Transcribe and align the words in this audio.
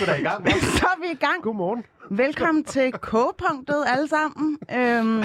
skal 0.00 0.14
der 0.14 0.20
i 0.20 0.22
gang. 0.22 0.46
hva'? 0.46 0.60
Så 0.78 0.86
er 0.86 1.00
vi 1.00 1.10
i 1.12 1.14
gang. 1.14 1.42
Godmorgen. 1.42 1.84
Velkommen 2.10 2.64
til 2.64 2.92
K-punktet 2.92 3.84
alle 3.86 4.08
sammen. 4.08 4.58
Øhm, 4.74 5.24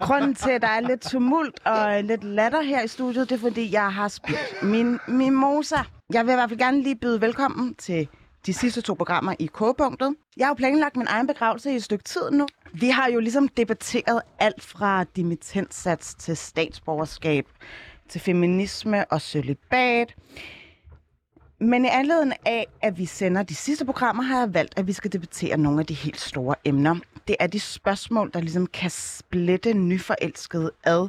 grunden 0.00 0.34
til, 0.34 0.50
at 0.50 0.62
der 0.62 0.68
er 0.68 0.80
lidt 0.80 1.00
tumult 1.00 1.66
og 1.66 2.04
lidt 2.04 2.24
latter 2.24 2.62
her 2.62 2.82
i 2.82 2.88
studiet, 2.88 3.30
det 3.30 3.34
er, 3.36 3.40
fordi 3.40 3.72
jeg 3.72 3.92
har 3.92 4.08
spildt 4.08 4.62
min 4.62 4.98
mimosa. 5.08 5.76
Jeg 6.12 6.26
vil 6.26 6.32
i 6.32 6.34
hvert 6.34 6.48
fald 6.48 6.58
gerne 6.58 6.82
lige 6.82 6.96
byde 6.96 7.20
velkommen 7.20 7.74
til 7.74 8.08
de 8.46 8.52
sidste 8.52 8.80
to 8.80 8.94
programmer 8.94 9.34
i 9.38 9.46
K-punktet. 9.46 10.14
Jeg 10.36 10.46
har 10.46 10.50
jo 10.50 10.54
planlagt 10.54 10.96
min 10.96 11.06
egen 11.06 11.26
begravelse 11.26 11.72
i 11.72 11.76
et 11.76 11.84
stykke 11.84 12.04
tid 12.04 12.30
nu. 12.30 12.46
Vi 12.72 12.88
har 12.88 13.08
jo 13.08 13.20
ligesom 13.20 13.48
debatteret 13.48 14.22
alt 14.38 14.62
fra 14.62 15.04
dimittenssats 15.16 16.14
til 16.14 16.36
statsborgerskab, 16.36 17.46
til 18.08 18.20
feminisme 18.20 19.04
og 19.04 19.20
celibat. 19.20 20.14
Men 21.60 21.84
i 21.84 21.88
anledning 21.88 22.40
af, 22.46 22.66
at 22.82 22.98
vi 22.98 23.06
sender 23.06 23.42
de 23.42 23.54
sidste 23.54 23.84
programmer, 23.84 24.22
har 24.22 24.38
jeg 24.38 24.54
valgt, 24.54 24.78
at 24.78 24.86
vi 24.86 24.92
skal 24.92 25.12
debattere 25.12 25.56
nogle 25.56 25.80
af 25.80 25.86
de 25.86 25.94
helt 25.94 26.20
store 26.20 26.54
emner. 26.64 26.96
Det 27.28 27.36
er 27.40 27.46
de 27.46 27.60
spørgsmål, 27.60 28.30
der 28.34 28.40
ligesom 28.40 28.66
kan 28.66 28.90
splitte 28.90 29.74
nyforelskede 29.74 30.70
ad 30.84 31.08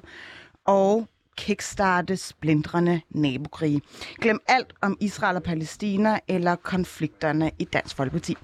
og 0.66 1.08
kickstarte 1.38 2.18
splindrende 2.18 3.02
nabokrige. 3.09 3.81
Glem 4.21 4.40
alt 4.48 4.73
om 4.82 4.98
Israel 4.99 5.35
og 5.35 5.43
Palæstina 5.43 6.20
eller 6.27 6.55
konflikterne 6.55 7.51
i 7.60 7.63
Dansk 7.63 7.96
Folkeparti. 7.96 8.38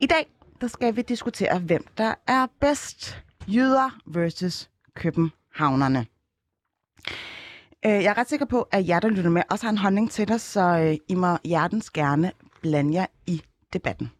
I 0.00 0.06
dag 0.06 0.26
der 0.60 0.66
skal 0.66 0.96
vi 0.96 1.02
diskutere, 1.02 1.58
hvem 1.58 1.84
der 1.98 2.14
er 2.26 2.46
bedst. 2.60 3.22
Jøder 3.46 3.90
versus 4.06 4.70
københavnerne. 4.94 6.06
Øh, 7.86 7.92
Jeg 7.92 8.04
er 8.04 8.18
ret 8.18 8.28
sikker 8.28 8.46
på, 8.46 8.68
at 8.72 8.88
jer, 8.88 9.00
der 9.00 9.08
lytter 9.08 9.30
med, 9.30 9.42
også 9.50 9.64
har 9.66 9.70
en 9.70 9.78
holdning 9.78 10.10
til 10.10 10.28
det, 10.28 10.40
så 10.40 10.60
øh, 10.60 10.96
I 11.08 11.14
må 11.14 11.36
hjertens 11.44 11.90
gerne 11.90 12.32
blande 12.62 12.94
jer 12.94 13.06
i 13.26 13.42
debatten. 13.72 14.10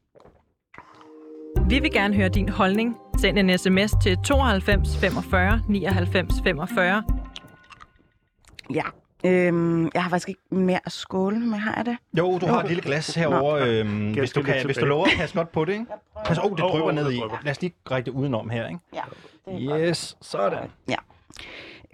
Vi 1.69 1.79
vil 1.79 1.93
gerne 1.93 2.15
høre 2.15 2.29
din 2.29 2.49
holdning. 2.49 2.97
Send 3.21 3.39
en 3.39 3.59
sms 3.59 3.93
til 4.03 4.17
92 4.25 4.97
45 4.97 5.63
99 5.69 6.35
45. 6.45 7.03
Ja. 8.75 8.83
Øhm, 9.25 9.91
jeg 9.95 10.03
har 10.03 10.11
faktisk 10.11 10.29
ikke 10.29 10.41
mere 10.51 10.81
at 10.87 10.93
skåle 10.93 11.39
med, 11.41 11.59
har 11.59 11.75
jeg 11.77 11.87
det? 11.87 11.97
Jo, 12.19 12.39
du 12.39 12.47
har 12.47 12.61
et 12.63 12.69
lille 12.69 12.83
glas 12.83 13.15
herovre, 13.15 13.69
øhm, 13.69 14.13
hvis, 14.13 14.33
du 14.33 14.43
kan, 14.43 14.65
hvis 14.65 14.77
du 14.77 14.85
lover 14.85 15.05
at 15.07 15.11
passe 15.19 15.37
godt 15.37 15.53
på 15.53 15.65
det, 15.65 15.73
ikke? 15.73 15.85
Pas, 16.25 16.39
oh, 16.39 16.51
det 16.51 16.59
drypper 16.59 16.89
åh, 16.89 16.95
ned 16.95 17.13
i. 17.13 17.21
Lad 17.43 17.51
os 17.51 17.61
lige 17.61 17.75
række 17.91 18.07
det 18.07 18.13
udenom 18.17 18.51
her, 18.51 18.67
ikke? 18.69 18.81
Ja. 18.95 19.01
Det 19.47 19.65
er 19.73 19.89
Yes, 19.89 20.17
sådan. 20.23 20.69
Ja. 20.89 20.97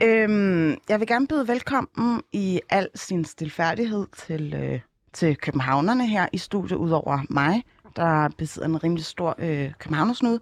Øhm, 0.02 0.76
jeg 0.88 1.00
vil 1.00 1.06
gerne 1.08 1.26
byde 1.26 1.48
velkommen 1.48 2.22
i 2.32 2.60
al 2.70 2.88
sin 2.94 3.24
stilfærdighed 3.24 4.06
til, 4.16 4.54
øh, 4.54 4.80
til 5.12 5.36
københavnerne 5.36 6.06
her 6.06 6.26
i 6.32 6.38
studiet, 6.38 6.76
udover 6.76 7.18
mig, 7.30 7.62
der 7.96 8.28
besidder 8.38 8.68
en 8.68 8.84
rimelig 8.84 9.04
stor 9.04 9.34
øh, 9.38 9.72
københavnersnud. 9.78 10.38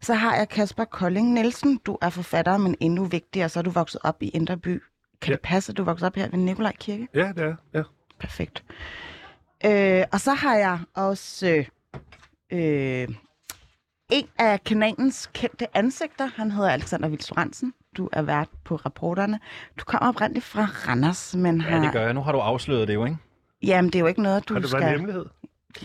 Så 0.00 0.14
har 0.14 0.36
jeg 0.36 0.48
Kasper 0.48 0.84
Kolding 0.84 1.32
Nielsen. 1.32 1.76
Du 1.86 1.98
er 2.02 2.10
forfatter, 2.10 2.56
men 2.56 2.76
endnu 2.80 3.04
vigtigere, 3.04 3.48
så 3.48 3.58
er 3.58 3.62
du 3.62 3.70
vokset 3.70 4.00
op 4.04 4.22
i 4.22 4.28
Indre 4.28 4.56
By. 4.56 4.82
Kan 5.22 5.30
Ja. 5.30 5.32
det 5.32 5.40
passe, 5.42 5.72
at 5.72 5.76
du 5.76 5.84
vokset 5.84 6.06
op 6.06 6.14
her 6.14 6.28
ved 6.30 6.38
Nikolaj 6.38 6.72
Kirke? 6.80 7.08
Ja, 7.14 7.28
det 7.36 7.38
er. 7.44 7.54
Ja. 7.74 7.82
Perfekt. 8.20 8.64
Øh, 9.66 10.04
og 10.12 10.20
så 10.20 10.34
har 10.34 10.54
jeg 10.56 10.78
også 10.94 11.46
øh, 11.48 11.66
øh, 12.52 13.08
en 14.10 14.26
af 14.38 14.64
kanalens 14.64 15.30
kendte 15.34 15.76
ansigter. 15.76 16.26
Han 16.26 16.50
hedder 16.50 16.70
Alexander 16.70 17.08
Vilsoransen. 17.08 17.74
Du 17.96 18.08
er 18.12 18.22
vært 18.22 18.48
på 18.64 18.76
rapporterne. 18.76 19.40
Du 19.78 19.84
kommer 19.84 20.08
oprindeligt 20.08 20.44
fra 20.44 20.68
Randers, 20.88 21.34
men 21.34 21.60
har... 21.60 21.76
Ja, 21.76 21.82
det 21.82 21.92
gør 21.92 22.02
jeg. 22.02 22.14
Nu 22.14 22.20
har 22.20 22.32
du 22.32 22.38
afsløret 22.38 22.88
det 22.88 22.94
jo, 22.94 23.04
ikke? 23.04 23.16
Jamen, 23.62 23.90
det 23.90 23.94
er 23.98 24.00
jo 24.00 24.06
ikke 24.06 24.22
noget, 24.22 24.48
du 24.48 24.54
Har 24.54 24.60
det 24.60 24.70
skal... 24.70 24.80
været 24.80 24.92
en 24.92 24.98
hemmelighed? 24.98 25.26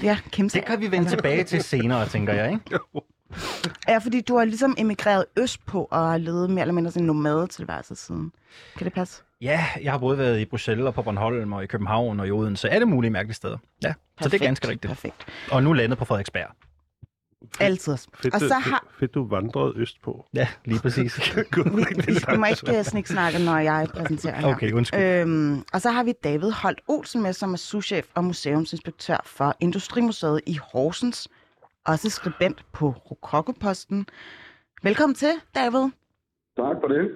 Ja, 0.04 0.18
kæmpe 0.32 0.54
Det 0.54 0.66
kan 0.66 0.80
vi 0.80 0.92
vende 0.92 1.10
tilbage 1.10 1.44
til 1.44 1.64
senere, 1.64 2.08
tænker 2.08 2.34
jeg, 2.34 2.52
ikke? 2.52 2.80
Ja, 3.88 3.98
fordi 3.98 4.22
du 4.22 4.38
har 4.38 4.46
ligesom 4.46 4.76
emigreret 4.78 5.26
østpå 5.38 5.88
og 5.92 6.00
har 6.10 6.18
levet 6.18 6.50
mere 6.50 6.62
eller 6.62 6.74
mindre 6.74 6.92
sådan 6.92 7.04
en 7.04 7.08
nomadetilværelse 7.08 7.96
siden. 7.96 8.32
Kan 8.78 8.86
det 8.86 8.94
passe? 8.94 9.24
Ja, 9.42 9.66
jeg 9.82 9.92
har 9.92 10.00
både 10.00 10.18
været 10.18 10.40
i 10.40 10.46
Bruxelles 10.46 10.86
og 10.86 10.94
på 10.94 11.02
Bornholm 11.02 11.54
og 11.54 11.64
i 11.64 11.68
København 11.68 12.20
og 12.20 12.28
i 12.28 12.32
Odense. 12.32 12.70
Alle 12.70 12.86
mulige 12.86 13.12
mærkelige 13.12 13.36
steder. 13.36 13.58
Ja, 13.84 13.94
så 14.22 14.30
det 14.30 14.42
er 14.42 14.46
ganske 14.46 14.68
rigtigt. 14.68 14.90
Perfekt. 14.90 15.26
Og 15.52 15.64
nu 15.64 15.74
landet 15.74 15.98
på 15.98 16.06
Frederiksberg. 16.06 16.48
Altid. 17.60 17.98
Fedt, 18.14 18.34
Og 18.34 18.40
så 18.40 18.54
har... 18.54 18.88
fedt, 19.00 19.14
du 19.14 19.28
vandrede 19.28 19.74
østpå. 19.76 20.26
Ja, 20.34 20.48
lige 20.66 20.80
præcis. 20.80 21.14
Gud, 21.52 21.64
Vi, 21.64 22.14
vi 22.32 22.38
må 22.38 22.46
ikke 22.46 22.80
uh, 22.80 22.86
sniksnakke, 22.86 23.40
når 23.46 23.58
jeg 23.58 23.88
præsenterer 23.94 24.36
her. 24.36 24.48
Okay, 24.48 24.72
undskyld. 24.72 25.02
Øhm, 25.02 25.64
og 25.74 25.82
så 25.82 25.90
har 25.92 26.04
vi 26.04 26.14
David 26.24 26.52
Holt 26.52 26.82
Olsen 26.88 27.22
med, 27.22 27.34
som 27.34 27.54
er 27.54 27.58
souschef 27.58 28.08
og 28.16 28.24
museumsinspektør 28.24 29.18
for 29.26 29.56
Industrimuseet 29.60 30.42
i 30.46 30.60
Horsens. 30.74 31.28
Også 31.86 32.10
skribent 32.10 32.66
på 32.74 32.90
Rokokoposten. 32.90 34.08
Velkommen 34.84 35.16
til, 35.16 35.32
David. 35.56 35.90
Tak 36.58 36.76
for 36.82 36.88
det. 36.88 37.12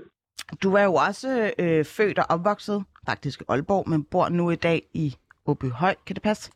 Du 0.64 0.74
er 0.74 0.84
jo 0.84 0.94
også 0.94 1.52
øh, 1.60 1.86
født 1.86 2.20
og 2.20 2.26
opvokset, 2.30 2.84
faktisk 3.06 3.42
i 3.42 3.44
Aalborg, 3.48 3.90
men 3.90 4.04
bor 4.04 4.30
nu 4.30 4.50
i 4.50 4.56
dag 4.56 4.82
i 4.94 5.16
Åbyhøj. 5.46 5.96
Kan 6.06 6.16
det 6.16 6.24
passe? 6.24 6.52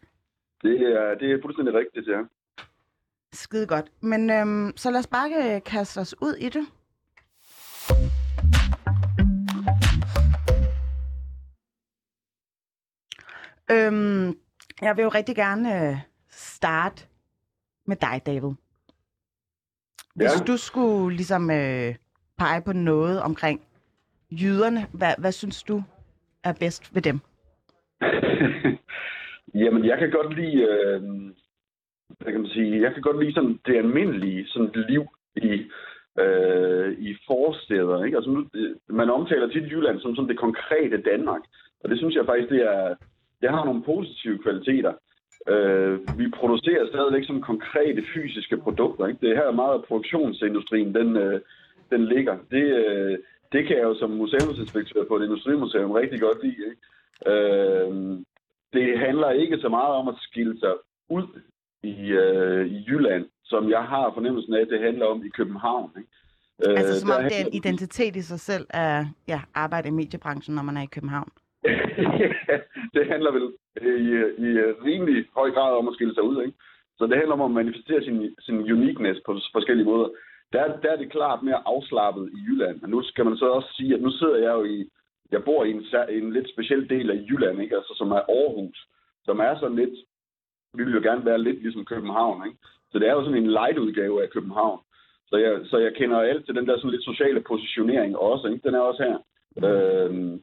Det 0.62 0.82
er, 0.82 1.16
det 1.20 1.32
er 1.32 1.38
fuldstændig 1.42 1.74
rigtigt, 1.74 2.08
ja. 2.08 2.20
Skide 3.34 3.68
godt. 3.68 3.86
Men 4.02 4.30
øhm, 4.30 4.74
så 4.78 4.92
lad 4.92 5.00
os 5.00 5.08
bare 5.08 5.56
øh, 5.56 5.64
kaste 5.64 5.98
os 6.00 6.16
ud 6.22 6.34
i 6.36 6.50
det. 6.50 6.66
Øhm, 13.72 14.38
jeg 14.82 14.98
vil 14.98 15.04
jo 15.04 15.10
rigtig 15.10 15.36
gerne 15.36 15.90
øh, 15.90 15.98
starte 16.30 17.06
med 17.86 17.96
dig, 17.96 18.22
David. 18.26 18.52
Hvis 20.16 20.32
Ja. 20.40 20.46
du 20.48 20.58
skulle 20.58 21.16
ligesom 21.16 21.52
øh, 21.52 21.96
pege 22.38 22.62
på 22.62 22.74
noget 22.74 23.22
omkring 23.22 23.62
jyderne, 24.32 24.88
hvad, 24.94 25.14
hvad 25.18 25.32
synes 25.32 25.64
du 25.64 25.84
er 26.44 26.54
bedst 26.54 26.96
ved 26.96 27.02
dem? 27.02 27.20
Jamen, 29.64 29.86
jeg 29.86 29.98
kan 30.00 30.12
godt 30.12 30.36
lide, 30.36 30.62
øh, 30.62 31.02
hvad 32.24 32.34
kan 32.34 32.42
man 32.42 32.50
sige, 32.50 32.82
jeg 32.82 32.94
kan 32.94 33.02
godt 33.02 33.20
lide 33.20 33.34
sådan 33.34 33.60
det 33.66 33.76
almindelige 33.78 34.48
sådan 34.48 34.72
liv 34.90 35.04
i, 35.36 35.52
øh, 36.24 36.90
i 37.00 37.16
forsteder. 37.28 38.04
Ikke? 38.04 38.18
Altså, 38.18 38.32
nu, 38.32 38.40
øh, 38.54 38.76
man 38.90 39.10
omtaler 39.10 39.48
tit 39.48 39.72
Jylland 39.72 40.00
som 40.00 40.16
sådan 40.16 40.30
det 40.30 40.40
konkrete 40.40 40.98
Danmark, 41.12 41.42
og 41.84 41.90
det 41.90 41.98
synes 41.98 42.16
jeg 42.16 42.26
faktisk, 42.26 42.50
det, 42.50 42.62
er, 42.62 42.96
det 43.42 43.50
har 43.50 43.66
nogle 43.66 43.84
positive 43.84 44.38
kvaliteter. 44.44 44.94
Øh, 45.48 46.00
vi 46.20 46.26
producerer 46.40 46.88
stadigvæk 46.88 47.26
som 47.26 47.42
konkrete 47.42 48.04
fysiske 48.14 48.58
produkter. 48.58 49.08
Ikke? 49.08 49.20
Det 49.22 49.30
er 49.30 49.36
her 49.36 49.52
meget 49.52 49.74
af 49.74 49.84
produktionsindustrien, 49.84 50.96
den, 50.96 51.18
øh, 51.18 51.42
den 51.92 52.06
ligger. 52.06 52.38
Det, 52.52 52.64
øh, 52.86 53.18
det 53.52 53.68
kan 53.68 53.78
jeg 53.78 53.84
jo 53.84 53.96
som 54.00 54.10
museumsinspektør 54.10 55.04
på 55.08 55.16
et 55.16 55.24
industrimuseum 55.24 55.92
rigtig 55.92 56.22
godt 56.22 56.44
lide. 56.44 56.62
Ikke? 56.70 56.82
Øh, 57.32 58.18
det 58.74 59.00
handler 59.00 59.30
ikke 59.30 59.58
så 59.58 59.70
meget 59.70 59.94
om 59.96 60.08
at 60.08 60.16
skille 60.20 60.60
sig 60.60 60.74
ud 61.10 61.28
i, 61.84 62.12
øh, 62.12 62.66
i 62.66 62.86
Jylland, 62.88 63.26
som 63.44 63.70
jeg 63.70 63.84
har 63.84 64.12
fornemmelsen 64.14 64.54
af, 64.54 64.62
at 64.62 64.68
det 64.70 64.80
handler 64.80 65.06
om 65.06 65.26
i 65.26 65.30
København. 65.30 65.92
Ikke? 65.98 66.10
Øh, 66.66 66.80
Altså 66.80 67.00
som 67.00 67.10
om 67.10 67.24
det 67.24 67.42
er 67.42 67.46
en 67.46 67.54
identitet 67.54 68.16
i 68.16 68.22
sig 68.22 68.40
selv 68.40 68.66
at 68.70 69.06
ja, 69.28 69.42
arbejde 69.54 69.88
i 69.88 69.92
mediebranchen, 69.92 70.56
når 70.56 70.64
man 70.64 70.78
er 70.78 70.82
i 70.82 70.94
København. 70.96 71.30
Det 72.96 73.04
handler 73.14 73.32
vel 73.38 73.48
i, 73.82 74.10
i 74.48 74.50
rimelig 74.88 75.26
høj 75.36 75.50
grad 75.52 75.72
om 75.78 75.88
at 75.88 75.94
skille 75.94 76.14
sig 76.14 76.24
ud. 76.24 76.38
Ikke? 76.46 76.58
Så 76.98 77.04
det 77.08 77.18
handler 77.18 77.34
om 77.34 77.42
at 77.42 77.52
manifestere 77.52 78.04
sin, 78.04 78.36
sin 78.40 78.58
uniqueness 78.76 79.20
på 79.26 79.40
forskellige 79.52 79.86
måder. 79.86 80.10
Der, 80.54 80.78
der 80.84 80.92
er 80.92 80.96
det 80.96 81.12
klart 81.12 81.44
mere 81.44 81.62
afslappet 81.66 82.30
i 82.38 82.40
Jylland. 82.48 82.82
Men 82.82 82.90
nu 82.90 83.04
skal 83.04 83.26
man 83.26 83.38
så 83.38 83.46
også 83.50 83.70
sige, 83.78 83.94
at 83.94 84.02
nu 84.02 84.12
sidder 84.12 84.38
jeg 84.38 84.54
jo 84.60 84.64
i, 84.64 84.90
jeg 85.32 85.44
bor 85.44 85.64
i 85.64 85.72
en, 85.72 85.84
en 86.10 86.34
lidt 86.34 86.50
speciel 86.54 86.90
del 86.90 87.12
af 87.12 87.26
Jylland, 87.30 87.62
ikke? 87.62 87.76
Altså, 87.76 87.94
som 87.98 88.12
er 88.12 88.22
Aarhus, 88.38 88.88
som 89.26 89.40
er 89.40 89.60
sådan 89.60 89.76
lidt, 89.76 89.96
vi 90.74 90.84
vil 90.84 90.94
jo 90.94 91.02
gerne 91.02 91.26
være 91.26 91.44
lidt 91.44 91.62
ligesom 91.62 91.86
København. 91.86 92.48
Ikke? 92.48 92.58
Så 92.92 93.00
det 93.00 93.08
er 93.08 93.14
jo 93.14 93.24
sådan 93.24 93.44
en 93.44 93.52
light-udgave 93.52 94.24
af 94.24 94.30
København. 94.30 94.80
Så 95.30 95.36
jeg, 95.38 95.60
så 95.64 95.78
jeg 95.78 95.94
kender 95.96 96.20
alt 96.20 96.46
til 96.46 96.56
den 96.56 96.68
der 96.68 96.78
sådan 96.78 96.92
lidt 96.92 97.04
sociale 97.04 97.42
positionering 97.42 98.18
også. 98.18 98.48
Ikke? 98.48 98.68
Den 98.68 98.76
er 98.76 98.80
også 98.80 99.04
her. 99.04 99.18
Øhm, 99.68 100.42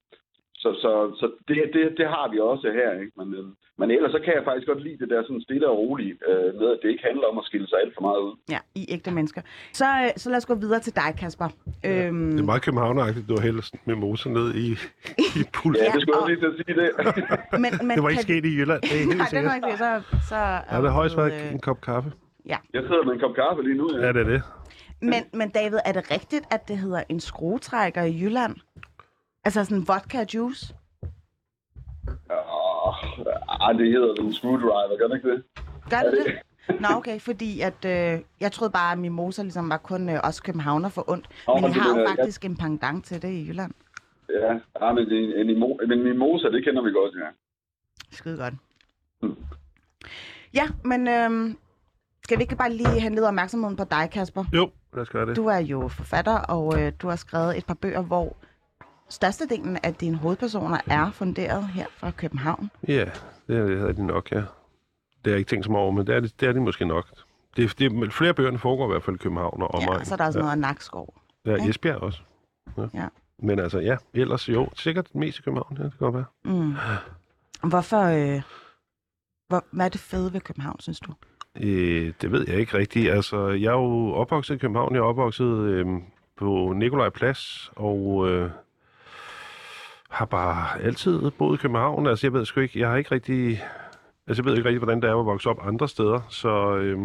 så 0.55 0.75
så, 0.83 0.93
så 1.21 1.33
det, 1.49 1.71
det, 1.73 1.99
det 1.99 2.09
har 2.09 2.29
vi 2.29 2.39
også 2.39 2.71
her. 2.73 3.01
Ikke? 3.01 3.13
Men, 3.17 3.35
øhm, 3.35 3.55
men 3.81 3.89
ellers 3.97 4.13
så 4.17 4.21
kan 4.25 4.33
jeg 4.37 4.45
faktisk 4.49 4.67
godt 4.71 4.83
lide 4.87 4.99
det 5.03 5.09
der 5.13 5.21
sådan 5.23 5.41
stille 5.49 5.67
og 5.73 5.77
roligt 5.79 6.19
øh, 6.31 6.49
med, 6.61 6.69
at 6.75 6.79
det 6.83 6.89
ikke 6.95 7.05
handler 7.11 7.27
om 7.33 7.39
at 7.39 7.45
skille 7.49 7.67
sig 7.69 7.79
alt 7.83 7.95
for 7.97 8.03
meget 8.09 8.21
ud. 8.27 8.35
Ja, 8.55 8.59
i 8.81 8.83
ægte 8.95 9.11
mennesker. 9.19 9.43
Så, 9.81 9.85
øh, 10.05 10.11
så 10.23 10.27
lad 10.31 10.37
os 10.43 10.47
gå 10.47 10.55
videre 10.65 10.81
til 10.87 10.95
dig, 10.97 11.11
Kasper. 11.23 11.49
Øhm, 11.89 12.31
Det 12.31 12.41
er 12.41 12.45
meget 12.53 12.63
københavneragtigt, 12.63 13.29
du 13.29 13.35
har 13.37 13.43
hældt 13.49 13.67
med 13.89 13.95
moser 14.05 14.31
ned 14.31 14.49
i, 14.55 14.67
i 15.39 15.43
pulsen. 15.57 15.85
Ja, 15.85 15.91
Ja, 15.91 15.93
det 15.97 16.03
skulle 16.03 16.17
jeg 16.17 16.23
og- 16.23 16.29
lige 16.31 16.41
til 16.45 16.51
at 16.53 16.57
sige 16.61 16.75
det. 16.81 16.89
men, 17.65 17.73
men 17.89 17.91
Det 17.97 18.03
var 18.03 18.09
ikke 18.15 18.23
kan- 18.23 18.31
sket 18.31 18.45
i 18.51 18.53
Jylland, 18.59 18.81
det 18.83 18.93
er 18.93 18.97
helt 18.99 19.17
Nej, 19.19 19.27
det 19.31 19.45
var 19.49 19.55
ikke 19.55 19.69
det. 19.71 19.79
Så, 19.79 19.91
så 20.31 20.37
Ja, 20.71 20.77
det 20.83 20.89
har 20.91 20.97
højst 21.01 21.17
været 21.17 21.33
øh, 21.47 21.53
en 21.53 21.61
kop 21.69 21.81
kaffe. 21.81 22.13
jeg 22.47 22.59
sidder 22.73 23.05
med 23.05 23.13
en 23.17 23.21
kop 23.21 23.35
kaffe 23.43 23.63
lige 23.63 23.77
nu. 23.81 23.87
Ja. 23.95 24.07
Ja, 24.07 24.13
det 24.13 24.21
er 24.27 24.31
det. 24.35 24.43
Men, 25.03 25.23
men 25.35 25.49
David, 25.51 25.79
er 25.85 25.93
det 25.93 26.11
rigtigt, 26.11 26.45
at 26.51 26.69
det 26.69 26.79
hedder 26.79 27.03
en 27.09 27.21
skruetrækker 27.21 28.03
i 28.03 28.21
Jylland? 28.23 28.57
Altså 29.45 29.65
sådan 29.65 29.85
vodka 29.89 30.25
juice? 30.35 30.75
Ah, 33.49 33.79
det 33.79 33.87
hedder 33.93 34.15
en 34.23 34.33
screwdriver, 34.33 34.99
gør 34.99 35.09
det 35.09 35.17
ikke 35.17 35.31
det? 35.31 35.43
Gør 35.91 36.03
det 36.11 36.13
det? 36.27 36.39
Nå, 36.81 36.89
okay, 36.97 37.21
fordi 37.21 37.61
at, 37.61 37.85
øh, 37.85 38.21
jeg 38.41 38.53
troede 38.53 38.73
bare, 38.73 38.93
at 38.93 38.99
Mimosa 38.99 39.43
ligesom 39.43 39.71
var 39.71 39.77
kun 39.77 40.09
øh, 40.09 40.21
os 40.25 40.41
københavner 40.41 40.89
for 40.89 41.11
ondt. 41.11 41.29
Nå, 41.49 41.55
Men 41.55 41.71
I 41.71 41.73
har 41.73 41.99
jo 41.99 42.07
faktisk 42.09 42.45
en 42.45 42.57
pendant 42.57 43.05
til 43.05 43.23
det 43.23 43.29
i 43.29 43.49
Jylland. 43.49 43.73
Ja, 44.31 44.53
ja 44.81 44.93
men, 44.93 45.13
en, 45.13 45.33
en, 45.33 45.51
imo, 45.51 45.77
men 45.89 46.03
mimosa, 46.03 46.49
det 46.49 46.65
kender 46.65 46.83
vi 46.83 46.91
godt, 46.91 47.15
ja. 47.15 47.29
Skide 48.11 48.37
godt. 48.37 48.55
Mm. 49.23 49.37
Ja, 50.55 50.67
men 50.85 51.09
øhm, 51.09 51.57
skal 52.25 52.39
vi 52.39 52.43
ikke 52.43 52.57
bare 52.57 52.73
lige 52.73 53.01
have 53.01 53.15
lidt 53.15 53.25
opmærksomheden 53.25 53.77
på 53.77 53.85
dig, 53.91 54.11
Kasper? 54.13 54.45
Jo, 54.55 54.71
lad 54.95 55.03
os 55.03 55.11
gøre 55.11 55.27
det. 55.27 55.37
Du 55.37 55.47
er 55.47 55.59
jo 55.59 55.89
forfatter, 55.89 56.39
og 56.39 56.81
øh, 56.81 56.93
du 57.03 57.09
har 57.09 57.17
skrevet 57.17 57.59
et 57.59 57.67
par 57.67 57.75
bøger, 57.75 58.03
hvor 58.03 58.37
størstedelen 59.11 59.79
af 59.83 59.95
dine 59.95 60.17
hovedpersoner 60.17 60.79
er 60.87 61.11
funderet 61.11 61.67
her 61.67 61.87
fra 61.97 62.11
København. 62.11 62.71
Ja, 62.89 63.11
det 63.49 63.57
er, 63.57 63.87
det 63.87 63.97
de 63.97 64.07
nok, 64.07 64.33
ja. 64.33 64.37
Det 64.37 64.47
har 65.25 65.31
jeg 65.31 65.39
ikke 65.39 65.49
tænkt 65.49 65.65
så 65.65 65.71
meget 65.71 65.83
over, 65.83 65.93
men 65.93 66.07
det 66.07 66.15
er, 66.15 66.21
det, 66.21 66.41
det 66.41 66.49
er 66.49 66.53
de 66.53 66.61
måske 66.61 66.85
nok. 66.85 67.07
Det, 67.57 67.65
er- 67.65 67.75
det, 67.79 67.87
er- 68.07 68.11
flere 68.11 68.35
bøgerne 68.35 68.59
foregår 68.59 68.85
i 68.85 68.89
hvert 68.93 69.03
fald 69.03 69.17
i 69.17 69.19
København 69.19 69.63
og 69.63 69.75
omegn. 69.75 69.99
Ja, 69.99 70.05
så 70.05 70.15
er 70.15 70.17
der 70.17 70.27
også 70.27 70.39
noget 70.39 70.53
af 70.53 70.59
Nakskov. 70.59 71.15
Ja, 71.47 71.51
ja 71.51 71.69
Esbjerg 71.69 71.97
også. 71.97 72.21
Ja. 72.79 72.87
Ja. 72.95 73.07
Men 73.39 73.59
altså, 73.59 73.79
ja, 73.79 73.97
ellers 74.15 74.49
jo, 74.49 74.69
sikkert 74.75 75.15
mest 75.15 75.39
i 75.39 75.43
København, 75.43 75.77
ja, 75.79 75.83
det 75.85 75.91
kan 75.99 75.99
godt 75.99 76.15
være. 76.15 76.25
Mm. 76.45 76.75
Hvorfor... 77.69 78.03
Øh, 78.03 78.43
hvor, 79.49 79.65
hvad 79.71 79.85
er 79.85 79.89
det 79.89 80.01
fede 80.01 80.33
ved 80.33 80.41
København, 80.41 80.81
synes 80.81 81.01
du? 81.01 81.13
Øh, 81.61 82.13
det 82.21 82.33
ved 82.33 82.45
jeg 82.49 82.57
ikke 82.59 82.79
rigtigt. 82.79 83.11
Altså, 83.13 83.49
jeg 83.49 83.67
er 83.69 83.79
jo 83.79 84.13
opvokset 84.13 84.55
i 84.55 84.59
København. 84.59 84.95
Jeg 84.95 85.01
er 85.01 85.05
opvokset 85.05 85.47
øh, 85.47 85.87
på 86.37 86.73
Nikolaj 86.77 87.09
Plads, 87.09 87.71
og 87.77 88.29
øh, 88.29 88.51
har 90.11 90.25
bare 90.25 90.83
altid 90.83 91.31
boet 91.31 91.59
i 91.59 91.63
København. 91.63 92.07
Altså, 92.07 92.27
jeg 92.27 92.33
ved 92.33 92.45
sgu 92.45 92.61
ikke, 92.61 92.81
jeg 92.81 92.89
har 92.89 92.97
ikke 92.97 93.15
rigtig... 93.15 93.63
Altså, 94.27 94.43
jeg 94.43 94.45
ved 94.45 94.57
ikke 94.57 94.69
rigtig, 94.69 94.79
hvordan 94.79 95.03
det 95.03 95.11
er 95.11 95.21
at 95.21 95.27
vokse 95.27 95.51
op 95.51 95.67
andre 95.67 95.89
steder, 95.89 96.21
så... 96.29 96.77
Øh, 96.77 97.01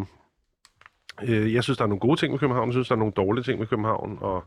øh, 1.23 1.53
jeg 1.53 1.63
synes, 1.63 1.77
der 1.77 1.83
er 1.83 1.87
nogle 1.87 1.99
gode 1.99 2.19
ting 2.19 2.31
med 2.31 2.39
København. 2.39 2.67
Jeg 2.67 2.73
synes, 2.73 2.87
der 2.87 2.95
er 2.95 2.99
nogle 2.99 3.13
dårlige 3.13 3.43
ting 3.43 3.59
med 3.59 3.67
København, 3.67 4.17
og 4.21 4.43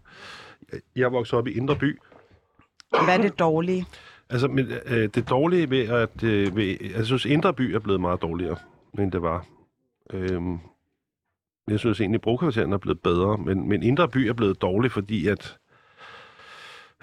jeg 0.96 1.12
vokset 1.12 1.38
op 1.38 1.46
i 1.46 1.52
Indre 1.52 1.76
By, 1.76 1.98
Hvad 2.90 3.18
er 3.18 3.22
det 3.22 3.38
dårlige? 3.38 3.86
Altså, 4.30 4.48
men, 4.48 4.72
øh, 4.86 5.08
det 5.14 5.30
dårlige 5.30 5.70
ved, 5.70 5.88
at 5.88 6.24
øh, 6.24 6.56
ved, 6.56 6.76
altså, 6.80 6.96
jeg 6.96 7.06
synes, 7.06 7.24
Indre 7.24 7.54
By 7.54 7.74
er 7.74 7.78
blevet 7.78 8.00
meget 8.00 8.22
dårligere, 8.22 8.56
end 8.98 9.12
det 9.12 9.22
var. 9.22 9.46
Øhm, 10.12 10.58
jeg 11.68 11.78
synes 11.78 12.00
egentlig, 12.00 12.18
at 12.18 12.22
brokvarteren 12.22 12.72
er 12.72 12.78
blevet 12.78 13.00
bedre, 13.00 13.38
men, 13.38 13.68
men 13.68 13.82
Indre 13.82 14.08
By 14.08 14.16
er 14.18 14.32
blevet 14.32 14.62
dårlig, 14.62 14.92
fordi 14.92 15.26
at, 15.26 15.58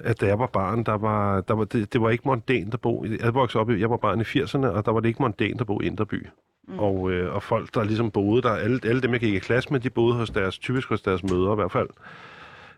at 0.03 0.21
da 0.21 0.25
jeg 0.25 0.39
var 0.39 0.47
barn, 0.47 0.83
der 0.83 0.93
var, 0.97 1.41
der 1.41 1.53
var, 1.53 1.63
det, 1.65 1.93
det 1.93 2.01
var 2.01 2.09
ikke 2.09 2.23
mondænt 2.25 2.73
at 2.73 2.81
bo. 2.81 3.03
i- 3.05 3.17
Jeg 3.19 3.33
voksede 3.33 3.61
op, 3.61 3.69
jeg 3.69 3.89
var 3.89 3.97
barn 3.97 4.19
i 4.21 4.23
80'erne, 4.23 4.67
og 4.67 4.85
der 4.85 4.91
var 4.91 4.99
det 4.99 5.07
ikke 5.07 5.21
mondænt 5.21 5.61
at 5.61 5.67
bo 5.67 5.81
i 5.81 5.85
Indre 5.85 6.05
By. 6.05 6.27
Mm. 6.67 6.79
Og, 6.79 7.11
øh, 7.11 7.35
og 7.35 7.43
folk, 7.43 7.73
der 7.75 7.83
ligesom 7.83 8.11
boede 8.11 8.41
der, 8.41 8.49
alle, 8.51 8.79
alle 8.83 9.01
dem, 9.01 9.11
jeg 9.11 9.19
gik 9.19 9.33
i 9.33 9.39
klasse 9.39 9.69
med, 9.71 9.79
de 9.79 9.89
boede 9.89 10.15
hos 10.15 10.29
deres, 10.29 10.57
typisk 10.57 10.89
hos 10.89 11.01
deres 11.01 11.23
mødre 11.23 11.51
i 11.53 11.55
hvert 11.55 11.71
fald. 11.71 11.87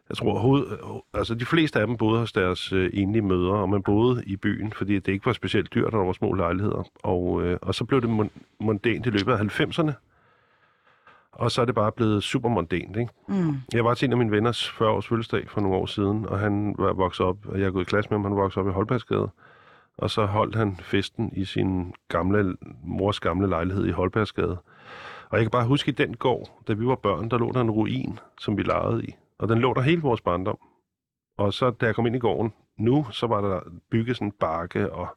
Jeg 0.10 0.18
tror, 0.18 0.40
hoved, 0.40 0.66
altså 1.14 1.36
de 1.36 1.46
fleste 1.46 1.80
af 1.80 1.88
dem 1.88 1.98
boede 1.98 2.20
hos 2.20 2.32
deres 2.34 2.74
øh, 2.74 2.90
enlige 2.94 3.22
mødre, 3.22 3.54
og 3.54 3.70
man 3.70 3.84
boede 3.84 4.24
i 4.26 4.36
byen, 4.36 4.72
fordi 4.74 5.00
det 5.00 5.12
ikke 5.12 5.26
var 5.26 5.34
specielt 5.34 5.74
dyrt, 5.76 5.86
og 5.86 5.92
der 5.92 5.98
var 6.06 6.14
små 6.14 6.34
lejligheder. 6.34 6.84
Og, 7.04 7.44
øh, 7.44 7.58
og 7.62 7.76
så 7.76 7.86
blev 7.86 8.02
det 8.02 8.08
mon- 8.10 8.42
mondænt 8.60 9.06
i 9.06 9.10
løbet 9.10 9.32
af 9.34 9.38
90'erne, 9.38 9.92
og 11.38 11.52
så 11.52 11.62
er 11.62 11.66
det 11.66 11.76
bare 11.76 11.92
blevet 11.92 12.24
super 12.24 12.50
mondænt, 12.50 12.98
ikke? 12.98 13.12
Mm. 13.28 13.56
Jeg 13.74 13.86
var 13.86 13.94
til 13.94 14.06
en 14.06 14.12
af 14.12 14.18
mine 14.18 14.32
venners 14.32 14.70
40-års 14.70 15.08
fødselsdag 15.08 15.50
for 15.50 15.62
nogle 15.62 15.78
år 15.78 15.86
siden, 15.86 16.26
og 16.26 16.40
han 16.40 16.76
var 16.78 16.94
vokset 16.94 17.26
op, 17.26 17.38
og 17.46 17.60
jeg 17.60 17.66
er 17.66 17.72
gået 17.72 17.84
i 17.84 17.90
klasse 17.90 18.10
med 18.10 18.18
ham, 18.18 18.24
han 18.24 18.36
voksede 18.36 18.64
op 18.64 18.70
i 18.70 18.74
Holbergsgade. 18.74 19.30
Og 19.98 20.10
så 20.10 20.26
holdt 20.26 20.56
han 20.56 20.76
festen 20.76 21.32
i 21.36 21.46
sin 21.46 21.94
gamle, 22.08 22.58
mors 22.84 23.20
gamle 23.20 23.48
lejlighed 23.48 23.86
i 23.86 23.92
Holbergsgade. 23.92 24.58
Og 25.30 25.38
jeg 25.38 25.42
kan 25.42 25.52
bare 25.52 25.68
huske, 25.68 25.90
i 25.90 25.96
den 25.96 26.16
gård, 26.16 26.64
da 26.68 26.74
vi 26.74 26.86
var 26.86 26.96
børn, 26.96 27.30
der 27.30 27.38
lå 27.38 27.52
der 27.52 27.62
en 27.62 27.72
ruin, 27.72 28.20
som 28.40 28.58
vi 28.58 28.64
legede 28.64 29.06
i. 29.06 29.16
Og 29.40 29.50
den 29.50 29.60
lå 29.60 29.74
der 29.74 29.82
hele 29.82 30.02
vores 30.02 30.22
barndom. 30.22 30.58
Og 31.38 31.54
så 31.54 31.70
da 31.70 31.86
jeg 31.86 31.96
kom 31.96 32.06
ind 32.06 32.16
i 32.16 32.20
gården, 32.20 32.54
nu, 32.80 33.06
så 33.12 33.28
var 33.28 33.42
der 33.42 33.60
bygget 33.92 34.16
sådan 34.16 34.28
en 34.28 34.34
bakke 34.40 34.94
og 34.94 35.08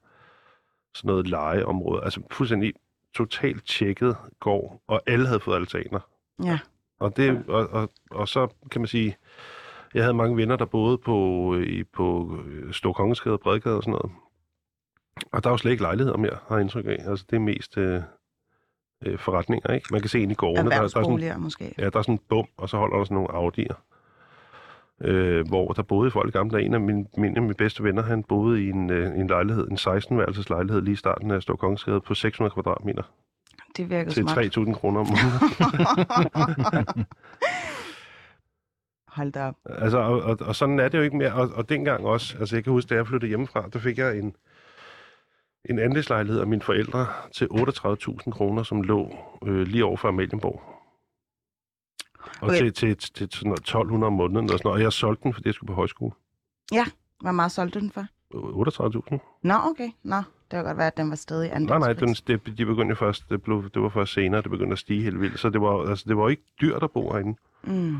sådan 0.94 1.08
noget 1.08 1.26
legeområde. 1.26 2.05
Altså 2.05 2.23
fuldstændig 2.31 2.73
totalt 3.15 3.67
tjekket 3.67 4.17
gård, 4.41 4.83
og 4.87 5.03
alle 5.07 5.27
havde 5.27 5.41
fået 5.41 5.57
altaner. 5.57 6.01
Ja. 6.45 6.59
Og, 7.01 7.17
det, 7.17 7.45
og, 7.49 7.69
og, 7.69 7.91
og 8.11 8.29
så 8.29 8.49
kan 8.71 8.81
man 8.81 8.89
sige, 8.89 9.17
jeg 9.95 10.03
havde 10.03 10.15
mange 10.15 10.37
venner, 10.37 10.57
der 10.57 10.65
boede 10.65 10.99
på, 10.99 11.55
i, 11.67 11.85
på 11.85 12.37
øh, 12.47 12.73
Stor 12.73 12.93
Kongensgade, 12.93 13.39
Bredgade 13.39 13.77
og 13.77 13.83
sådan 13.83 13.93
noget. 13.93 14.12
Og 15.33 15.45
der 15.45 15.51
er 15.51 15.53
jo 15.53 15.59
slet 15.59 15.71
ikke 15.71 15.83
lejligheder 15.83 16.17
mere, 16.17 16.39
har 16.49 16.57
jeg 16.57 16.62
indtryk 16.62 16.87
af. 16.87 16.97
Altså 17.07 17.25
det 17.31 17.37
er 17.37 17.41
mest 17.41 17.79
øh, 17.79 18.03
øh, 19.07 19.19
forretninger, 19.19 19.75
ikke? 19.75 19.89
Man 19.91 20.01
kan 20.01 20.11
se 20.11 20.21
ind 20.21 20.33
i 20.33 20.35
gårdene. 20.35 20.71
Der, 20.71 20.77
der, 20.77 20.83
er 20.83 20.89
sådan, 20.89 21.41
måske. 21.41 21.75
ja, 21.79 21.91
der 21.91 21.99
er 21.99 22.03
sådan 22.03 22.15
en 22.15 22.21
bum, 22.29 22.47
og 22.57 22.69
så 22.69 22.77
holder 22.77 22.97
der 22.97 23.05
sådan 23.05 23.15
nogle 23.15 23.29
Audi'er. 23.29 23.89
Øh, 25.05 25.49
hvor 25.49 25.73
der 25.73 25.82
boede 25.82 26.11
folk 26.11 26.29
i 26.29 26.38
gamle 26.38 26.52
dage. 26.52 26.64
En 26.64 26.75
af 26.75 26.81
mine, 26.81 27.06
af 27.17 27.43
mine 27.43 27.55
bedste 27.55 27.82
venner, 27.82 28.02
han 28.02 28.23
boede 28.23 28.64
i 28.64 28.69
en, 28.69 28.91
øh, 28.91 29.19
en 29.19 29.26
lejlighed, 29.26 29.69
en 29.69 29.76
16-værelses 29.76 30.49
lejlighed 30.50 30.82
lige 30.82 30.93
i 30.93 30.97
starten 30.97 31.31
af 31.31 31.43
Stor 31.43 31.56
Kongensgade 31.56 32.00
på 32.00 32.14
600 32.14 32.55
kvadratmeter 32.55 33.02
Det 33.76 33.91
virker 33.91 34.11
til 34.11 34.23
smart. 34.23 34.56
3.000 34.56 34.73
kroner 34.73 35.00
om 35.00 35.06
måneden. 35.12 37.06
Hold 39.08 39.32
da 39.32 39.47
op. 39.47 39.55
Altså, 39.64 39.99
og, 39.99 40.23
og, 40.23 40.37
og 40.41 40.56
sådan 40.56 40.81
er 40.81 40.88
det 40.88 40.99
jo 40.99 41.02
ikke 41.02 41.17
mere. 41.17 41.32
Og, 41.32 41.50
og 41.55 41.69
dengang 41.69 42.05
også, 42.06 42.38
altså 42.38 42.56
jeg 42.56 42.64
kan 42.64 42.73
huske, 42.73 42.88
da 42.88 42.94
jeg 42.94 43.06
flyttede 43.06 43.29
hjemmefra, 43.29 43.69
der 43.73 43.79
fik 43.79 43.99
jeg 43.99 44.19
en, 44.19 44.37
en 45.64 45.79
andelslejlighed 45.79 46.41
af 46.41 46.47
mine 46.47 46.62
forældre 46.62 47.06
til 47.32 47.49
38.000 47.52 48.31
kroner, 48.31 48.62
som 48.62 48.82
lå 48.82 49.17
øh, 49.47 49.67
lige 49.67 49.85
over 49.85 49.97
for 49.97 50.08
Amalienborg. 50.08 50.80
Og 52.40 52.49
Okay. 52.49 52.58
til, 52.58 52.72
til, 52.72 52.96
til, 52.96 53.12
til 53.28 53.32
sådan 53.32 53.49
noget 53.49 53.58
1200 53.61 54.06
om 54.06 54.12
måneden 54.12 54.44
og 54.50 54.58
sådan 54.58 54.61
noget. 54.69 54.76
Og 54.78 54.82
jeg 54.82 54.93
solgte 54.93 55.22
den, 55.22 55.34
fordi 55.34 55.46
jeg 55.49 55.55
skulle 55.55 55.69
på 55.69 55.75
højskole. 55.75 56.12
Hvor 57.20 57.32
meget 57.32 57.52
solgte 57.52 57.78
du 57.78 57.84
den 57.84 57.90
for? 57.93 58.06
38.000? 58.34 59.19
Nå, 59.43 59.54
okay. 59.54 59.90
Nå, 60.02 60.16
det 60.16 60.25
kan 60.50 60.64
godt 60.64 60.76
være, 60.78 60.87
at 60.87 60.97
den 60.97 61.11
var 61.11 61.16
stadig 61.16 61.50
i 61.50 61.59
Nej, 61.64 61.78
nej, 61.78 61.92
den, 61.92 62.14
det, 62.26 62.59
de 62.59 62.66
begyndte 62.66 62.97
først, 62.97 63.25
det, 63.30 63.42
blev, 63.42 63.71
det 63.75 63.83
var 63.83 63.88
først 63.88 64.12
senere, 64.12 64.42
det 64.42 64.50
begyndte 64.50 64.73
at 64.73 64.78
stige 64.78 65.02
helt 65.02 65.21
vildt. 65.21 65.40
Så 65.40 65.50
det 65.50 65.61
var, 65.61 65.88
altså, 65.88 66.04
det 66.09 66.16
var 66.16 66.28
ikke 66.28 66.42
dyrt 66.61 66.83
at 66.83 66.90
bo 66.90 67.12
herinde. 67.12 67.37
Mm. 67.62 67.73
Mm. 67.73 67.97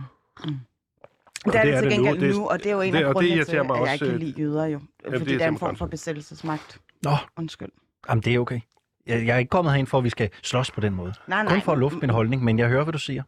Og 1.47 1.53
Det 1.53 1.55
er 1.55 1.65
det, 1.65 1.73
det 1.73 1.75
er 1.75 1.81
til 1.81 1.89
nu. 1.89 1.95
gengæld 2.05 2.21
Det 2.21 2.31
er- 2.31 2.35
nu, 2.35 2.47
og 2.49 2.59
det 2.59 2.67
er 2.67 2.75
jo 2.75 2.81
en 2.81 2.93
det- 2.95 3.05
af 3.05 3.13
grundene 3.13 3.45
til, 3.45 3.57
at 3.57 3.65
jeg 3.65 3.71
også, 3.71 3.93
ikke 3.93 4.07
kan 4.07 4.19
lide 4.19 4.41
jøder 4.41 4.67
jo. 4.67 4.81
Fordi 5.05 5.19
det 5.19 5.27
det 5.27 5.43
er 5.43 5.49
en 5.49 5.59
form 5.59 5.77
for 5.77 5.87
besættelsesmagt. 5.87 6.81
Nå, 7.03 7.11
Undskyld. 7.39 7.69
jamen 8.09 8.23
det 8.23 8.35
er 8.35 8.39
okay. 8.39 8.61
Jeg, 9.07 9.27
jeg 9.27 9.35
er 9.35 9.39
ikke 9.39 9.49
kommet 9.49 9.73
herind 9.73 9.87
for, 9.87 9.99
at 9.99 10.05
vi 10.05 10.11
skal 10.11 10.31
slås 10.43 10.71
på 10.71 10.81
den 10.81 10.95
måde. 10.95 11.13
Nej, 11.27 11.43
nej. 11.43 11.53
Kun 11.53 11.63
for 11.63 11.73
at 11.73 11.79
lufte 11.79 11.99
min 11.99 12.11
holdning, 12.11 12.45
men 12.45 12.59
jeg 12.59 12.69
hører, 12.69 12.83
hvad 12.85 12.93
du 12.93 12.99
siger. 12.99 13.23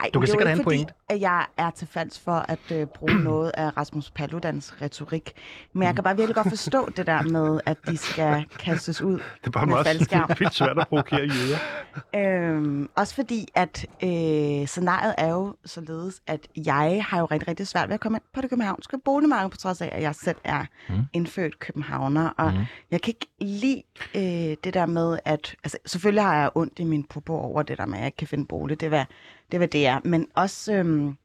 Nej, 0.00 0.10
Du 0.14 0.20
kan 0.20 0.26
er 0.28 0.30
sikkert 0.30 0.48
have 0.48 0.58
en 0.58 0.64
fordi, 0.64 0.84
at 1.08 1.20
jeg 1.20 1.46
er 1.56 1.70
til 1.70 1.88
falds 1.92 2.20
for 2.20 2.32
at 2.48 2.58
øh, 2.72 2.86
bruge 2.86 3.14
noget 3.30 3.50
af 3.54 3.76
Rasmus 3.76 4.10
Paludans 4.10 4.82
retorik. 4.82 5.32
Men 5.72 5.82
jeg 5.82 5.94
kan 5.94 6.04
bare 6.04 6.16
virkelig 6.16 6.34
godt 6.34 6.48
forstå 6.48 6.90
det 6.96 7.06
der 7.06 7.22
med, 7.22 7.60
at 7.66 7.76
de 7.86 7.96
skal 7.96 8.44
kastes 8.58 9.02
ud 9.02 9.12
Det 9.12 9.46
er 9.46 9.50
bare 9.50 9.66
med 9.66 9.74
meget 9.74 9.86
vildt 10.40 10.54
svært 10.54 10.78
at 10.78 10.88
provokere 10.88 11.20
jøder. 11.20 11.58
Øhm, 12.16 12.88
også 12.96 13.14
fordi, 13.14 13.48
at 13.54 13.86
øh, 14.04 14.66
scenariet 14.66 15.14
er 15.18 15.28
jo 15.30 15.54
således, 15.64 16.20
at 16.26 16.46
jeg 16.66 17.04
har 17.08 17.18
jo 17.18 17.24
rigtig, 17.24 17.48
rigtig 17.48 17.66
svært 17.68 17.88
ved 17.88 17.94
at 17.94 18.00
komme 18.00 18.16
ind 18.16 18.22
på 18.34 18.40
det 18.40 18.50
københavnske 18.50 18.98
boligmarked, 19.04 19.50
på 19.50 19.56
trods 19.56 19.80
af, 19.80 19.88
at 19.92 20.02
jeg 20.02 20.14
selv 20.14 20.36
er 20.44 20.64
Mm. 20.88 20.94
indfødt 21.12 21.58
københavner. 21.58 22.28
Og 22.28 22.52
mm. 22.52 22.58
jeg 22.90 23.02
kan 23.02 23.14
ikke 23.14 23.26
lide 23.40 23.82
øh, 24.14 24.56
det 24.64 24.74
der 24.74 24.86
med, 24.86 25.11
at... 25.24 25.54
Altså, 25.64 25.78
selvfølgelig 25.86 26.22
har 26.24 26.34
jeg 26.40 26.50
ondt 26.54 26.78
i 26.78 26.84
min 26.84 27.04
popo 27.04 27.32
over 27.34 27.62
det 27.62 27.78
der 27.78 27.86
med, 27.86 27.94
at 27.94 28.00
jeg 28.00 28.06
ikke 28.06 28.16
kan 28.16 28.28
finde 28.28 28.46
bolig. 28.46 28.80
Det 28.80 28.88
hvad 28.88 29.04
det, 29.52 29.60
hvad 29.60 29.68
det 29.68 29.86
er. 29.86 30.00
Men 30.04 30.28
også 30.34 30.72
øhm, 30.74 31.16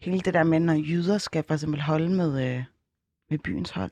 hele 0.00 0.20
det 0.20 0.34
der 0.34 0.42
med, 0.42 0.60
når 0.60 0.72
jyder 0.74 1.18
skal 1.18 1.44
for 1.46 1.54
eksempel 1.54 1.80
holde 1.80 2.08
med, 2.08 2.48
øh, 2.56 2.64
med 3.30 3.38
byens 3.38 3.70
hold. 3.70 3.90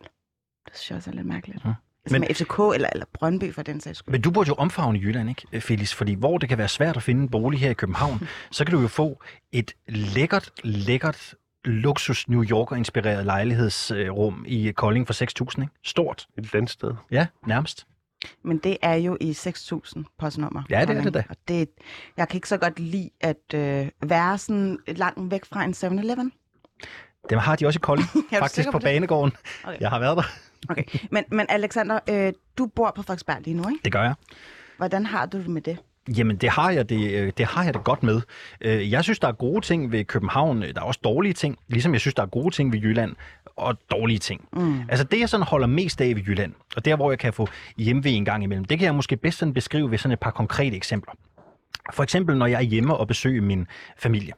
Det 0.66 0.76
synes 0.76 0.90
jeg 0.90 0.96
også 0.96 1.10
er 1.10 1.14
lidt 1.14 1.26
mærkeligt. 1.26 1.64
Mm. 1.64 1.70
Altså 2.04 2.14
Men- 2.14 2.20
med 2.20 2.34
FCK 2.34 2.58
eller, 2.74 2.88
eller 2.92 3.06
Brøndby 3.12 3.54
for 3.54 3.62
den 3.62 3.80
sags 3.80 3.98
skyld. 3.98 4.12
Men 4.12 4.20
du 4.20 4.30
burde 4.30 4.48
jo 4.48 4.54
omfavne 4.54 4.98
Jylland, 4.98 5.28
ikke, 5.28 5.60
Felix? 5.60 5.94
Fordi 5.94 6.14
hvor 6.14 6.38
det 6.38 6.48
kan 6.48 6.58
være 6.58 6.68
svært 6.68 6.96
at 6.96 7.02
finde 7.02 7.22
en 7.22 7.28
bolig 7.28 7.60
her 7.60 7.70
i 7.70 7.74
København, 7.74 8.20
så 8.50 8.64
kan 8.64 8.74
du 8.74 8.80
jo 8.80 8.88
få 8.88 9.22
et 9.52 9.72
lækkert, 9.88 10.50
lækkert 10.64 11.34
luksus 11.64 12.28
New 12.28 12.44
Yorker-inspireret 12.44 13.24
lejlighedsrum 13.26 14.44
i 14.48 14.72
Kolding 14.76 15.06
for 15.06 15.44
6.000, 15.54 15.62
ikke? 15.62 15.72
Stort. 15.84 16.26
Et 16.38 16.52
landsted. 16.54 16.94
Ja, 17.10 17.26
nærmest. 17.46 17.86
Men 18.42 18.58
det 18.58 18.76
er 18.82 18.94
jo 18.94 19.16
i 19.20 19.30
6.000 19.30 20.02
postnummer. 20.18 20.62
Ja, 20.70 20.80
det 20.84 20.96
er 20.96 21.02
det 21.02 21.14
da. 21.14 21.24
Og 21.28 21.36
det, 21.48 21.68
jeg 22.16 22.28
kan 22.28 22.36
ikke 22.36 22.48
så 22.48 22.56
godt 22.56 22.78
lide 22.80 23.10
at 23.20 23.54
øh, 23.54 23.88
være 24.02 24.38
sådan 24.38 24.78
langt 24.86 25.30
væk 25.30 25.44
fra 25.44 25.64
en 25.64 25.72
7-Eleven. 25.72 26.32
Dem 27.30 27.38
har 27.38 27.56
de 27.56 27.66
også 27.66 27.78
i 27.78 27.80
Kolding, 27.82 28.08
faktisk 28.38 28.68
på 28.68 28.72
på 28.72 28.78
det? 28.78 28.84
banegården. 28.84 29.32
Okay. 29.64 29.76
Jeg 29.80 29.90
har 29.90 29.98
været 29.98 30.16
der. 30.16 30.22
Okay. 30.68 30.84
Men, 31.10 31.24
men 31.30 31.46
Alexander, 31.48 31.98
øh, 32.10 32.32
du 32.58 32.66
bor 32.66 32.92
på 32.96 33.02
Frederiksberg 33.02 33.38
lige 33.44 33.54
nu, 33.54 33.68
ikke? 33.68 33.80
Det 33.84 33.92
gør 33.92 34.02
jeg. 34.02 34.14
Hvordan 34.76 35.06
har 35.06 35.26
du 35.26 35.38
det 35.38 35.48
med 35.48 35.62
det? 35.62 35.78
Jamen, 36.08 36.36
det 36.36 36.48
har, 36.50 36.70
jeg 36.70 36.88
det, 36.88 37.10
øh, 37.10 37.32
det 37.38 37.46
har 37.46 37.64
jeg 37.64 37.74
det 37.74 37.84
godt 37.84 38.02
med. 38.02 38.20
Øh, 38.60 38.92
Jeg 38.92 39.04
synes, 39.04 39.18
der 39.18 39.28
er 39.28 39.32
gode 39.32 39.60
ting 39.60 39.92
ved 39.92 40.04
København. 40.04 40.62
Der 40.62 40.72
er 40.76 40.80
også 40.80 41.00
dårlige 41.04 41.32
ting, 41.32 41.58
ligesom 41.68 41.92
jeg 41.92 42.00
synes, 42.00 42.14
der 42.14 42.22
er 42.22 42.26
gode 42.26 42.54
ting 42.54 42.72
ved 42.72 42.80
Jylland 42.80 43.16
og 43.56 43.78
dårlige 43.90 44.18
ting. 44.18 44.48
Mm. 44.52 44.80
Altså 44.88 45.04
det, 45.04 45.20
jeg 45.20 45.28
sådan 45.28 45.46
holder 45.46 45.66
mest 45.66 46.00
af 46.00 46.16
ved 46.16 46.22
Jylland, 46.22 46.52
og 46.76 46.84
der, 46.84 46.96
hvor 46.96 47.10
jeg 47.10 47.18
kan 47.18 47.32
få 47.32 47.48
hjemve 47.76 48.08
en 48.08 48.24
gang 48.24 48.44
imellem, 48.44 48.64
det 48.64 48.78
kan 48.78 48.86
jeg 48.86 48.94
måske 48.94 49.16
bedst 49.16 49.38
sådan 49.38 49.54
beskrive 49.54 49.90
ved 49.90 49.98
sådan 49.98 50.12
et 50.12 50.20
par 50.20 50.30
konkrete 50.30 50.76
eksempler. 50.76 51.12
For 51.92 52.02
eksempel, 52.02 52.36
når 52.36 52.46
jeg 52.46 52.56
er 52.58 52.62
hjemme 52.62 52.96
og 52.96 53.08
besøger 53.08 53.42
min 53.42 53.66
familie. 53.98 54.32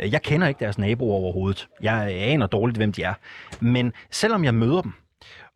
Øh, 0.00 0.12
Jeg 0.12 0.22
kender 0.22 0.46
ikke 0.48 0.58
deres 0.60 0.78
naboer 0.78 1.14
overhovedet. 1.14 1.68
Jeg 1.82 2.08
aner 2.12 2.46
dårligt, 2.46 2.76
hvem 2.78 2.92
de 2.92 3.02
er. 3.02 3.14
Men 3.60 3.92
selvom 4.10 4.44
jeg 4.44 4.54
møder 4.54 4.80
dem, 4.82 4.92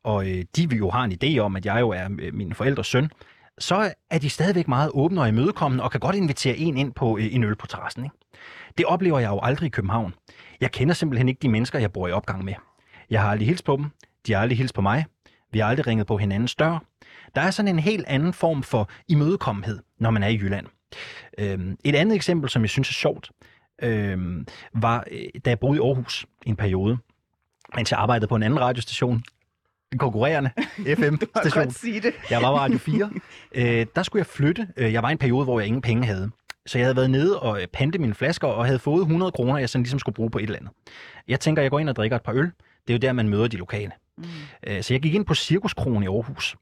og 0.05 0.25
de 0.57 0.69
vil 0.69 0.79
jo 0.79 0.91
har 0.91 1.05
en 1.05 1.19
idé 1.25 1.39
om, 1.39 1.57
at 1.57 1.67
jeg 1.67 1.81
jo 1.81 1.89
er 1.91 2.09
min 2.33 2.55
forældres 2.55 2.87
søn, 2.87 3.11
så 3.59 3.95
er 4.11 4.19
de 4.19 4.31
stadigvæk 4.31 4.69
meget 4.69 4.91
åbne 4.95 5.21
og 5.21 5.29
imødekommende, 5.29 5.85
og 5.85 5.91
kan 5.91 6.01
godt 6.01 6.17
invitere 6.17 6.57
en 6.57 6.77
ind 6.77 6.93
på 6.93 7.19
øh, 7.19 7.35
en 7.35 7.45
øl 7.45 7.57
på 7.57 7.67
terrassen. 7.67 8.05
Ikke? 8.05 8.17
Det 8.79 8.87
oplever 8.87 9.19
jeg 9.19 9.29
jo 9.29 9.41
aldrig 9.43 9.67
i 9.67 9.71
København. 9.71 10.15
Jeg 10.61 10.73
kender 10.73 10.95
simpelthen 10.95 11.29
ikke 11.29 11.39
de 11.43 11.49
mennesker, 11.49 11.79
jeg 11.79 11.93
bor 11.93 12.09
i 12.09 12.13
opgang 12.13 12.45
med. 12.45 12.55
Jeg 13.11 13.23
har 13.23 13.31
aldrig 13.31 13.49
hilst 13.49 13.65
på 13.65 13.77
dem. 13.77 13.91
De 14.27 14.33
har 14.33 14.41
aldrig 14.41 14.59
hilst 14.59 14.75
på 14.75 14.81
mig. 14.81 15.05
Vi 15.53 15.59
har 15.59 15.67
aldrig 15.67 15.87
ringet 15.87 16.07
på 16.07 16.17
hinandens 16.17 16.55
dør. 16.55 16.85
Der 17.35 17.41
er 17.41 17.51
sådan 17.51 17.69
en 17.69 17.79
helt 17.79 18.07
anden 18.07 18.33
form 18.33 18.63
for 18.63 18.89
imødekommenhed, 19.09 19.79
når 19.99 20.11
man 20.11 20.23
er 20.23 20.29
i 20.29 20.37
Jylland. 20.37 20.67
Øhm, 21.39 21.77
et 21.85 21.95
andet 21.95 22.15
eksempel, 22.15 22.51
som 22.51 22.63
jeg 22.63 22.71
synes 22.71 22.89
er 22.89 22.93
sjovt, 22.93 23.31
øhm, 23.83 24.47
var, 24.75 25.05
øh, 25.11 25.41
da 25.45 25.51
jeg 25.51 25.59
boede 25.59 25.79
i 25.79 25.81
Aarhus 25.81 26.27
i 26.47 26.49
en 26.49 26.57
periode, 26.57 26.99
mens 27.75 27.91
jeg 27.91 28.01
arbejdede 28.01 28.29
på 28.29 28.37
en 28.37 28.43
anden 28.43 28.61
radiostation, 28.61 29.23
en 29.97 29.99
konkurrerende 29.99 30.51
FM-station. 30.99 31.65
Godt 31.65 31.75
sige 31.75 32.01
det. 32.01 32.13
Jeg 32.31 32.43
var 32.43 32.51
på 32.51 32.57
Radio 32.59 32.79
4. 32.79 33.11
Øh, 33.55 33.87
der 33.97 34.03
skulle 34.03 34.21
jeg 34.21 34.27
flytte. 34.27 34.69
Øh, 34.77 34.93
Jeg 34.93 35.03
var 35.03 35.09
i 35.09 35.13
en 35.13 35.19
periode, 35.19 35.45
hvor 35.45 35.61
jeg 35.61 35.67
ingen 35.67 35.83
penge 35.83 36.07
havde. 36.07 36.31
Så 36.67 36.79
jeg 36.79 36.85
havde 36.87 36.97
været 36.97 37.11
nede 37.11 37.41
og 37.41 37.61
øh, 37.61 37.67
pante 37.67 37.99
mine 37.99 38.15
flasker, 38.15 38.47
og 38.49 38.67
havde 38.67 38.79
fået 38.79 39.01
100 39.01 39.33
kroner, 39.33 39.59
jeg 39.59 39.69
sådan 39.69 39.83
ligesom 39.83 39.99
skulle 39.99 40.15
bruge 40.15 40.31
på 40.31 40.39
et 40.39 40.43
eller 40.43 40.57
andet. 40.59 40.71
Jeg 41.29 41.41
tænker, 41.41 41.63
jeg 41.63 41.71
går 41.71 41.79
ind 41.79 41.89
og 41.89 41.97
drikker 41.97 42.17
et 42.17 42.23
par 42.23 42.33
øl. 42.33 42.45
Det 42.47 42.53
er 42.89 42.93
jo 42.95 42.99
der, 42.99 43.13
man 43.13 43.29
møder 43.29 43.49
de 43.49 43.57
lokale. 43.57 43.91
Mm. 44.19 44.25
Så 44.83 44.95
jeg 44.95 45.01
gik 45.03 45.15
ind 45.15 45.25
på 45.25 45.35
Cirkuskronen 45.35 46.03
i 46.03 46.07
Aarhus. 46.07 46.57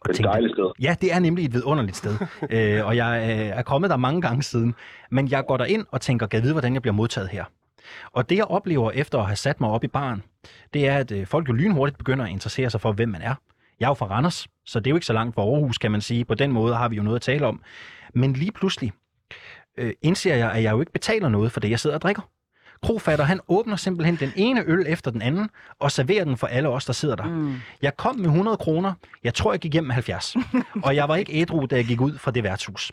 Og 0.00 0.08
Det 0.08 0.20
er 0.20 0.24
et 0.28 0.32
dejligt 0.32 0.52
sted. 0.54 0.70
Ja, 0.80 0.96
det 1.00 1.12
er 1.14 1.18
nemlig 1.18 1.44
et 1.44 1.52
vidunderligt 1.52 1.96
sted. 1.96 2.16
øh, 2.50 2.86
og 2.86 2.96
jeg 2.96 3.22
øh, 3.30 3.46
er 3.58 3.62
kommet 3.62 3.90
der 3.90 3.96
mange 3.96 4.20
gange 4.20 4.42
siden. 4.42 4.74
Men 5.10 5.28
jeg 5.30 5.44
går 5.48 5.56
der 5.56 5.64
ind 5.64 5.86
og 5.90 6.00
tænker, 6.00 6.26
kan 6.26 6.36
jeg 6.36 6.42
vide, 6.42 6.52
hvordan 6.54 6.74
jeg 6.74 6.82
bliver 6.82 6.94
modtaget 6.94 7.28
her? 7.28 7.44
Og 8.12 8.28
det, 8.28 8.36
jeg 8.36 8.44
oplever 8.44 8.90
efter 8.90 9.18
at 9.18 9.26
have 9.26 9.36
sat 9.36 9.60
mig 9.60 9.70
op 9.70 9.84
i 9.84 9.88
baren, 9.88 10.22
det 10.74 10.88
er, 10.88 10.98
at 10.98 11.12
øh, 11.12 11.26
folk 11.26 11.48
jo 11.48 11.52
lynhurtigt 11.52 11.98
begynder 11.98 12.24
at 12.24 12.30
interessere 12.30 12.70
sig 12.70 12.80
for, 12.80 12.92
hvem 12.92 13.08
man 13.08 13.22
er. 13.22 13.34
Jeg 13.80 13.86
er 13.86 13.90
jo 13.90 13.94
fra 13.94 14.06
Randers, 14.06 14.46
så 14.66 14.80
det 14.80 14.86
er 14.86 14.90
jo 14.90 14.96
ikke 14.96 15.06
så 15.06 15.12
langt 15.12 15.34
fra 15.34 15.42
Aarhus, 15.42 15.78
kan 15.78 15.90
man 15.90 16.00
sige. 16.00 16.24
På 16.24 16.34
den 16.34 16.52
måde 16.52 16.74
har 16.74 16.88
vi 16.88 16.96
jo 16.96 17.02
noget 17.02 17.16
at 17.16 17.22
tale 17.22 17.46
om. 17.46 17.62
Men 18.14 18.32
lige 18.32 18.52
pludselig 18.52 18.92
øh, 19.78 19.92
indser 20.02 20.36
jeg, 20.36 20.52
at 20.52 20.62
jeg 20.62 20.72
jo 20.72 20.80
ikke 20.80 20.92
betaler 20.92 21.28
noget 21.28 21.52
for 21.52 21.60
det, 21.60 21.70
jeg 21.70 21.80
sidder 21.80 21.96
og 21.96 22.02
drikker. 22.02 22.22
Krofatter, 22.82 23.24
han 23.24 23.40
åbner 23.48 23.76
simpelthen 23.76 24.16
den 24.16 24.32
ene 24.36 24.62
øl 24.66 24.84
efter 24.88 25.10
den 25.10 25.22
anden, 25.22 25.50
og 25.78 25.90
serverer 25.90 26.24
den 26.24 26.36
for 26.36 26.46
alle 26.46 26.68
os, 26.68 26.84
der 26.84 26.92
sidder 26.92 27.16
der. 27.16 27.24
Mm. 27.24 27.56
Jeg 27.82 27.96
kom 27.96 28.16
med 28.16 28.26
100 28.26 28.56
kroner. 28.56 28.92
Jeg 29.24 29.34
tror, 29.34 29.52
jeg 29.52 29.60
gik 29.60 29.72
hjem 29.72 29.84
med 29.84 29.94
70. 29.94 30.36
og 30.84 30.96
jeg 30.96 31.08
var 31.08 31.16
ikke 31.16 31.32
ædru, 31.32 31.66
da 31.66 31.76
jeg 31.76 31.84
gik 31.84 32.00
ud 32.00 32.18
fra 32.18 32.30
det 32.30 32.42
værtshus. 32.44 32.92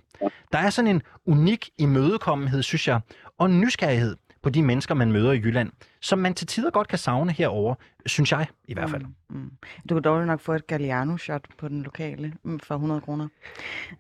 Der 0.51 0.59
er 0.59 0.69
sådan 0.69 0.95
en 0.95 1.01
unik 1.27 1.69
imødekommenhed, 1.77 2.63
synes 2.63 2.87
jeg, 2.87 2.99
og 3.37 3.49
nysgerrighed 3.49 4.15
på 4.43 4.49
de 4.49 4.63
mennesker, 4.63 4.95
man 4.95 5.11
møder 5.11 5.31
i 5.31 5.35
Jylland, 5.35 5.71
som 6.01 6.19
man 6.19 6.33
til 6.33 6.47
tider 6.47 6.71
godt 6.71 6.87
kan 6.87 6.97
savne 6.97 7.31
herover, 7.31 7.75
synes 8.05 8.31
jeg 8.31 8.47
i 8.67 8.73
hvert 8.73 8.89
fald. 8.89 9.03
Mm. 9.03 9.35
Mm. 9.37 9.51
Du 9.89 9.95
kan 9.95 10.03
dårligt 10.03 10.27
nok 10.27 10.39
få 10.39 10.53
et 10.53 10.67
Galliano-shot 10.67 11.45
på 11.57 11.67
den 11.67 11.83
lokale 11.83 12.33
mm, 12.43 12.59
for 12.59 12.75
100 12.75 13.01
kroner. 13.01 13.27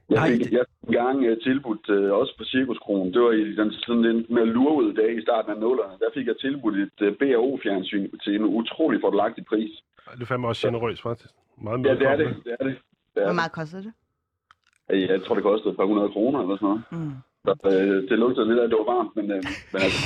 Jeg 0.09 0.19
Nej, 0.19 0.27
fik 0.29 0.39
jeg 0.51 0.65
fik 0.69 0.89
en 0.89 0.93
gang 0.93 1.17
uh, 1.31 1.37
tilbudt, 1.43 1.89
uh, 1.89 2.19
også 2.19 2.33
på 2.37 2.43
Cirkuskronen, 2.43 3.13
det 3.13 3.21
var 3.21 3.31
i 3.31 3.55
den 3.55 3.71
sådan 3.71 4.01
lidt 4.01 4.29
mere 4.29 4.45
lurvede 4.45 4.95
dag 5.01 5.17
i 5.17 5.21
starten 5.21 5.51
af 5.51 5.57
nullerne, 5.59 5.93
der 5.99 6.09
fik 6.13 6.27
jeg 6.27 6.35
tilbudt 6.41 6.77
et 6.77 7.01
uh, 7.07 7.13
BAO-fjernsyn 7.19 8.09
til 8.23 8.35
en 8.35 8.43
utrolig 8.43 9.01
fordelagtig 9.03 9.45
pris. 9.45 9.71
Det 10.13 10.21
er 10.21 10.25
fandme 10.25 10.47
også 10.47 10.67
generøst, 10.67 11.01
faktisk. 11.01 11.33
Meget 11.61 11.85
Ja, 11.85 11.93
det 11.95 12.07
er 12.07 12.15
det. 12.15 12.27
det, 12.45 12.55
er 12.59 12.63
det. 12.63 12.75
det 13.15 13.21
er 13.21 13.25
Hvor 13.25 13.33
meget 13.33 13.51
kostede 13.51 13.83
det? 13.83 13.93
Jeg 15.09 15.23
tror, 15.23 15.35
det 15.35 15.43
kostede 15.43 15.71
et 15.71 15.77
par 15.77 15.85
hundrede 15.85 16.09
kroner 16.09 16.39
eller 16.41 16.55
sådan 16.55 16.67
noget. 16.67 16.83
Mm. 16.91 17.13
Så, 17.45 17.53
øh, 17.65 18.09
det 18.09 18.19
lugtede 18.19 18.47
lidt 18.47 18.59
af, 18.59 18.63
at 18.63 18.69
det 18.69 18.77
var 18.77 18.93
varmt, 18.95 19.15
men, 19.15 19.31
øh, 19.31 19.43
men 19.73 19.81
altså, 19.85 20.01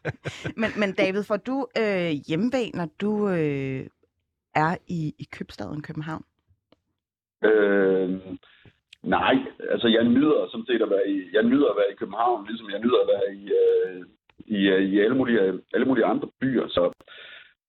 Men, 0.60 0.70
men 0.80 0.90
David, 0.92 1.22
får 1.24 1.36
du 1.36 1.56
øh, 1.82 2.10
hjemmevæg, 2.28 2.68
når 2.74 2.88
du 3.00 3.28
øh, 3.28 3.86
er 4.54 4.76
i, 4.88 5.14
i 5.18 5.26
købstaden 5.36 5.82
København? 5.82 6.24
Øh, 7.44 8.08
nej, 9.02 9.34
altså 9.70 9.88
jeg 9.88 10.04
nyder 10.04 10.48
som 10.50 10.64
set 10.66 10.82
at 10.82 10.90
være 10.90 11.08
i, 11.08 11.16
jeg 11.32 11.42
nyder 11.42 11.68
at 11.70 11.76
være 11.76 11.92
i 11.92 12.00
København, 12.00 12.46
ligesom 12.46 12.70
jeg 12.70 12.80
nyder 12.80 13.00
at 13.02 13.10
være 13.14 13.34
i, 13.34 13.42
øh, 13.62 14.02
i, 14.56 14.58
øh, 14.68 14.82
i 14.92 15.00
alle, 15.00 15.16
mulige, 15.16 15.40
alle 15.74 15.86
mulige 15.86 16.04
andre 16.04 16.28
byer. 16.40 16.68
Så, 16.68 16.92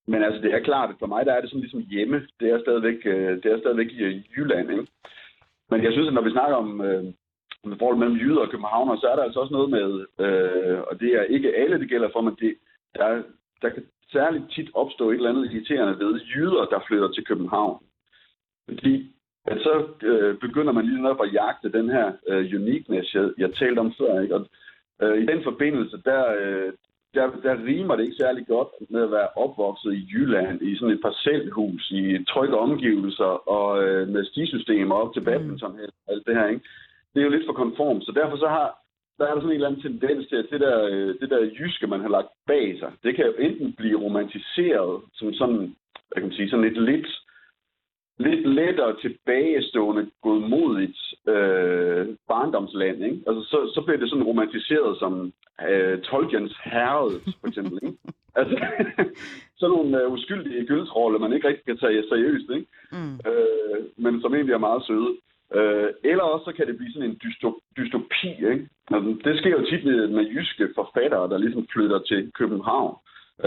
men 0.08 0.24
altså 0.24 0.42
det 0.42 0.54
er 0.54 0.60
klart, 0.60 0.90
at 0.90 0.96
for 1.00 1.08
mig 1.08 1.26
der 1.26 1.34
er 1.34 1.42
det 1.42 1.50
sådan 1.50 1.62
ligesom 1.62 1.86
hjemme. 1.92 2.28
Det 2.40 2.50
er 2.50 2.60
stadigvæk, 2.60 3.00
øh, 3.06 3.44
det 3.44 3.46
er 3.46 3.60
stadigvæk 3.60 3.92
i 3.92 4.30
Jylland. 4.38 4.72
Ikke? 4.72 4.88
Men 5.70 5.84
jeg 5.84 5.92
synes, 5.92 6.08
at 6.08 6.14
når 6.14 6.22
vi 6.22 6.32
snakker 6.32 6.56
om, 6.56 6.82
øh, 6.82 7.04
om 7.64 7.78
forholdet 7.80 8.00
mellem 8.00 8.18
jyder 8.18 8.42
og 8.42 8.50
københavner, 8.50 8.96
så 8.96 9.08
er 9.08 9.16
der 9.16 9.24
altså 9.24 9.40
også 9.40 9.54
noget 9.54 9.70
med, 9.70 9.90
øh, 10.26 10.80
og 10.90 11.00
det 11.00 11.10
er 11.20 11.24
ikke 11.24 11.56
alle, 11.56 11.80
det 11.80 11.90
gælder 11.90 12.10
for, 12.14 12.22
men 12.22 12.36
det, 12.40 12.56
der, 12.96 13.24
der 13.62 13.70
kan 13.70 13.84
særligt 14.12 14.52
tit 14.52 14.70
opstå 14.74 15.10
et 15.10 15.16
eller 15.16 15.30
andet 15.30 15.52
irriterende 15.52 16.00
ved 16.00 16.22
jyder, 16.36 16.66
der 16.66 16.80
flytter 16.88 17.12
til 17.12 17.26
København. 17.26 17.78
Fordi 18.68 19.14
at 19.46 19.58
så 19.60 19.74
øh, 20.04 20.38
begynder 20.40 20.74
man 20.74 20.86
lige 20.86 21.02
netop 21.02 21.22
at 21.24 21.34
jagte 21.34 21.72
den 21.72 21.90
her 21.90 22.12
øh, 22.28 22.46
uniqueness, 22.60 23.14
jeg, 23.16 23.30
jeg 23.38 23.54
talte 23.54 23.80
om 23.80 23.94
før. 24.00 24.22
Ikke? 24.22 24.36
Og, 24.36 24.48
øh, 25.02 25.24
I 25.24 25.26
den 25.26 25.44
forbindelse, 25.44 26.02
der, 26.06 26.24
øh, 26.42 26.74
der, 27.14 27.26
der 27.44 27.66
rimer 27.66 27.96
det 27.96 28.04
ikke 28.04 28.24
særlig 28.24 28.48
godt 28.48 28.68
med 28.90 29.02
at 29.04 29.12
være 29.12 29.28
opvokset 29.36 29.94
i 29.94 30.08
Jylland, 30.14 30.62
i 30.62 30.76
sådan 30.76 30.94
et 30.94 31.02
parcelhus, 31.02 31.92
i 31.92 32.24
trygge 32.24 32.58
omgivelser 32.58 33.50
og 33.56 33.84
øh, 33.84 34.08
med 34.08 34.26
stisystemer 34.26 34.96
op 34.96 35.14
til 35.14 35.22
badminton 35.22 35.72
og 35.72 36.14
alt 36.14 36.28
det 36.28 36.36
her. 36.36 36.48
Ikke? 36.48 36.66
Det 37.14 37.20
er 37.20 37.24
jo 37.24 37.36
lidt 37.36 37.46
for 37.46 37.54
konform, 37.54 38.02
så 38.02 38.12
derfor 38.12 38.38
så 38.38 38.48
har 38.48 38.68
der 39.18 39.26
er 39.26 39.34
der 39.34 39.42
sådan 39.42 39.50
en 39.50 39.56
eller 39.56 39.68
anden 39.68 39.82
tendens 39.82 40.28
til, 40.28 40.36
at 40.36 40.48
det 40.52 40.60
der, 40.62 40.78
øh, 40.92 41.16
det 41.22 41.30
der 41.30 41.52
jyske, 41.60 41.88
man 41.88 42.02
har 42.02 42.10
lagt 42.10 42.28
bag 42.48 42.80
sig, 42.80 42.92
det 43.04 43.16
kan 43.16 43.26
jo 43.26 43.34
enten 43.40 43.74
blive 43.74 44.02
romantiseret 44.02 45.02
som 45.14 45.34
sådan, 45.34 45.76
hvad 46.08 46.18
kan 46.18 46.24
man 46.24 46.34
sige, 46.34 46.50
sådan 46.50 46.66
et 46.66 46.78
lidt 46.78 47.08
lidt 48.18 48.50
lettere 48.50 48.96
tilbagestående, 49.02 50.10
godmodigt 50.22 51.00
øh, 51.28 52.08
barndomsland. 52.28 53.04
Ikke? 53.04 53.20
Altså, 53.28 53.42
så, 53.52 53.72
så 53.76 53.82
bliver 53.86 54.00
det 54.00 54.10
sådan 54.10 54.24
romantiseret 54.24 55.00
som 55.00 55.34
øh, 55.70 56.02
Tolkiens 56.02 56.54
herred, 56.64 57.12
for 57.40 57.48
eksempel. 57.48 57.80
Ikke? 57.84 57.98
Altså, 58.36 58.56
sådan 59.60 59.74
nogle 59.76 60.02
øh, 60.02 60.12
uskyldige 60.12 60.66
gyldsroller, 60.66 61.20
man 61.20 61.34
ikke 61.34 61.48
rigtig 61.48 61.66
kan 61.66 61.78
tage 61.78 62.04
seriøst, 62.10 62.50
ikke? 62.56 62.68
Mm. 62.92 63.14
Øh, 63.30 63.80
men 63.98 64.22
som 64.22 64.34
egentlig 64.34 64.54
er 64.54 64.68
meget 64.68 64.86
søde. 64.88 65.18
Øh, 65.60 65.90
eller 66.12 66.24
også 66.24 66.46
så 66.46 66.54
kan 66.58 66.68
det 66.68 66.78
blive 66.78 66.94
sådan 66.94 67.10
en 67.10 67.20
dysto- 67.24 67.62
dystopi. 67.78 68.28
Ikke? 68.52 68.68
Altså, 68.96 69.10
det 69.26 69.40
sker 69.40 69.50
jo 69.60 69.66
tit 69.66 69.86
med, 69.86 70.08
med 70.08 70.24
jyske 70.36 70.66
forfattere, 70.76 71.30
der 71.30 71.38
ligesom 71.38 71.68
flytter 71.74 72.00
til 72.00 72.32
København. 72.40 72.96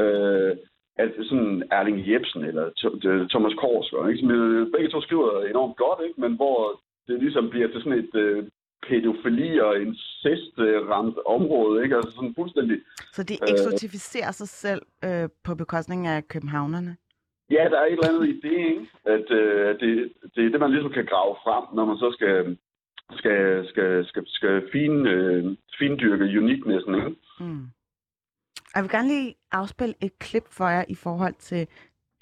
Øh, 0.01 0.53
at 0.99 1.11
sådan 1.29 1.63
Erling 1.71 1.99
Jebsen 2.11 2.45
eller 2.45 2.65
Th- 2.81 3.29
Thomas 3.33 3.55
Korsgaard, 3.61 4.09
ikke? 4.11 4.21
som 4.21 4.31
øh, 4.31 4.67
begge 4.75 4.89
to 4.89 5.01
skriver 5.01 5.43
enormt 5.51 5.77
godt, 5.77 6.01
ikke? 6.09 6.21
men 6.21 6.33
hvor 6.37 6.81
det 7.09 7.17
ligesom 7.23 7.51
bliver 7.51 7.69
til 7.69 7.83
sådan 7.83 7.99
et 8.05 8.15
øh, 8.15 8.45
pædofili- 8.87 9.63
og 9.67 9.73
incest-ramt 9.83 11.19
område, 11.27 11.83
ikke? 11.85 11.97
altså 11.97 12.11
sådan 12.11 12.35
fuldstændig 12.39 12.77
Så 13.13 13.23
de 13.23 13.35
Øh. 13.43 13.49
eksotificerer 13.53 14.33
sig 14.33 14.49
selv 14.49 14.83
øh, 15.05 15.29
på 15.45 15.55
bekostning 15.55 16.07
af 16.07 16.29
københavnerne? 16.29 16.97
Ja, 17.51 17.65
der 17.71 17.79
er 17.81 17.87
et 17.87 17.93
eller 17.93 18.09
andet 18.09 18.29
i 18.29 18.41
det, 18.41 18.59
ikke? 18.71 18.87
At 19.05 19.31
øh, 19.31 19.81
det, 19.81 20.13
det 20.35 20.47
er 20.47 20.51
det, 20.51 20.61
man 20.61 20.71
ligesom 20.71 20.93
kan 20.93 21.07
grave 21.07 21.37
frem, 21.45 21.65
når 21.77 21.85
man 21.85 21.97
så 21.97 22.09
skal, 22.17 22.59
skal, 23.19 23.69
skal, 23.69 24.07
skal, 24.07 24.23
skal 24.27 24.69
fin, 24.73 25.07
øh, 25.07 25.57
findyrke 25.79 26.41
uniknessen. 26.41 26.95
ikke? 26.95 27.17
Mm. 27.41 27.67
Jeg 28.75 28.83
vil 28.83 28.91
gerne 28.91 29.09
lige 29.09 29.35
afspille 29.53 29.95
et 30.01 30.19
klip 30.19 30.47
for 30.51 30.69
jer 30.69 30.85
i 30.89 30.95
forhold 30.95 31.35
til 31.35 31.67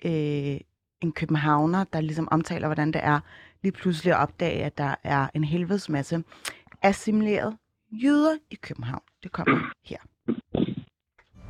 øh, 0.05 0.61
en 1.03 1.13
københavner, 1.13 1.85
der 1.93 2.01
ligesom 2.01 2.29
omtaler, 2.31 2.69
hvordan 2.69 2.93
det 2.93 3.01
er 3.05 3.21
lige 3.63 3.73
pludselig 3.73 4.13
at 4.13 4.21
opdage, 4.23 4.65
at 4.65 4.79
der 4.79 4.95
er 5.03 5.29
en 5.35 5.45
helvedes 5.45 5.89
masse 5.89 6.25
assimileret 6.83 7.57
jøder 7.91 8.37
i 8.51 8.55
København. 8.55 9.03
Det 9.23 9.33
kommer 9.33 9.73
her. 9.85 9.99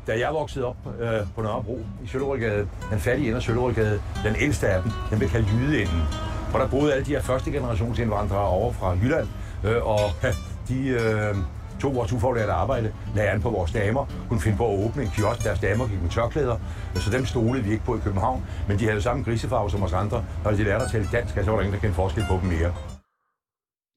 Da 0.06 0.18
jeg 0.18 0.34
voksede 0.34 0.64
op 0.64 0.76
øh, 1.00 1.20
på 1.34 1.42
Nørrebro 1.42 1.78
i 2.04 2.06
Søllerødgade, 2.06 2.68
den 2.90 2.98
fattige 2.98 3.26
ende 3.26 3.36
af 3.36 3.42
Søllerødgade, 3.42 4.02
den 4.24 4.36
ældste 4.40 4.68
af 4.68 4.82
dem, 4.82 4.92
den 5.10 5.18
blev 5.18 5.30
kaldt 5.30 5.48
Jydeenden. 5.48 6.02
For 6.50 6.58
der 6.58 6.68
boede 6.68 6.92
alle 6.92 7.04
de 7.04 7.10
her 7.10 7.22
første 7.22 7.50
generations 7.50 7.98
indvandrere 7.98 8.48
over 8.48 8.72
fra 8.72 8.90
Jylland, 8.90 9.28
øh, 9.64 9.86
og 9.86 10.00
de 10.68 10.88
øh, 10.88 11.34
tog 11.80 11.94
vores 11.94 12.12
ufaglærte 12.12 12.52
arbejde, 12.52 12.92
lagde 13.14 13.30
an 13.30 13.42
på 13.42 13.50
vores 13.50 13.72
damer, 13.72 14.06
kunne 14.28 14.40
finde 14.40 14.56
på 14.56 14.74
at 14.74 14.84
åbne 14.84 15.02
en 15.02 15.08
kiosk, 15.10 15.44
deres 15.44 15.60
damer 15.60 15.86
gik 15.88 16.02
med 16.02 16.10
tørklæder, 16.10 16.56
så 16.94 17.10
dem 17.10 17.26
stolede 17.26 17.64
vi 17.64 17.72
ikke 17.72 17.84
på 17.84 17.96
i 17.96 18.00
København, 18.04 18.44
men 18.68 18.78
de 18.78 18.84
havde 18.84 19.02
samme 19.02 19.22
grisefarve 19.24 19.70
som 19.70 19.82
os 19.82 19.92
andre, 19.92 20.24
og 20.44 20.52
de 20.52 20.64
lærte 20.64 20.84
at 20.84 20.90
tale 20.90 21.08
dansk, 21.12 21.36
altså, 21.36 21.44
så 21.44 21.50
var 21.50 21.56
der 21.58 21.62
ingen, 21.64 21.74
der 21.74 21.80
kendte 21.80 21.96
forskel 21.96 22.24
på 22.28 22.38
dem 22.42 22.48
mere. 22.50 22.74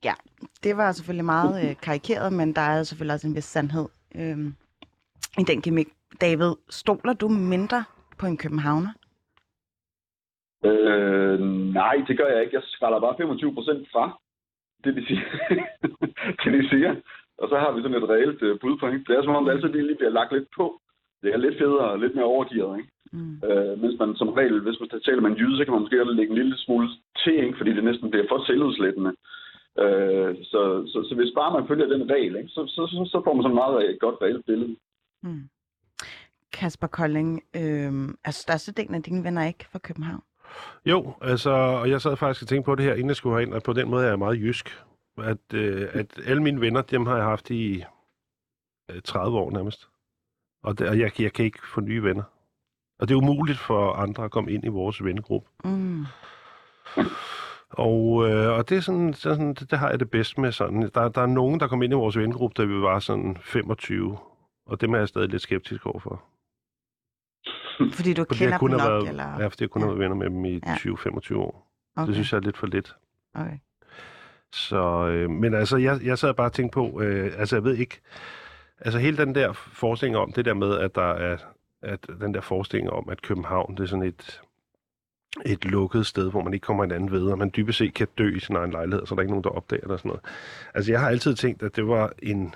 Ja, 0.03 0.13
Det 0.63 0.77
var 0.77 0.91
selvfølgelig 0.91 1.25
meget 1.25 1.69
øh, 1.69 1.75
karikeret, 1.81 2.33
men 2.33 2.53
der 2.53 2.61
er 2.61 2.83
selvfølgelig 2.83 3.13
også 3.13 3.27
en 3.27 3.35
vis 3.35 3.45
sandhed 3.45 3.85
øh, 4.15 4.37
i 5.37 5.43
den 5.43 5.61
gimmick. 5.61 5.89
David, 6.21 6.53
stoler 6.69 7.13
du 7.13 7.27
mindre 7.27 7.83
på 8.19 8.25
en 8.25 8.37
københavner? 8.37 8.91
Øh, 10.65 11.39
nej, 11.73 11.95
det 12.07 12.17
gør 12.17 12.27
jeg 12.33 12.41
ikke. 12.41 12.55
Jeg 12.55 12.63
skræller 12.65 12.99
bare 12.99 13.15
25 13.17 13.53
procent 13.53 13.87
fra 13.91 14.19
det, 14.83 14.95
de 14.95 15.05
siger. 15.07 15.25
det, 16.43 16.53
de 16.53 16.69
siger. 16.69 16.95
Og 17.37 17.49
så 17.49 17.55
har 17.59 17.71
vi 17.71 17.81
sådan 17.81 18.03
et 18.03 18.09
reelt 18.09 18.41
øh, 18.41 18.59
budpoint. 18.59 19.07
Det 19.07 19.15
er 19.15 19.23
som 19.23 19.35
om, 19.35 19.45
det 19.45 19.51
altid 19.51 19.69
lige 19.69 19.95
bliver 19.95 20.17
lagt 20.19 20.33
lidt 20.33 20.49
på. 20.57 20.81
Det 21.21 21.33
er 21.33 21.37
lidt 21.37 21.57
federe 21.57 21.91
og 21.91 21.99
lidt 21.99 22.15
mere 22.15 22.25
overgivet, 22.25 22.77
ikke? 22.77 22.91
Mm. 23.11 23.35
Øh, 23.49 23.79
hvis 23.81 23.99
man 23.99 24.15
som 24.15 24.29
regel, 24.29 24.59
hvis 24.61 24.79
man 24.79 24.89
taler 24.89 25.21
med 25.21 25.31
en 25.31 25.37
jyde, 25.37 25.57
så 25.57 25.63
kan 25.63 25.73
man 25.73 25.81
måske 25.81 26.03
lægge 26.03 26.31
en 26.31 26.41
lille 26.41 26.57
smule 26.57 26.89
til, 27.23 27.37
ikke? 27.45 27.57
fordi 27.57 27.71
det 27.73 27.83
næsten 27.83 28.11
bliver 28.11 28.25
for 28.29 28.45
selvudslættende. 28.45 29.13
Øh, 29.83 30.35
så, 30.51 30.61
så, 30.91 30.97
så, 31.09 31.15
hvis 31.15 31.31
bare 31.39 31.53
man 31.57 31.67
følger 31.67 31.87
den 31.87 32.11
regel, 32.11 32.35
ikke? 32.35 32.49
Så, 32.49 32.61
så, 32.75 32.81
så, 32.91 33.09
så 33.11 33.21
får 33.23 33.33
man 33.33 33.43
sådan 33.43 33.61
meget 33.63 33.89
et 33.89 33.99
godt 33.99 34.15
reelt 34.21 34.45
billede. 34.45 34.75
Mm. 35.23 35.43
Kasper 36.57 36.87
Kolding, 36.87 37.43
øh, 37.55 38.09
er 38.23 38.31
størstedelen 38.31 38.95
af 38.95 39.03
dine 39.03 39.23
venner 39.23 39.45
ikke 39.45 39.65
fra 39.71 39.79
København? 39.79 40.21
Jo, 40.85 41.13
altså, 41.21 41.49
og 41.49 41.89
jeg 41.89 42.01
sad 42.01 42.15
faktisk 42.15 42.41
og 42.43 42.47
tænkte 42.47 42.65
på 42.65 42.75
det 42.75 42.85
her, 42.85 42.93
inden 42.93 43.07
jeg 43.07 43.15
skulle 43.15 43.35
herind, 43.35 43.53
og 43.53 43.63
på 43.63 43.73
den 43.73 43.89
måde 43.89 44.05
er 44.05 44.09
jeg 44.09 44.19
meget 44.19 44.39
jysk. 44.39 44.83
At, 45.17 45.53
øh, 45.53 45.89
at 45.93 46.19
alle 46.25 46.43
mine 46.43 46.61
venner, 46.61 46.81
dem 46.81 47.05
har 47.05 47.15
jeg 47.15 47.25
haft 47.25 47.49
i 47.49 47.83
øh, 48.91 49.01
30 49.01 49.37
år 49.37 49.51
nærmest. 49.51 49.89
Og, 50.63 50.79
det, 50.79 50.89
og 50.89 50.99
jeg, 50.99 51.21
jeg 51.21 51.33
kan 51.33 51.45
ikke 51.45 51.67
få 51.67 51.81
nye 51.81 52.03
venner. 52.03 52.23
Og 52.99 53.07
det 53.07 53.13
er 53.13 53.17
umuligt 53.17 53.59
for 53.59 53.93
andre 53.93 54.23
at 54.23 54.31
komme 54.31 54.51
ind 54.51 54.65
i 54.65 54.67
vores 54.67 55.03
vennegruppe. 55.03 55.49
Mm. 55.63 56.05
Og, 57.69 58.29
øh, 58.29 58.57
og 58.57 58.69
det 58.69 58.77
er 58.77 58.81
sådan, 58.81 59.13
sådan 59.13 59.53
det, 59.53 59.71
det 59.71 59.79
har 59.79 59.89
jeg 59.89 59.99
det 59.99 60.11
bedst 60.11 60.37
med 60.37 60.51
sådan. 60.51 60.81
Der, 60.95 61.09
der 61.09 61.21
er 61.21 61.25
nogen, 61.25 61.59
der 61.59 61.67
kom 61.67 61.83
ind 61.83 61.93
i 61.93 61.95
vores 61.95 62.17
vennegruppe, 62.17 62.61
da 62.61 62.67
vi 62.67 62.81
var 62.81 62.99
sådan 62.99 63.37
25. 63.41 64.17
Og 64.65 64.81
dem 64.81 64.93
er 64.93 64.97
jeg 64.97 65.07
stadig 65.07 65.29
lidt 65.29 65.41
skeptisk 65.41 65.85
overfor. 65.85 66.23
Fordi 67.97 68.13
du 68.13 68.25
Fordi 68.27 68.39
kender 68.39 68.57
kun 68.57 68.71
dem 68.71 68.79
har 68.79 68.89
nok, 68.89 68.93
været, 69.01 69.09
eller? 69.09 69.39
Ja, 69.41 69.47
fordi 69.47 69.63
jeg 69.63 69.69
kun 69.69 69.81
har 69.81 69.89
Ja. 69.89 69.93
været 69.95 69.99
venner 70.09 70.15
med 70.15 70.29
dem 70.29 70.45
i 70.45 70.59
Ja. 70.65 70.75
20-25 70.75 71.35
år. 71.37 71.67
okay. 71.95 72.07
Det 72.07 72.15
synes 72.15 72.31
jeg 72.31 72.37
er 72.37 72.41
lidt 72.41 72.57
for 72.57 72.67
lidt. 72.67 72.95
Okay. 73.35 73.57
Så, 74.51 75.07
øh, 75.07 75.29
men 75.29 75.53
altså, 75.53 75.77
jeg, 75.77 75.99
jeg 76.03 76.17
sad 76.17 76.33
bare 76.33 76.47
og 76.47 76.53
tænkte 76.53 76.73
på, 76.73 77.01
øh, 77.01 77.31
altså 77.37 77.55
jeg 77.55 77.63
ved 77.63 77.75
ikke, 77.75 77.99
altså 78.79 78.99
hele 78.99 79.17
den 79.17 79.35
der 79.35 79.53
forestilling 79.53 80.17
om, 80.17 80.31
det 80.31 80.45
der 80.45 80.53
med, 80.53 80.77
at 80.77 80.95
der 80.95 81.11
er, 81.13 81.37
at 81.81 82.07
den 82.21 82.33
der 82.33 82.41
forestilling 82.41 82.89
om, 82.89 83.09
at 83.09 83.21
København, 83.21 83.75
det 83.77 83.83
er 83.83 83.87
sådan 83.87 84.05
et, 84.05 84.41
et 85.45 85.65
lukket 85.65 86.05
sted, 86.05 86.31
hvor 86.31 86.41
man 86.43 86.53
ikke 86.53 86.63
kommer 86.65 86.83
hinanden 86.83 87.11
ved, 87.11 87.25
og 87.31 87.37
man 87.37 87.51
dybest 87.55 87.77
set 87.77 87.93
kan 87.93 88.07
dø 88.17 88.35
i 88.35 88.39
sin 88.39 88.55
egen 88.55 88.71
lejlighed, 88.71 89.05
så 89.05 89.15
der 89.15 89.19
er 89.19 89.21
ikke 89.23 89.31
nogen, 89.31 89.43
der 89.43 89.49
opdager 89.49 89.81
det 89.81 89.91
og 89.91 89.99
sådan 89.99 90.09
noget. 90.09 90.23
Altså 90.73 90.91
jeg 90.91 90.99
har 90.99 91.09
altid 91.09 91.35
tænkt, 91.35 91.63
at 91.63 91.75
det 91.75 91.87
var 91.87 92.11
en, 92.23 92.55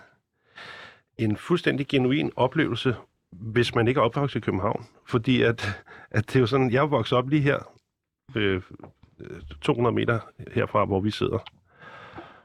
en 1.18 1.38
fuldstændig 1.38 1.88
genuin 1.88 2.32
oplevelse, 2.36 2.96
hvis 3.32 3.76
man 3.76 3.88
ikke 3.88 4.00
er 4.00 4.04
opvokset 4.04 4.40
i 4.40 4.42
København. 4.42 4.86
Fordi 5.08 5.42
at, 5.42 5.84
at 6.12 6.28
det 6.28 6.36
er 6.36 6.40
jo 6.40 6.46
sådan, 6.46 6.72
jeg 6.72 6.82
er 6.84 6.88
vokset 6.88 7.18
op 7.18 7.30
lige 7.30 7.42
her, 7.42 7.58
øh, 8.36 8.62
200 9.62 9.96
meter 9.96 10.20
herfra, 10.52 10.86
hvor 10.86 11.00
vi 11.00 11.12
sidder. 11.12 11.40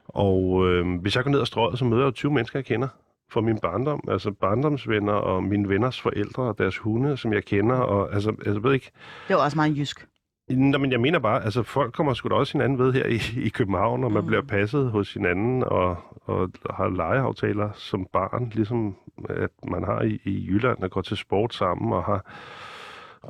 Og 0.09 0.69
øh, 0.69 1.01
hvis 1.01 1.17
jeg 1.17 1.25
går 1.25 1.31
ned 1.31 1.41
ad 1.41 1.47
strøget, 1.47 1.79
så 1.79 1.85
møder 1.85 2.03
jeg 2.03 2.07
jo 2.07 2.11
20 2.11 2.33
mennesker, 2.33 2.59
jeg 2.59 2.65
kender 2.65 2.89
fra 3.31 3.41
min 3.41 3.59
barndom. 3.59 4.05
Altså 4.09 4.31
barndomsvenner 4.31 5.13
og 5.13 5.45
mine 5.45 5.69
venners 5.69 6.01
forældre 6.01 6.43
og 6.43 6.59
deres 6.59 6.77
hunde, 6.77 7.17
som 7.17 7.33
jeg 7.33 7.45
kender. 7.45 7.77
Og 7.77 8.15
altså, 8.15 8.31
altså 8.47 8.61
ved 8.61 8.75
ikke... 8.75 8.91
Det 9.29 9.37
var 9.37 9.45
også 9.45 9.57
meget 9.57 9.79
jysk. 9.79 10.07
Nå, 10.49 10.79
men 10.79 10.93
jeg 10.93 11.01
mener 11.01 11.19
bare, 11.19 11.45
altså 11.45 11.63
folk 11.63 11.95
kommer 11.95 12.15
sgu 12.15 12.29
da 12.29 12.35
også 12.35 12.53
hinanden 12.53 12.79
ved 12.79 12.93
her 12.93 13.07
i, 13.07 13.21
i 13.47 13.49
København, 13.49 14.05
og 14.05 14.13
man 14.13 14.23
Mm. 14.23 14.27
bliver 14.27 14.43
passet 14.43 14.91
hos 14.91 15.15
hinanden 15.15 15.65
og, 15.65 15.97
og 16.25 16.51
har 16.71 16.89
legeaftaler 16.89 17.71
som 17.75 18.07
barn, 18.13 18.51
ligesom 18.55 18.97
at 19.29 19.51
man 19.71 19.85
har 19.85 20.03
i, 20.03 20.21
i 20.25 20.47
Jylland, 20.49 20.79
og 20.83 20.91
går 20.91 21.01
til 21.03 21.17
sport 21.17 21.55
sammen 21.55 21.93
og 21.93 22.05
har 22.05 22.25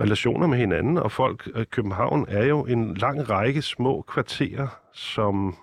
relationer 0.01 0.47
med 0.47 0.59
hinanden. 0.59 0.99
Og 0.99 1.13
folk, 1.13 1.49
øh, 1.55 1.67
København 1.71 2.27
er 2.29 2.47
jo 2.47 2.65
en 2.67 2.95
lang 2.95 3.31
række 3.31 3.63
små 3.63 4.03
kvarterer, 4.03 4.69
som 4.93 5.57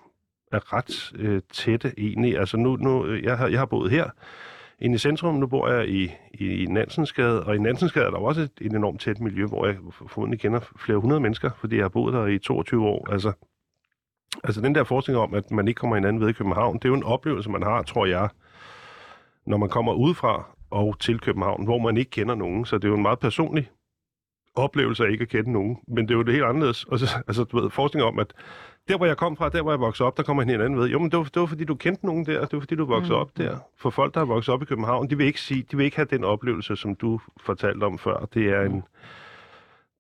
er 0.52 0.74
ret 0.74 1.12
øh, 1.16 1.42
tætte 1.52 1.94
egentlig. 1.98 2.40
Altså 2.40 2.58
nu, 2.58 2.76
nu 2.76 3.06
øh, 3.06 3.24
jeg, 3.24 3.38
har, 3.38 3.48
jeg 3.48 3.60
har 3.60 3.66
boet 3.66 3.92
her 3.92 4.10
inde 4.80 4.96
i 4.96 4.98
centrum, 4.98 5.36
nu 5.36 5.48
bor 5.48 5.68
jeg 5.70 5.90
i, 5.90 6.12
i, 6.34 6.64
i 6.64 6.66
Nansensgade, 6.66 7.44
og 7.44 7.56
i 7.56 7.60
Nansensgade 7.60 8.06
er 8.06 8.10
der 8.10 8.18
også 8.18 8.42
et, 8.42 8.52
et 8.62 8.74
enormt 8.74 9.02
tæt 9.02 9.20
miljø, 9.20 9.46
hvor 9.46 9.66
jeg 9.66 9.78
formodentlig 10.08 10.40
kender 10.40 10.60
flere 10.78 10.98
hundrede 10.98 11.20
mennesker, 11.20 11.52
fordi 11.58 11.76
jeg 11.76 11.84
har 11.84 11.90
boet 11.90 12.14
der 12.14 12.26
i 12.26 12.40
22 12.40 12.86
år. 12.88 13.12
Altså, 13.12 13.32
altså 14.44 14.62
den 14.62 14.76
der 14.76 14.84
forskning 14.84 15.20
om, 15.20 15.34
at 15.34 15.52
man 15.52 15.68
ikke 15.68 15.80
kommer 15.80 15.96
hinanden 15.96 16.22
ved 16.22 16.30
i 16.30 16.34
København, 16.34 16.76
det 16.78 16.86
er 16.86 16.90
jo 16.90 16.96
en 16.96 17.04
oplevelse, 17.04 17.50
man 17.50 17.64
har, 17.64 17.84
tror 17.84 18.06
jeg, 18.06 18.30
når 19.46 19.58
man 19.58 19.70
kommer 19.70 19.94
udefra 19.94 20.56
og 20.72 21.00
til 21.00 21.20
København, 21.20 21.64
hvor 21.64 21.80
man 21.80 21.98
ikke 21.98 22.12
kender 22.12 22.36
nogen. 22.36 22.66
Så 22.66 22.78
det 22.78 22.84
er 22.84 22.90
jo 22.90 22.96
en 22.96 23.02
meget 23.02 23.20
personlig 23.20 23.70
oplevelse 24.56 25.06
af 25.06 25.12
ikke 25.12 25.22
at 25.22 25.30
kende 25.30 25.52
nogen. 25.52 25.78
Men 25.88 26.08
det 26.08 26.14
er 26.14 26.18
jo 26.18 26.24
det 26.24 26.34
helt 26.34 26.46
anderledes. 26.46 26.84
Og 26.84 27.00
så, 27.00 27.06
altså, 27.28 27.44
du 27.44 27.60
ved, 27.60 27.70
forskning 27.70 28.06
om, 28.06 28.20
at 28.20 28.34
der, 28.88 28.98
hvor 28.98 29.06
jeg 29.06 29.18
kom 29.18 29.38
fra, 29.38 29.50
der, 29.50 29.62
hvor 29.62 29.72
jeg 29.72 29.80
voksede 29.80 30.08
op, 30.08 30.18
der 30.18 30.24
kommer 30.24 30.44
hinanden 30.44 30.80
ved. 30.80 30.88
Jo, 30.90 31.00
men 31.00 31.12
det 31.12 31.18
var, 31.18 31.24
det 31.24 31.40
var 31.40 31.46
fordi, 31.46 31.64
du 31.64 31.76
kendte 31.76 32.06
nogen 32.06 32.26
der. 32.26 32.42
Det 32.42 32.54
var 32.54 32.60
fordi, 32.60 32.76
du 32.76 32.86
voksede 32.86 33.16
Mm. 33.16 33.22
op 33.22 33.38
der. 33.38 33.58
For 33.78 33.90
folk, 33.90 34.14
der 34.14 34.22
er 34.22 34.26
vokset 34.26 34.54
op 34.54 34.62
i 34.62 34.66
København, 34.66 35.10
de 35.10 35.18
vil 35.18 35.26
ikke 35.28 35.42
sige, 35.42 35.66
de 35.72 35.78
vil 35.78 35.84
ikke 35.86 35.96
have 35.98 36.08
den 36.10 36.24
oplevelse, 36.24 36.76
som 36.76 36.96
du 36.96 37.20
fortalte 37.42 37.84
om 37.84 37.98
før. 37.98 38.26
Det 38.34 38.50
er 38.50 38.62
en, 38.62 38.84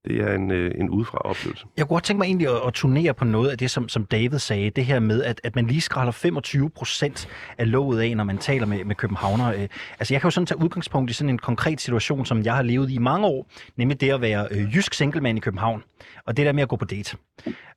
det 0.07 0.21
er 0.21 0.35
en, 0.35 0.51
øh, 0.51 0.71
en 0.75 0.89
udefra 0.89 1.17
oplevelse. 1.17 1.65
Jeg 1.77 1.87
kunne 1.87 1.95
godt 1.95 2.03
tænke 2.03 2.17
mig 2.17 2.25
egentlig 2.25 2.47
at, 2.47 2.67
at 2.67 2.73
turnere 2.73 3.13
på 3.13 3.25
noget 3.25 3.49
af 3.49 3.57
det, 3.57 3.71
som, 3.71 3.89
som 3.89 4.05
David 4.05 4.39
sagde. 4.39 4.69
Det 4.69 4.85
her 4.85 4.99
med, 4.99 5.23
at, 5.23 5.41
at 5.43 5.55
man 5.55 5.67
lige 5.67 5.81
skræller 5.81 6.11
25 6.11 6.69
procent 6.69 7.27
af 7.57 7.71
låget 7.71 8.01
af, 8.01 8.17
når 8.17 8.23
man 8.23 8.37
taler 8.37 8.65
med, 8.65 8.85
med 8.85 8.95
københavner. 8.95 9.53
Øh, 9.53 9.67
altså, 9.99 10.13
jeg 10.13 10.21
kan 10.21 10.27
jo 10.27 10.31
sådan 10.31 10.47
tage 10.47 10.59
udgangspunkt 10.59 11.11
i 11.11 11.13
sådan 11.13 11.29
en 11.29 11.37
konkret 11.37 11.81
situation, 11.81 12.25
som 12.25 12.43
jeg 12.43 12.55
har 12.55 12.63
levet 12.63 12.91
i 12.91 12.97
mange 12.97 13.27
år. 13.27 13.47
Nemlig 13.77 14.01
det 14.01 14.09
at 14.09 14.21
være 14.21 14.47
øh, 14.51 14.75
jysk 14.75 14.93
singlemand 14.93 15.37
i 15.37 15.41
København. 15.41 15.83
Og 16.25 16.37
det 16.37 16.45
der 16.45 16.51
med 16.51 16.63
at 16.63 16.69
gå 16.69 16.75
på 16.75 16.85
date. 16.85 17.17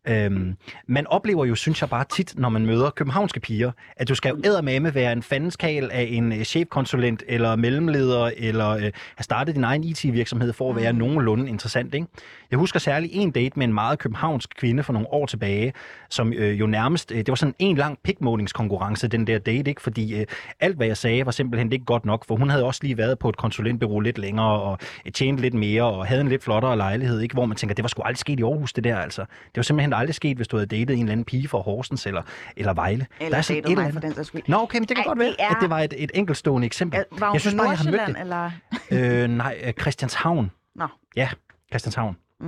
Øhm, 0.08 0.56
man 0.88 1.06
oplever 1.06 1.44
jo, 1.44 1.54
synes 1.54 1.80
jeg 1.80 1.90
bare 1.90 2.04
tit, 2.04 2.34
når 2.36 2.48
man 2.48 2.66
møder 2.66 2.90
københavnske 2.90 3.40
piger, 3.40 3.70
at 3.96 4.08
du 4.08 4.14
skal 4.14 4.28
jo 4.28 4.36
eddermame 4.44 4.94
være 4.94 5.12
en 5.12 5.22
fandenskal 5.22 5.90
af 5.92 6.08
en 6.10 6.32
øh, 6.32 6.42
chefkonsulent 6.42 7.22
eller 7.28 7.56
mellemleder, 7.56 8.30
eller 8.36 8.68
øh, 8.70 8.82
have 8.82 8.92
startet 9.20 9.54
din 9.54 9.64
egen 9.64 9.84
IT-virksomhed 9.84 10.52
for 10.52 10.70
at 10.70 10.76
være 10.76 10.92
nogenlunde 10.92 11.48
interessant. 11.48 11.94
Ikke? 11.94 12.06
Jeg 12.50 12.58
husker 12.58 12.78
særligt 12.80 13.12
en 13.14 13.30
date 13.30 13.58
med 13.58 13.66
en 13.66 13.72
meget 13.74 13.98
københavnsk 13.98 14.50
kvinde 14.58 14.82
for 14.82 14.92
nogle 14.92 15.08
år 15.12 15.26
tilbage, 15.26 15.72
som 16.10 16.32
øh, 16.32 16.60
jo 16.60 16.66
nærmest, 16.66 17.12
øh, 17.12 17.18
det 17.18 17.28
var 17.28 17.34
sådan 17.34 17.54
en 17.58 17.76
lang 17.76 17.98
pikmålingskonkurrence, 18.04 19.08
den 19.08 19.26
der 19.26 19.38
date, 19.38 19.68
ikke? 19.70 19.82
fordi 19.82 20.20
øh, 20.20 20.26
alt 20.60 20.76
hvad 20.76 20.86
jeg 20.86 20.96
sagde 20.96 21.26
var 21.26 21.32
simpelthen 21.32 21.72
ikke 21.72 21.84
godt 21.84 22.04
nok, 22.04 22.24
for 22.26 22.36
hun 22.36 22.50
havde 22.50 22.64
også 22.64 22.80
lige 22.82 22.96
været 22.98 23.18
på 23.18 23.28
et 23.28 23.36
konsulentbureau 23.36 24.00
lidt 24.00 24.18
længere, 24.18 24.60
og 24.60 24.78
øh, 25.06 25.12
tjente 25.12 25.42
lidt 25.42 25.54
mere, 25.54 25.82
og 25.82 26.06
havde 26.06 26.20
en 26.20 26.28
lidt 26.28 26.44
flottere 26.44 26.76
lejlighed, 26.76 27.20
ikke? 27.20 27.32
hvor 27.32 27.46
man 27.46 27.56
tænker, 27.56 27.74
det 27.74 27.82
var 27.82 27.88
sgu 27.88 28.02
aldrig 28.02 28.18
sket 28.18 28.40
i 28.40 28.42
Aarhus, 28.42 28.72
det 28.72 28.84
der 28.84 28.96
altså. 28.98 29.20
Det 29.22 29.56
var 29.56 29.62
simpelthen 29.62 29.92
aldrig 29.92 30.14
sket, 30.14 30.36
hvis 30.36 30.48
du 30.48 30.56
havde 30.56 30.66
datet 30.66 30.90
en 30.90 30.98
eller 30.98 31.12
anden 31.12 31.24
pige 31.24 31.48
fra 31.48 31.58
Horsens 31.58 32.06
eller, 32.06 32.22
eller 32.56 32.74
Vejle. 32.74 33.06
Eller 33.20 33.38
er 33.38 33.42
sådan 33.42 33.58
et 33.62 33.64
eller 33.70 33.76
for 33.82 33.88
andet- 33.88 34.02
den 34.02 34.14
sags 34.14 34.28
skyld. 34.28 34.42
Nå, 34.48 34.56
okay, 34.56 34.78
men 34.78 34.88
det 34.88 34.96
kan 34.96 35.02
Ej, 35.04 35.08
godt 35.08 35.18
være, 35.18 35.28
det 35.28 35.36
er- 35.38 35.48
at 35.48 35.56
det 35.60 35.70
var 35.70 35.78
et, 35.80 35.94
et 35.98 36.10
enkeltstående 36.14 36.66
eksempel. 36.66 37.00
Var 37.18 37.26
hun 37.26 37.34
Jeg 37.34 37.40
synes 37.40 37.54
bare, 37.56 37.68
jeg 37.68 37.78
har 37.78 37.84
mødt 37.84 37.94
Nordsjælland, 37.96 38.50
eller? 38.90 39.22
Øh, 39.22 39.28
nej, 39.30 39.72
Christianshavn. 39.80 40.50
Nå. 40.74 40.86
Ja, 41.16 41.28
Christianshavn. 41.70 42.16
Mm. 42.40 42.46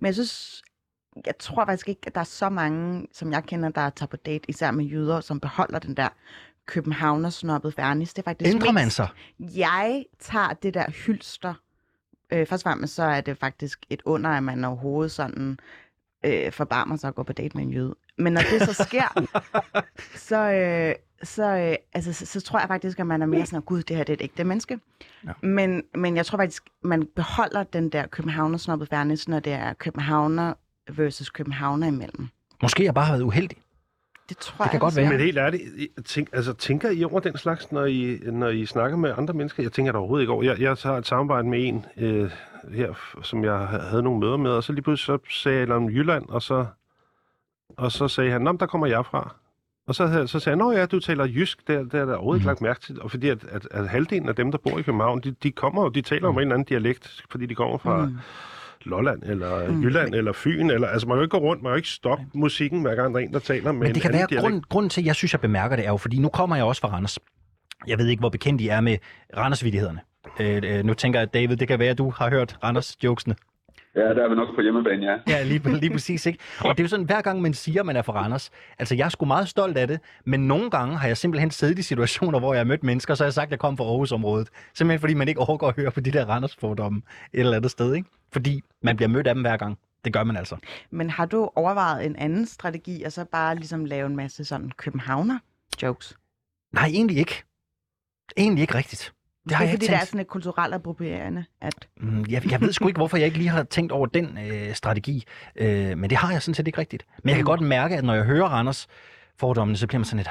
Men 0.00 0.06
jeg 0.06 0.14
synes, 0.14 0.62
jeg 1.26 1.38
tror 1.38 1.64
faktisk 1.64 1.88
ikke, 1.88 2.00
at 2.06 2.14
der 2.14 2.20
er 2.20 2.24
så 2.24 2.48
mange, 2.48 3.06
som 3.12 3.32
jeg 3.32 3.44
kender, 3.44 3.68
der 3.68 3.90
tager 3.90 4.08
på 4.08 4.16
date, 4.16 4.50
især 4.50 4.70
med 4.70 4.84
jøder, 4.84 5.20
som 5.20 5.40
beholder 5.40 5.78
den 5.78 5.96
der 5.96 6.08
københavnersnobbet 6.66 7.74
fernis. 7.74 8.14
Det 8.14 8.22
er 8.22 8.30
faktisk 8.30 8.54
Ændrer 8.54 8.72
man 8.72 8.90
sig? 8.90 9.08
Jeg 9.38 10.04
tager 10.18 10.52
det 10.52 10.74
der 10.74 10.90
hylster. 10.90 11.54
Øh, 12.32 12.46
først 12.46 12.66
og 12.66 12.70
fremmest 12.70 12.94
så 12.94 13.02
er 13.02 13.20
det 13.20 13.38
faktisk 13.38 13.86
et 13.90 14.02
under, 14.04 14.30
at 14.30 14.42
man 14.42 14.64
overhovedet 14.64 15.12
sådan 15.12 15.58
øh, 16.24 16.52
forbarmer 16.52 16.96
sig 16.96 17.08
at 17.08 17.14
gå 17.14 17.22
på 17.22 17.32
date 17.32 17.56
med 17.56 17.64
en 17.64 17.70
jøde. 17.70 17.94
Men 18.22 18.32
når 18.32 18.40
det 18.50 18.62
så 18.74 18.84
sker, 18.84 19.26
så, 20.14 20.52
øh, 20.52 20.94
så, 21.22 21.44
øh, 21.56 21.74
altså, 21.92 22.12
så, 22.12 22.26
så 22.26 22.40
tror 22.40 22.58
jeg 22.58 22.68
faktisk, 22.68 23.00
at 23.00 23.06
man 23.06 23.22
er 23.22 23.26
mere 23.26 23.46
sådan, 23.46 23.60
gud, 23.62 23.82
det 23.82 23.96
her 23.96 24.04
det 24.04 24.12
er 24.12 24.16
et 24.16 24.22
ægte 24.22 24.44
menneske. 24.44 24.78
Ja. 25.26 25.32
Men, 25.42 25.82
men 25.94 26.16
jeg 26.16 26.26
tror 26.26 26.38
faktisk, 26.38 26.62
man 26.82 27.08
beholder 27.16 27.62
den 27.62 27.88
der 27.88 28.06
københavnersnobbet 28.06 28.88
fernis, 28.88 29.28
når 29.28 29.40
det 29.40 29.52
er 29.52 29.72
københavner 29.72 30.54
versus 30.92 31.30
københavner 31.30 31.86
imellem. 31.86 32.28
Måske 32.62 32.84
jeg 32.84 32.94
bare 32.94 33.04
har 33.04 33.12
været 33.12 33.22
uheldig. 33.22 33.56
Det 34.28 34.36
tror 34.38 34.64
Det 34.64 34.70
kan 34.70 34.72
jeg, 34.72 34.80
godt 34.80 34.96
være. 34.96 35.08
Men 35.10 35.20
helt 35.20 35.38
ærligt, 35.38 35.62
tænk, 36.06 36.28
altså, 36.32 36.52
tænker 36.52 36.90
I 36.90 37.04
over 37.04 37.20
den 37.20 37.36
slags, 37.38 37.72
når 37.72 37.84
I, 37.84 38.18
når 38.24 38.48
I 38.48 38.66
snakker 38.66 38.96
med 38.96 39.14
andre 39.16 39.34
mennesker? 39.34 39.62
Jeg 39.62 39.72
tænker 39.72 39.92
det 39.92 39.98
overhovedet 39.98 40.22
ikke 40.22 40.32
over. 40.32 40.42
Jeg, 40.42 40.60
jeg 40.60 40.76
har 40.82 40.96
et 40.96 41.06
samarbejde 41.06 41.48
med 41.48 41.68
en 41.68 41.86
øh, 41.96 42.30
her, 42.74 43.18
som 43.22 43.44
jeg 43.44 43.58
ha- 43.58 43.78
havde 43.78 44.02
nogle 44.02 44.20
møder 44.20 44.36
med, 44.36 44.50
og 44.50 44.64
så 44.64 44.72
lige 44.72 44.82
pludselig 44.82 45.20
så 45.24 45.40
sagde 45.42 45.58
jeg 45.60 45.70
om 45.70 45.90
Jylland, 45.90 46.24
og 46.28 46.42
så, 46.42 46.66
og 47.76 47.92
så 47.92 48.08
sagde 48.08 48.30
han, 48.30 48.40
Nå, 48.42 48.52
der 48.60 48.66
kommer 48.66 48.86
jeg 48.86 49.06
fra. 49.06 49.34
Og 49.86 49.94
så, 49.94 50.26
så 50.26 50.40
sagde 50.40 50.56
jeg, 50.58 50.64
nå 50.66 50.72
ja, 50.72 50.86
du 50.86 51.00
taler 51.00 51.24
jysk, 51.26 51.66
det, 51.68 51.76
er- 51.76 51.82
det 51.82 51.94
er 51.94 52.04
der 52.04 52.14
overhovedet 52.14 52.40
ikke 52.40 52.44
Mhm. 52.44 52.48
lagt 52.48 52.60
mærke 52.60 52.80
til. 52.80 53.02
Og 53.02 53.10
fordi 53.10 53.28
at, 53.28 53.44
at, 53.44 53.68
at 53.70 53.88
halvdelen 53.88 54.28
af 54.28 54.34
dem, 54.34 54.50
der 54.50 54.58
bor 54.58 54.78
i 54.78 54.82
København, 54.82 55.20
de, 55.20 55.30
de 55.42 55.50
kommer 55.52 55.82
jo, 55.82 55.88
de 55.88 56.00
taler 56.02 56.28
om 56.28 56.34
en 56.34 56.40
eller 56.40 56.54
anden 56.54 56.66
dialekt, 56.66 57.22
fordi 57.30 57.46
de 57.46 57.54
kommer 57.54 57.78
fra 57.78 58.06
Mm. 58.06 58.16
Lolland, 58.84 59.22
eller 59.22 59.70
Mm. 59.70 59.82
Jylland, 59.82 60.14
eller 60.14 60.32
Fyn. 60.32 60.70
Eller, 60.70 60.88
altså, 60.88 61.06
man 61.08 61.14
kan 61.14 61.18
jo 61.18 61.22
ikke 61.22 61.30
gå 61.30 61.38
rundt, 61.38 61.62
man 61.62 61.70
kan 61.70 61.74
jo 61.74 61.76
ikke 61.76 61.88
stoppe 61.88 62.24
musikken, 62.34 62.82
hver 62.82 62.94
gang 62.94 63.14
der 63.14 63.20
er 63.20 63.24
en, 63.24 63.32
der 63.32 63.38
taler 63.38 63.72
med 63.72 63.80
Men 63.80 63.88
en 63.88 63.94
det 63.94 64.02
kan 64.02 64.08
anden 64.10 64.18
være, 64.18 64.26
dialekt. 64.30 64.52
grund, 64.52 64.62
grunden 64.68 64.90
til, 64.90 65.00
at 65.00 65.06
jeg 65.06 65.14
synes, 65.14 65.32
jeg 65.32 65.40
bemærker 65.40 65.76
det, 65.76 65.84
er 65.86 65.90
jo, 65.90 65.96
fordi 65.96 66.18
nu 66.18 66.28
kommer 66.28 66.56
jeg 66.56 66.64
også 66.64 66.80
fra 66.80 66.88
Randers. 66.88 67.18
Jeg 67.86 67.98
ved 67.98 68.06
ikke, 68.08 68.20
hvor 68.20 68.28
bekendt 68.28 68.60
I 68.60 68.68
er 68.68 68.80
med 68.80 68.96
Randers-vidighederne. 69.36 70.00
Øh, 70.40 70.78
øh, 70.78 70.84
nu 70.84 70.94
tænker 70.94 71.18
jeg, 71.20 71.26
at 71.28 71.34
David, 71.34 71.56
det 71.56 71.68
kan 71.68 71.78
være, 71.78 71.90
at 71.90 71.98
du 71.98 72.10
har 72.10 72.30
hørt 72.30 72.56
Randers-jokesene. 72.64 73.34
Ja, 73.96 74.00
der 74.00 74.24
er 74.24 74.28
vi 74.28 74.34
nok 74.34 74.54
på 74.54 74.60
hjemmebane, 74.60 75.06
ja. 75.06 75.18
Ja, 75.28 75.42
lige, 75.42 75.80
lige 75.80 75.90
præcis, 75.92 76.26
ikke? 76.26 76.38
Og 76.64 76.70
det 76.70 76.80
er 76.80 76.84
jo 76.84 76.88
sådan, 76.88 77.06
hver 77.06 77.20
gang 77.20 77.40
man 77.42 77.54
siger, 77.54 77.80
at 77.80 77.86
man 77.86 77.96
er 77.96 78.02
fra 78.02 78.12
Randers, 78.12 78.50
altså 78.78 78.94
jeg 78.94 79.04
er 79.04 79.08
sgu 79.08 79.24
meget 79.24 79.48
stolt 79.48 79.76
af 79.76 79.88
det, 79.88 80.00
men 80.24 80.48
nogle 80.48 80.70
gange 80.70 80.96
har 80.96 81.06
jeg 81.06 81.16
simpelthen 81.16 81.50
siddet 81.50 81.78
i 81.78 81.82
situationer, 81.82 82.38
hvor 82.38 82.54
jeg 82.54 82.60
har 82.60 82.64
mødt 82.64 82.82
mennesker, 82.82 83.14
så 83.14 83.24
har 83.24 83.26
jeg 83.26 83.32
sagt, 83.32 83.46
at 83.46 83.50
jeg 83.50 83.58
kom 83.58 83.76
fra 83.76 83.84
Aarhusområdet. 83.84 84.48
Simpelthen 84.74 85.00
fordi 85.00 85.14
man 85.14 85.28
ikke 85.28 85.40
overgår 85.40 85.68
at 85.68 85.76
høre 85.76 85.90
på 85.90 86.00
de 86.00 86.10
der 86.10 86.24
Randers-fordomme 86.24 87.02
et 87.32 87.40
eller 87.40 87.56
andet 87.56 87.70
sted, 87.70 87.94
ikke? 87.94 88.08
Fordi 88.32 88.60
man 88.82 88.96
bliver 88.96 89.08
mødt 89.08 89.26
af 89.26 89.34
dem 89.34 89.42
hver 89.42 89.56
gang. 89.56 89.78
Det 90.04 90.12
gør 90.12 90.24
man 90.24 90.36
altså. 90.36 90.56
Men 90.90 91.10
har 91.10 91.26
du 91.26 91.50
overvejet 91.56 92.06
en 92.06 92.16
anden 92.16 92.46
strategi, 92.46 93.02
og 93.02 93.12
så 93.12 93.24
bare 93.24 93.54
ligesom 93.54 93.84
lave 93.84 94.06
en 94.06 94.16
masse 94.16 94.44
sådan 94.44 94.70
københavner-jokes? 94.76 96.16
Nej, 96.72 96.86
egentlig 96.86 97.16
ikke. 97.16 97.42
Egentlig 98.36 98.62
ikke 98.62 98.74
rigtigt. 98.74 99.12
Det 99.44 99.52
har 99.52 99.64
jeg 99.64 99.70
fordi 99.70 99.74
ikke 99.84 99.86
det 99.90 99.94
er 99.94 99.98
tænkt. 99.98 100.08
sådan 100.08 100.20
et 100.20 100.26
kulturelt 100.26 100.74
approprierende, 100.74 101.44
at 101.60 101.88
Mm, 101.96 102.24
Jeg, 102.30 102.50
jeg 102.52 102.60
ved 102.60 102.72
sgu 102.72 102.88
ikke, 102.88 102.98
hvorfor 102.98 103.16
jeg 103.16 103.26
ikke 103.26 103.38
lige 103.38 103.48
har 103.50 103.62
tænkt 103.62 103.92
over 103.92 104.06
den 104.06 104.38
øh, 104.38 104.74
strategi, 104.74 105.24
øh, 105.56 105.98
men 105.98 106.10
det 106.10 106.18
har 106.18 106.32
jeg 106.32 106.42
sådan 106.42 106.54
set 106.54 106.66
ikke 106.66 106.78
rigtigt. 106.78 107.06
Men 107.22 107.28
jeg 107.28 107.36
kan 107.36 107.42
Mm. 107.42 107.46
godt 107.46 107.60
mærke, 107.60 107.96
at 107.96 108.04
når 108.04 108.14
jeg 108.14 108.24
hører 108.24 108.48
Randers 108.48 108.88
fordommene, 109.38 109.76
så 109.76 109.86
bliver 109.86 109.98
man 109.98 110.04
sådan 110.04 110.16
lidt, 110.18 110.28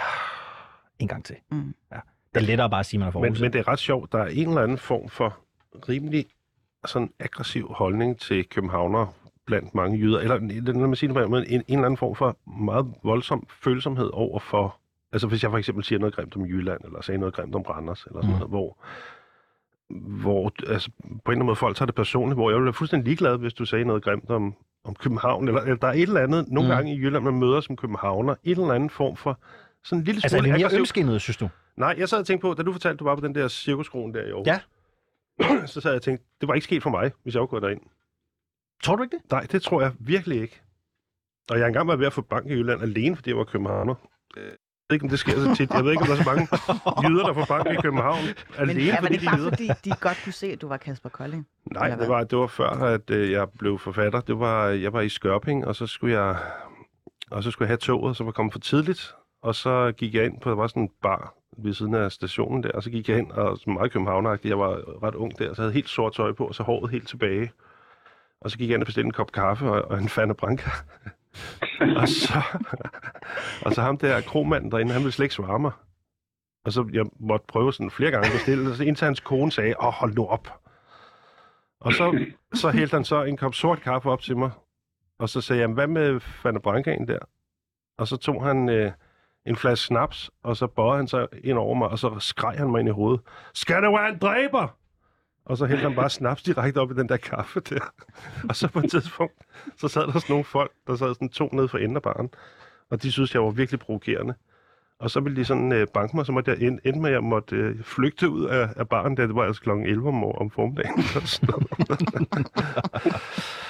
en 1.00 1.08
gang 1.08 1.26
til. 1.26 1.36
Mm. 1.52 1.76
Ja. 1.92 1.96
Det 2.34 2.42
er 2.42 2.46
lettere 2.46 2.70
bare 2.70 2.80
at 2.80 2.86
sige, 2.86 2.98
at 2.98 3.00
man 3.00 3.08
er 3.08 3.12
fra 3.12 3.20
Men, 3.20 3.36
men 3.42 3.54
det 3.54 3.60
er 3.60 3.68
ret 3.68 3.80
sjovt. 3.80 4.12
Der 4.12 4.18
er 4.20 4.28
en 4.28 4.48
eller 4.48 4.62
anden 4.62 4.78
form 4.78 5.10
for 5.10 5.38
rimelig 5.90 6.26
sådan 6.86 7.10
aggressiv 7.20 7.74
holdning 7.74 8.20
til 8.20 8.46
københavner 8.50 9.14
blandt 9.46 9.76
mange 9.76 10.00
jyder. 10.00 10.20
Eller 10.20 10.40
lad 10.62 10.74
mig 10.88 10.98
sige 10.98 11.08
det 11.08 11.16
på 11.16 11.24
en, 11.24 11.30
måde, 11.32 11.50
en, 11.50 11.64
en 11.68 11.78
eller 11.78 11.86
anden 11.86 11.98
form 11.98 12.16
for 12.16 12.38
meget 12.66 12.94
voldsom 13.04 13.48
følsomhed 13.64 14.10
over 14.14 14.40
for... 14.40 14.78
Altså 15.12 15.28
hvis 15.28 15.44
jeg 15.44 15.52
for 15.52 15.58
eksempel 15.58 15.84
siger 15.84 16.00
noget 16.00 16.16
grimt 16.16 16.36
om 16.36 16.46
Jylland, 16.46 16.82
eller 16.86 17.02
sagde 17.02 17.18
noget 17.20 17.34
grimt 17.36 17.56
om 17.56 17.62
Randers, 17.62 18.04
eller 18.06 18.22
sådan 18.22 18.34
Mm. 18.34 18.40
noget, 18.40 18.50
hvor, 18.50 18.78
hvor 20.22 20.52
altså, 20.68 20.92
på 20.92 21.06
en 21.06 21.12
eller 21.12 21.32
anden 21.32 21.46
måde 21.46 21.56
folk 21.56 21.76
tager 21.78 21.86
det 21.86 21.96
personligt, 21.96 22.38
hvor 22.38 22.50
jeg 22.50 22.56
ville 22.56 22.66
være 22.66 22.74
fuldstændig 22.74 23.06
ligeglad, 23.06 23.38
hvis 23.38 23.54
du 23.54 23.66
sagde 23.66 23.86
noget 23.86 24.04
grimt 24.04 24.30
om, 24.30 24.56
om 24.84 24.96
København, 24.96 25.48
eller, 25.48 25.62
eller 25.62 25.76
der 25.76 25.88
er 25.88 25.92
et 25.94 26.02
eller 26.02 26.22
andet, 26.22 26.48
nogle 26.50 26.70
Mm. 26.70 26.76
gange 26.76 26.94
i 26.96 26.98
Jylland, 26.98 27.24
man 27.24 27.40
møder 27.40 27.62
som 27.62 27.76
københavner, 27.78 28.36
et 28.44 28.52
eller 28.58 28.74
andet 28.74 28.92
form 28.92 29.16
for 29.16 29.40
sådan 29.84 30.00
en 30.00 30.06
lille 30.06 30.20
altså 30.24 30.38
er 30.38 30.42
smule 30.42 30.54
det 30.54 30.60
mere 30.60 30.70
aggressiv- 30.70 31.20
synes 31.20 31.38
du? 31.38 31.50
Nej, 31.76 31.96
jeg 31.98 32.10
sad 32.10 32.20
og 32.20 32.26
tænkte 32.26 32.42
på, 32.42 32.54
da 32.54 32.64
du 32.64 32.72
fortalte, 32.72 32.98
du 32.98 33.04
var 33.04 33.16
på 33.16 33.22
den 33.28 33.36
der 33.36 33.48
cirkuskronen 33.48 34.14
der 34.16 34.26
i 34.28 34.32
år. 34.32 34.44
Ja. 34.46 34.60
så 35.68 35.82
sad 35.82 35.92
jeg 35.92 35.96
og 35.96 36.02
tænkte, 36.02 36.26
det 36.42 36.48
var 36.48 36.54
ikke 36.54 36.66
sket 36.66 36.84
for 36.84 36.90
mig, 36.90 37.12
hvis 37.24 37.34
jeg 37.34 37.40
var 37.40 37.46
gået 37.48 37.64
derind. 37.64 37.82
Tror 38.84 38.96
du 38.96 39.04
ikke 39.04 39.16
det? 39.18 39.32
Nej, 39.32 39.48
det 39.52 39.62
tror 39.62 39.82
jeg 39.82 39.92
virkelig 40.00 40.42
ikke. 40.42 40.62
Og 41.50 41.58
jeg 41.58 41.64
er 41.64 41.68
engang 41.68 41.88
var 41.88 41.96
ved 41.96 42.06
at 42.08 42.14
få 42.14 42.22
bank 42.22 42.46
i 42.48 42.54
Jylland 42.54 42.82
alene, 42.82 43.16
fordi 43.16 43.30
jeg 43.30 43.38
var 43.38 43.44
københavner. 43.44 43.96
Ved 44.92 44.96
ikke, 44.96 45.04
om 45.06 45.10
det 45.10 45.20
sker 45.20 45.32
så 45.32 45.56
tit. 45.56 45.72
Jeg 45.74 45.84
ved 45.84 45.92
ikke, 45.92 46.02
om 46.02 46.08
der 46.08 46.16
er 46.16 46.24
så 46.24 46.30
mange 46.30 46.48
jyder, 47.10 47.26
der 47.28 47.34
får 47.34 47.46
bank 47.46 47.68
i 47.80 47.82
København. 47.82 48.18
Alene, 48.58 48.74
Men 48.80 48.84
ja, 48.88 49.02
var 49.02 49.08
det 49.08 49.22
de 49.22 49.26
bare 49.26 49.36
jyder. 49.38 49.50
fordi, 49.50 49.68
de 49.86 49.92
godt 50.02 50.22
kunne 50.24 50.34
se, 50.34 50.48
at 50.48 50.62
du 50.62 50.68
var 50.68 50.78
Kasper 50.78 51.10
Kolding? 51.10 51.48
Nej, 51.74 51.96
det 51.96 52.08
var, 52.08 52.24
det 52.24 52.38
var 52.38 52.48
før, 52.48 52.70
at 52.70 53.10
øh, 53.10 53.32
jeg 53.32 53.48
blev 53.60 53.80
forfatter. 53.80 54.22
Det 54.22 54.40
var, 54.40 54.68
jeg 54.68 54.94
var 54.94 55.02
i 55.02 55.10
Skørping, 55.10 55.68
og 55.68 55.76
så 55.76 55.88
skulle 55.88 56.20
jeg, 56.22 56.36
og 57.32 57.44
så 57.44 57.52
skulle 57.52 57.66
jeg 57.66 57.70
have 57.70 57.78
toget, 57.78 58.18
så 58.18 58.24
var 58.24 58.32
kommet 58.32 58.52
for 58.54 58.60
tidligt. 58.60 59.16
Og 59.42 59.56
så 59.56 59.92
gik 59.98 60.14
jeg 60.16 60.26
ind 60.26 60.40
på, 60.42 60.50
der 60.50 60.56
var 60.56 60.68
sådan 60.68 60.84
en 60.84 60.90
bar 61.02 61.34
ved 61.58 61.74
siden 61.74 61.94
af 61.96 62.12
stationen 62.12 62.64
der, 62.64 62.72
og 62.72 62.84
så 62.84 62.90
gik 62.90 63.10
jeg 63.10 63.18
ind, 63.18 63.32
og 63.32 63.58
sådan 63.58 63.74
meget 63.74 63.92
københavneragtig, 63.92 64.50
jeg 64.50 64.60
var 64.60 65.04
ret 65.04 65.16
ung 65.16 65.40
der, 65.40 65.54
så 65.54 65.62
havde 65.62 65.74
helt 65.74 65.90
sort 65.90 66.14
tøj 66.14 66.32
på, 66.34 66.46
og 66.48 66.56
så 66.56 66.64
håret 66.64 66.92
helt 66.92 67.08
tilbage. 67.08 67.52
Og 68.42 68.52
så 68.52 68.58
gik 68.58 68.70
jeg 68.70 68.74
ind 68.74 68.82
og 68.84 68.86
bestilte 68.86 69.06
en 69.06 69.12
kop 69.12 69.32
kaffe 69.32 69.66
og, 69.70 69.92
og 69.92 69.98
en 69.98 70.10
Fanta 70.10 70.34
Branca 70.34 70.70
og, 72.02 72.08
så, 72.08 72.42
og 73.66 73.74
så 73.74 73.82
ham 73.82 73.98
der 73.98 74.22
kromanden 74.22 74.72
derinde, 74.72 74.94
han 74.94 75.02
ville 75.02 75.12
slet 75.12 75.26
ikke 75.26 75.36
svare 75.36 75.60
mig. 75.60 75.72
Og 76.66 76.72
så 76.74 76.90
jeg 76.94 77.06
måtte 77.20 77.46
prøve 77.48 77.74
sådan 77.74 77.92
flere 77.92 78.12
gange 78.12 78.28
at 78.28 78.34
bestille, 78.34 78.70
og 78.70 78.76
så 78.76 78.84
indtil 78.84 79.06
hans 79.06 79.20
kone 79.20 79.52
sagde, 79.52 79.76
åh, 79.80 79.94
hold 79.94 80.14
nu 80.16 80.26
op. 80.28 80.62
Og 81.80 81.94
så, 81.94 82.26
så 82.54 82.70
hældte 82.70 82.96
han 82.96 83.06
så 83.06 83.24
en 83.24 83.38
kop 83.38 83.54
sort 83.54 83.82
kaffe 83.82 84.10
op 84.10 84.22
til 84.22 84.38
mig. 84.38 84.52
Og 85.20 85.30
så 85.30 85.42
sagde 85.42 85.62
jeg, 85.62 85.70
hvad 85.70 85.88
med 85.88 86.20
Fanny 86.20 86.60
Brancaen 86.64 87.08
der? 87.08 87.20
Og 87.98 88.08
så 88.08 88.18
tog 88.18 88.46
han 88.46 88.70
øh, 88.70 88.92
en 89.46 89.56
flaske 89.56 89.86
snaps, 89.86 90.32
og 90.44 90.58
så 90.58 90.68
bøjede 90.68 90.98
han 90.98 91.08
sig 91.08 91.28
ind 91.44 91.58
over 91.58 91.76
mig, 91.76 91.88
og 91.88 92.00
så 92.00 92.20
skreg 92.20 92.58
han 92.58 92.72
mig 92.72 92.80
ind 92.80 92.90
i 92.90 92.92
hovedet. 92.92 93.22
Skal 93.54 93.84
det 93.84 93.92
være 93.92 94.10
en 94.10 94.18
dræber? 94.18 94.78
Og 95.46 95.58
så 95.58 95.66
hældte 95.66 95.84
han 95.84 95.96
bare 95.96 96.10
snaps 96.10 96.44
direkte 96.44 96.78
op 96.78 96.92
i 96.92 96.94
den 96.94 97.10
der 97.10 97.18
kaffe 97.18 97.60
der. 97.60 97.94
Og 98.50 98.56
så 98.56 98.68
på 98.68 98.80
et 98.80 98.92
tidspunkt, 98.92 99.34
så 99.78 99.88
sad 99.88 100.02
der 100.02 100.12
sådan 100.12 100.26
nogle 100.30 100.46
folk, 100.46 100.72
der 100.88 100.96
sad 100.96 101.14
sådan 101.14 101.30
to 101.30 101.50
nede 101.54 101.68
for 101.68 101.78
enden 101.78 101.96
af 101.96 102.02
baren. 102.02 102.30
Og 102.90 103.04
de 103.04 103.12
synes, 103.12 103.34
jeg 103.34 103.44
var 103.44 103.52
virkelig 103.52 103.80
provokerende. 103.80 104.34
Og 105.02 105.10
så 105.12 105.20
ville 105.20 105.36
de 105.36 105.46
sådan 105.46 105.72
øh, 105.72 105.88
banke 105.94 106.16
mig, 106.16 106.26
så 106.26 106.32
måtte 106.32 106.52
jeg 106.52 106.62
end, 106.68 106.80
endte 106.86 107.00
med, 107.00 107.10
at 107.10 107.14
jeg 107.14 107.24
måtte 107.24 107.56
øh, 107.56 107.84
flygte 107.84 108.30
ud 108.30 108.46
af, 108.46 108.70
af 108.76 108.90
baren, 108.90 109.16
da 109.16 109.22
det 109.28 109.36
var 109.36 109.44
altså 109.44 109.62
kl. 109.62 109.70
11 109.70 110.08
om, 110.08 110.14
mor- 110.14 110.38
om 110.42 110.50
formiddagen. 110.52 110.94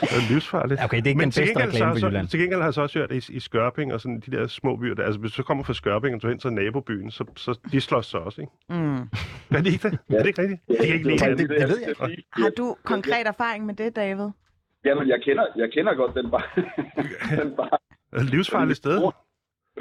Det 0.02 0.10
er 0.18 0.34
livsfarligt. 0.34 0.82
Okay, 0.84 0.98
det 0.98 1.04
er 1.04 1.08
ikke 1.08 1.18
Men 1.18 1.24
den 1.26 1.32
til 1.32 1.42
bedste 1.42 1.64
reklame 1.68 1.92
for 1.92 2.00
så, 2.00 2.08
Jylland. 2.08 2.28
til 2.28 2.40
gengæld 2.40 2.60
har 2.60 2.68
jeg 2.68 2.74
så 2.74 2.82
også 2.82 3.00
hørt, 3.00 3.12
at 3.12 3.30
i, 3.30 3.34
i 3.36 3.40
Skørping 3.40 3.94
og 3.94 4.02
sådan 4.02 4.20
de 4.26 4.32
der 4.32 4.48
små 4.48 4.76
byer, 4.76 4.96
der, 4.96 5.04
altså 5.04 5.20
hvis 5.20 5.32
du 5.32 5.44
kommer 5.44 5.64
fra 5.64 5.74
Skørping 5.74 6.16
og 6.16 6.22
du 6.22 6.28
hen 6.28 6.40
til 6.40 6.54
nabobyen, 6.54 7.12
så, 7.12 7.26
så 7.36 7.60
de 7.72 7.82
slås 7.82 8.06
så 8.06 8.18
også, 8.18 8.42
ikke? 8.42 8.54
Mm. 8.70 8.96
Er 8.96 9.08
det 9.50 9.66
ikke 9.74 9.90
det? 9.90 9.98
Ja. 10.10 10.16
Er 10.16 10.20
det 10.20 10.28
ikke 10.28 10.42
rigtigt? 10.42 10.62
Det 10.68 10.78
er 10.80 10.84
ikke 10.94 11.08
lige 11.08 11.18
det- 11.18 11.22
hinanden. 11.22 11.50
det 11.50 11.70
ved 11.70 11.80
jeg. 12.00 12.16
Har 12.32 12.50
du 12.58 12.76
konkret 12.84 13.28
erfaring 13.28 13.66
med 13.66 13.74
det, 13.74 13.96
David? 13.96 14.30
Jamen, 14.86 15.08
jeg 15.08 15.20
kender, 15.26 15.44
jeg 15.56 15.70
kender 15.74 15.94
godt 15.96 16.16
den 16.16 16.32
bar. 16.32 16.54
den 17.44 17.56
bar. 17.56 17.80
Det 18.12 18.18
er 18.20 18.24
et 18.24 18.30
livsfarligt 18.30 18.78
sted. 18.78 19.02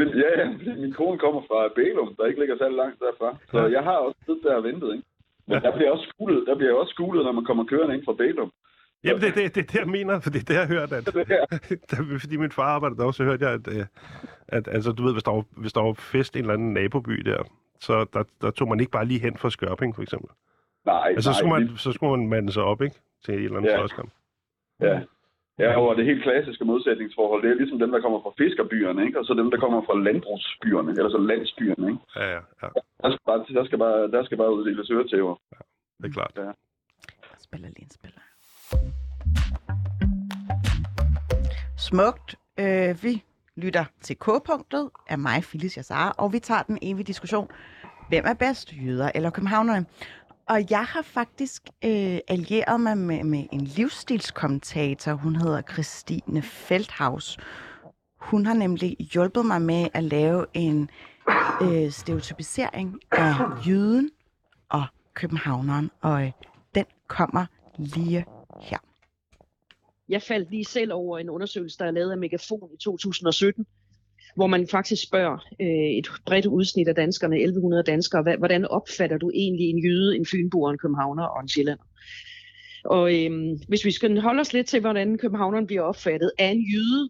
Ja, 0.08 0.30
ja, 0.40 0.46
min 0.76 0.92
kone 0.92 1.18
kommer 1.18 1.40
fra 1.48 1.68
Bælum, 1.76 2.14
der 2.16 2.26
ikke 2.26 2.40
ligger 2.40 2.56
særlig 2.58 2.76
langt 2.76 2.98
derfra. 3.00 3.36
Så 3.50 3.58
Ja. 3.58 3.72
jeg 3.76 3.82
har 3.82 3.96
også 4.06 4.18
siddet 4.26 4.42
der 4.42 4.54
og 4.54 4.64
ventet, 4.64 4.92
ikke? 4.94 5.04
Men 5.46 5.62
der 5.62 5.76
bliver 5.76 5.90
også 5.90 6.06
skulet, 6.14 6.46
der 6.46 6.54
bliver 6.56 6.74
også 6.74 6.90
skulet, 6.90 7.24
når 7.24 7.32
man 7.32 7.44
kommer 7.44 7.64
kørende 7.64 7.94
ind 7.96 8.04
fra 8.04 8.12
Bælum. 8.12 8.52
Jamen, 9.04 9.22
det 9.22 9.34
det, 9.34 9.54
det, 9.54 9.72
det, 9.72 9.78
jeg 9.78 9.88
mener, 9.88 10.20
for 10.20 10.30
det 10.30 10.40
er 10.40 10.44
det, 10.44 10.54
jeg 10.54 10.66
har 10.66 10.74
hørt, 10.74 10.92
at, 10.92 11.06
der, 11.90 12.18
fordi 12.20 12.36
min 12.36 12.50
far 12.52 12.64
arbejder 12.76 12.96
der, 12.96 13.10
så 13.10 13.24
hørte 13.24 13.44
jeg, 13.44 13.54
at, 13.54 13.68
øh, 13.76 13.86
at 14.48 14.68
altså, 14.68 14.92
du 14.92 15.02
ved, 15.04 15.12
hvis 15.12 15.22
der, 15.22 15.30
var, 15.32 15.44
hvis 15.56 15.72
der 15.72 15.80
var 15.80 15.92
fest 15.92 16.36
i 16.36 16.38
en 16.38 16.44
eller 16.44 16.54
anden 16.54 16.72
naboby 16.74 17.12
der, 17.30 17.42
så 17.80 18.06
der, 18.12 18.22
der 18.40 18.50
tog 18.50 18.68
man 18.68 18.80
ikke 18.80 18.92
bare 18.92 19.04
lige 19.04 19.20
hen 19.20 19.36
fra 19.36 19.50
Skørping, 19.50 19.94
for 19.94 20.02
eksempel. 20.02 20.30
Nej, 20.86 21.08
Altså, 21.16 21.22
så, 21.22 21.30
nej, 21.30 21.38
skulle 21.38 21.66
man, 21.68 21.76
så 21.76 21.92
skulle 21.92 22.16
man 22.16 22.28
mande 22.28 22.52
sig 22.52 22.62
op, 22.62 22.82
ikke? 22.82 22.96
Til 23.24 23.34
en 23.34 23.40
eller 23.40 23.56
anden 23.56 23.70
Ja. 23.70 23.78
slåskamp. 23.78 24.10
Ja. 24.80 25.00
Ja, 25.64 25.70
og 25.80 25.96
det 25.96 26.04
helt 26.10 26.22
klassiske 26.22 26.64
modsætningsforhold, 26.64 27.42
det 27.42 27.50
er 27.50 27.54
ligesom 27.62 27.78
dem, 27.78 27.90
der 27.94 28.00
kommer 28.00 28.20
fra 28.24 28.32
fiskerbyerne, 28.38 29.00
ikke? 29.06 29.18
Og 29.18 29.24
så 29.24 29.32
dem, 29.34 29.50
der 29.50 29.58
kommer 29.64 29.80
fra 29.88 29.96
landbrugsbyerne, 30.06 30.90
eller 30.98 31.10
så 31.10 31.18
landsbyerne, 31.30 31.86
ikke? 31.92 32.02
Ja, 32.16 32.26
ja, 32.34 32.40
ja, 32.62 32.68
Der 33.02 33.08
skal 33.10 33.24
bare, 33.30 33.44
der 33.58 33.64
skal 33.68 33.78
bare, 33.78 34.10
der 34.14 34.24
skal 34.24 34.36
bare 34.42 34.54
uddeles 34.56 34.90
øretæver. 34.90 35.34
det 36.02 36.06
er 36.08 36.12
klart. 36.18 36.34
Spiller 37.46 37.68
lige 37.68 37.82
en 37.88 37.90
spiller. 37.98 38.20
Smukt. 41.78 42.34
Øh, 42.60 43.02
vi 43.02 43.24
lytter 43.56 43.84
til 44.00 44.16
K-punktet 44.16 44.90
af 45.08 45.18
mig, 45.18 45.42
Phyllis 45.42 45.76
Jassar, 45.76 46.14
og 46.18 46.32
vi 46.32 46.38
tager 46.38 46.62
den 46.62 46.78
evige 46.82 47.04
diskussion. 47.04 47.48
Hvem 48.08 48.24
er 48.26 48.34
bedst, 48.34 48.72
jøder 48.86 49.10
eller 49.14 49.30
københavnerne? 49.30 49.86
Og 50.48 50.70
jeg 50.70 50.84
har 50.84 51.02
faktisk 51.02 51.62
øh, 51.84 52.18
allieret 52.28 52.80
mig 52.80 52.98
med, 52.98 53.24
med 53.24 53.44
en 53.52 53.60
livsstilskommentator. 53.60 55.12
Hun 55.12 55.36
hedder 55.36 55.62
Christine 55.62 56.42
Feldhaus. 56.42 57.38
Hun 58.20 58.46
har 58.46 58.54
nemlig 58.54 58.96
hjulpet 58.98 59.46
mig 59.46 59.62
med 59.62 59.88
at 59.94 60.04
lave 60.04 60.46
en 60.54 60.90
øh, 61.62 61.90
stereotypisering 61.90 63.00
af 63.12 63.34
jøden 63.66 64.10
og 64.68 64.84
københavneren, 65.14 65.90
og 66.00 66.22
øh, 66.22 66.32
den 66.74 66.84
kommer 67.06 67.46
lige 67.76 68.24
her. 68.60 68.78
Jeg 70.08 70.22
faldt 70.22 70.50
lige 70.50 70.64
selv 70.64 70.92
over 70.92 71.18
en 71.18 71.30
undersøgelse, 71.30 71.78
der 71.78 71.84
er 71.84 71.90
lavet 71.90 72.10
af 72.10 72.18
Megafon 72.18 72.70
i 72.74 72.76
2017, 72.76 73.66
hvor 74.36 74.46
man 74.46 74.68
faktisk 74.68 75.02
spørger 75.02 75.38
øh, 75.60 75.98
et 75.98 76.08
bredt 76.26 76.46
udsnit 76.46 76.88
af 76.88 76.94
danskerne, 76.94 77.36
1100 77.36 77.82
danskere, 77.82 78.22
hvad, 78.22 78.36
hvordan 78.38 78.64
opfatter 78.64 79.18
du 79.18 79.30
egentlig 79.34 79.66
en 79.66 79.78
jøde, 79.78 80.16
en 80.16 80.26
fynboer, 80.26 80.70
en 80.70 80.78
københavner 80.78 81.24
og 81.24 81.42
en 81.42 81.48
sjællander? 81.48 81.84
Og 82.84 83.14
øh, 83.14 83.30
hvis 83.68 83.84
vi 83.84 83.90
skal 83.90 84.20
holde 84.20 84.40
os 84.40 84.52
lidt 84.52 84.66
til, 84.66 84.80
hvordan 84.80 85.18
københavneren 85.18 85.66
bliver 85.66 85.82
opfattet 85.82 86.30
af 86.38 86.48
en 86.48 86.64
jøde, 86.72 87.08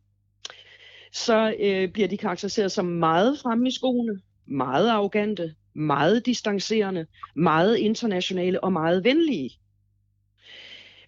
så 1.13 1.55
øh, 1.61 1.93
bliver 1.93 2.09
de 2.09 2.17
karakteriseret 2.17 2.73
som 2.73 2.85
meget 2.85 3.39
fremme 3.39 3.69
i 3.69 3.71
skoene, 3.71 4.21
meget 4.47 4.89
arrogante, 4.89 5.55
meget 5.75 6.27
distancerende, 6.27 7.07
meget 7.37 7.77
internationale 7.77 8.65
og 8.65 8.73
meget 8.73 9.05
venlige. 9.05 9.51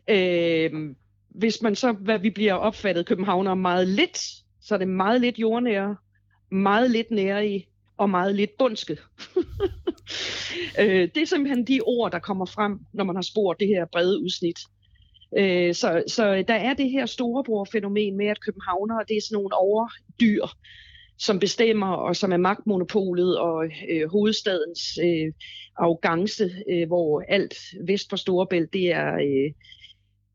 Øh, 0.09 0.95
hvis 1.31 1.63
man 1.63 1.75
så, 1.75 1.93
hvad 1.93 2.19
vi 2.19 2.31
bliver 2.31 2.55
opfattet 2.55 3.07
københavner 3.07 3.55
meget 3.55 3.89
lidt, 3.89 4.42
så 4.63 4.75
er 4.75 4.79
det 4.79 4.89
meget 4.89 5.21
lidt 5.21 5.39
jordnære, 5.39 5.97
meget 6.51 6.91
lidt 6.91 7.11
nære 7.11 7.49
i, 7.49 7.67
og 7.97 8.11
meget 8.11 8.35
lidt 8.35 8.59
bundske. 8.59 8.97
Øh, 10.79 11.09
det 11.15 11.17
er 11.17 11.27
simpelthen 11.27 11.67
de 11.67 11.81
ord, 11.87 12.13
der 12.13 12.19
kommer 12.19 12.47
frem, 12.47 12.79
når 12.93 13.05
man 13.05 13.15
har 13.15 13.23
spurgt 13.23 13.61
det 13.61 13.69
her 13.69 13.85
brede 13.93 14.23
udsnit 14.23 14.59
øh, 15.39 15.75
så, 15.75 16.03
så 16.07 16.45
der 16.49 16.55
er 16.55 16.75
det 16.75 16.91
her 16.91 17.07
storebror-fænomen 17.07 18.17
med, 18.17 18.27
at 18.27 18.41
københavnere 18.41 19.05
det 19.09 19.17
er 19.17 19.21
sådan 19.21 19.35
nogle 19.35 19.57
overdyr, 19.57 20.47
som 21.19 21.39
bestemmer, 21.39 21.93
og 21.93 22.17
som 22.17 22.33
er 22.33 22.37
magtmonopolet 22.37 23.39
og 23.39 23.65
øh, 23.91 24.11
hovedstadens 24.11 24.99
øh, 25.05 25.33
arrogance, 25.77 26.51
øh, 26.71 26.87
hvor 26.87 27.23
alt 27.29 27.55
vest 27.87 28.09
for 28.11 28.17
Storebælt, 28.17 28.73
det 28.73 28.93
er, 28.93 29.15
øh, 29.15 29.53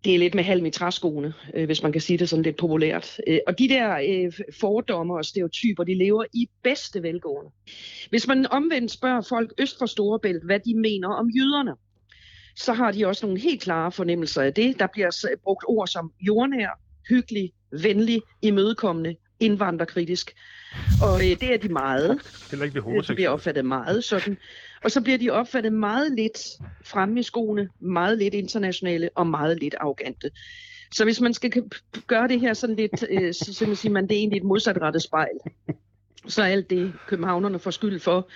det 0.07 0.15
er 0.15 0.19
lidt 0.19 0.35
med 0.35 0.43
halm 0.43 0.65
i 0.65 0.71
træskoene, 0.71 1.33
øh, 1.53 1.65
hvis 1.65 1.83
man 1.83 1.91
kan 1.91 2.01
sige 2.01 2.17
det 2.17 2.29
sådan 2.29 2.43
lidt 2.43 2.57
populært. 2.57 3.17
Øh, 3.27 3.39
og 3.47 3.59
de 3.59 3.69
der 3.69 3.97
øh, 4.09 4.33
fordomme 4.59 5.13
og 5.17 5.25
stereotyper, 5.25 5.83
de 5.83 5.97
lever 5.97 6.23
i 6.33 6.47
bedste 6.63 7.03
velgående. 7.03 7.51
Hvis 8.09 8.27
man 8.27 8.47
omvendt 8.51 8.91
spørger 8.91 9.21
folk 9.21 9.53
øst 9.57 9.77
for 9.79 9.85
Storebælt, 9.85 10.43
hvad 10.45 10.59
de 10.59 10.75
mener 10.75 11.07
om 11.09 11.29
jyderne, 11.35 11.71
så 12.55 12.73
har 12.73 12.91
de 12.91 13.05
også 13.05 13.25
nogle 13.25 13.41
helt 13.41 13.61
klare 13.61 13.91
fornemmelser 13.91 14.41
af 14.41 14.53
det. 14.53 14.79
Der 14.79 14.87
bliver 14.93 15.35
brugt 15.43 15.63
ord 15.67 15.87
som 15.87 16.11
jordnær, 16.21 16.79
hyggelig, 17.09 17.51
venlig, 17.81 18.21
imødekommende, 18.41 19.15
indvandrerkritisk. 19.39 20.31
Og 21.03 21.15
øh, 21.19 21.39
det 21.39 21.53
er 21.53 21.57
de 21.57 21.69
meget. 21.69 22.19
Heller 22.51 22.65
ikke 22.65 22.65
det 22.65 22.65
De 22.65 22.71
bliver 22.71 22.83
homoseksuelle. 22.83 23.29
opfattet 23.29 23.65
meget 23.65 24.03
sådan. 24.03 24.37
Og 24.83 24.91
så 24.91 25.01
bliver 25.01 25.17
de 25.17 25.29
opfattet 25.29 25.73
meget 25.73 26.11
lidt 26.11 26.39
fremme 26.85 27.19
i 27.19 27.23
skoene, 27.23 27.69
meget 27.79 28.17
lidt 28.17 28.33
internationale 28.33 29.09
og 29.15 29.27
meget 29.27 29.59
lidt 29.59 29.75
arrogante. 29.79 30.31
Så 30.91 31.03
hvis 31.03 31.21
man 31.21 31.33
skal 31.33 31.51
gøre 32.07 32.27
det 32.27 32.39
her 32.39 32.53
sådan 32.53 32.75
lidt, 32.75 33.05
øh, 33.09 33.33
så, 33.33 33.65
man 33.67 33.75
siger 33.75 33.93
man, 33.93 34.03
det 34.03 34.11
er 34.11 34.19
egentlig 34.19 34.37
et 34.37 34.43
modsatrettet 34.43 35.03
spejl. 35.03 35.37
Så 36.27 36.41
er 36.41 36.45
alt 36.47 36.69
det, 36.69 36.93
københavnerne 37.07 37.59
får 37.59 37.71
skyld 37.71 37.99
for, 37.99 38.29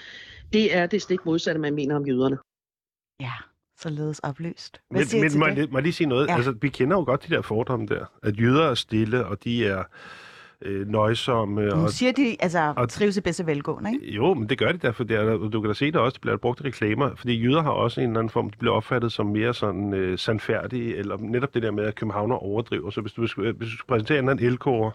det 0.54 0.76
er 0.76 0.86
det 0.86 1.02
stik 1.02 1.26
modsatte, 1.26 1.62
man 1.62 1.76
mener 1.76 1.96
om 1.96 2.08
jøderne. 2.08 2.38
Ja, 3.20 3.34
således 3.80 4.20
opløst. 4.20 4.82
Hvad 4.90 5.06
Men, 5.14 5.22
men 5.22 5.40
må, 5.40 5.48
det? 5.48 5.58
jeg, 5.58 5.68
må 5.72 5.78
jeg 5.78 5.84
lige 5.84 5.94
sige 5.94 6.08
noget? 6.08 6.28
Ja. 6.28 6.36
Altså, 6.36 6.52
vi 6.52 6.70
kender 6.70 6.98
jo 6.98 7.04
godt 7.04 7.28
de 7.28 7.36
der 7.36 7.42
fordomme 7.42 7.86
der. 7.86 8.06
At 8.24 8.40
jøder 8.40 8.70
er 8.70 8.76
stille, 8.76 9.26
og 9.26 9.44
de 9.44 9.66
er 9.66 9.84
øh, 10.62 10.88
nøjsomme. 10.88 11.66
Nu 11.66 11.72
Og, 11.76 11.90
siger 11.90 12.12
de, 12.12 12.36
altså, 12.40 12.74
og- 12.78 12.90
trives 12.90 13.18
i 13.18 13.22
bedste 13.22 13.46
velgående, 13.48 13.92
ikke? 13.94 14.12
jo, 14.16 14.34
men 14.34 14.50
det 14.50 14.58
gør 14.58 14.72
de 14.72 14.78
derfor. 14.78 15.04
Det 15.04 15.18
er, 15.18 15.38
du 15.38 15.62
kan 15.62 15.68
da 15.70 15.74
se 15.74 15.86
det 15.86 15.96
også, 15.96 16.14
det 16.16 16.22
bliver 16.22 16.38
brugt 16.38 16.60
i 16.62 16.64
reklamer. 16.64 17.10
Fordi 17.16 17.34
jøder 17.44 17.62
har 17.62 17.72
også 17.72 18.02
en 18.02 18.08
eller 18.08 18.20
anden 18.20 18.30
form, 18.32 18.50
de 18.50 18.58
bliver 18.58 18.74
opfattet 18.74 19.12
som 19.12 19.26
mere 19.26 19.54
sådan 19.54 19.94
øh, 19.94 20.18
sandfærdige, 20.18 20.96
eller 20.96 21.18
netop 21.18 21.54
det 21.54 21.64
der 21.64 21.72
med, 21.72 21.84
at 21.84 21.96
københavner 21.96 22.36
overdriver. 22.36 22.90
Så 22.90 23.02
hvis 23.02 23.14
du, 23.14 23.28
skulle- 23.28 23.52
hvis 23.52 23.70
du 23.70 23.78
skulle 23.78 23.88
præsentere 23.88 24.18
en 24.18 24.24
eller 24.24 24.32
anden 24.32 24.46
elkoger, 24.46 24.92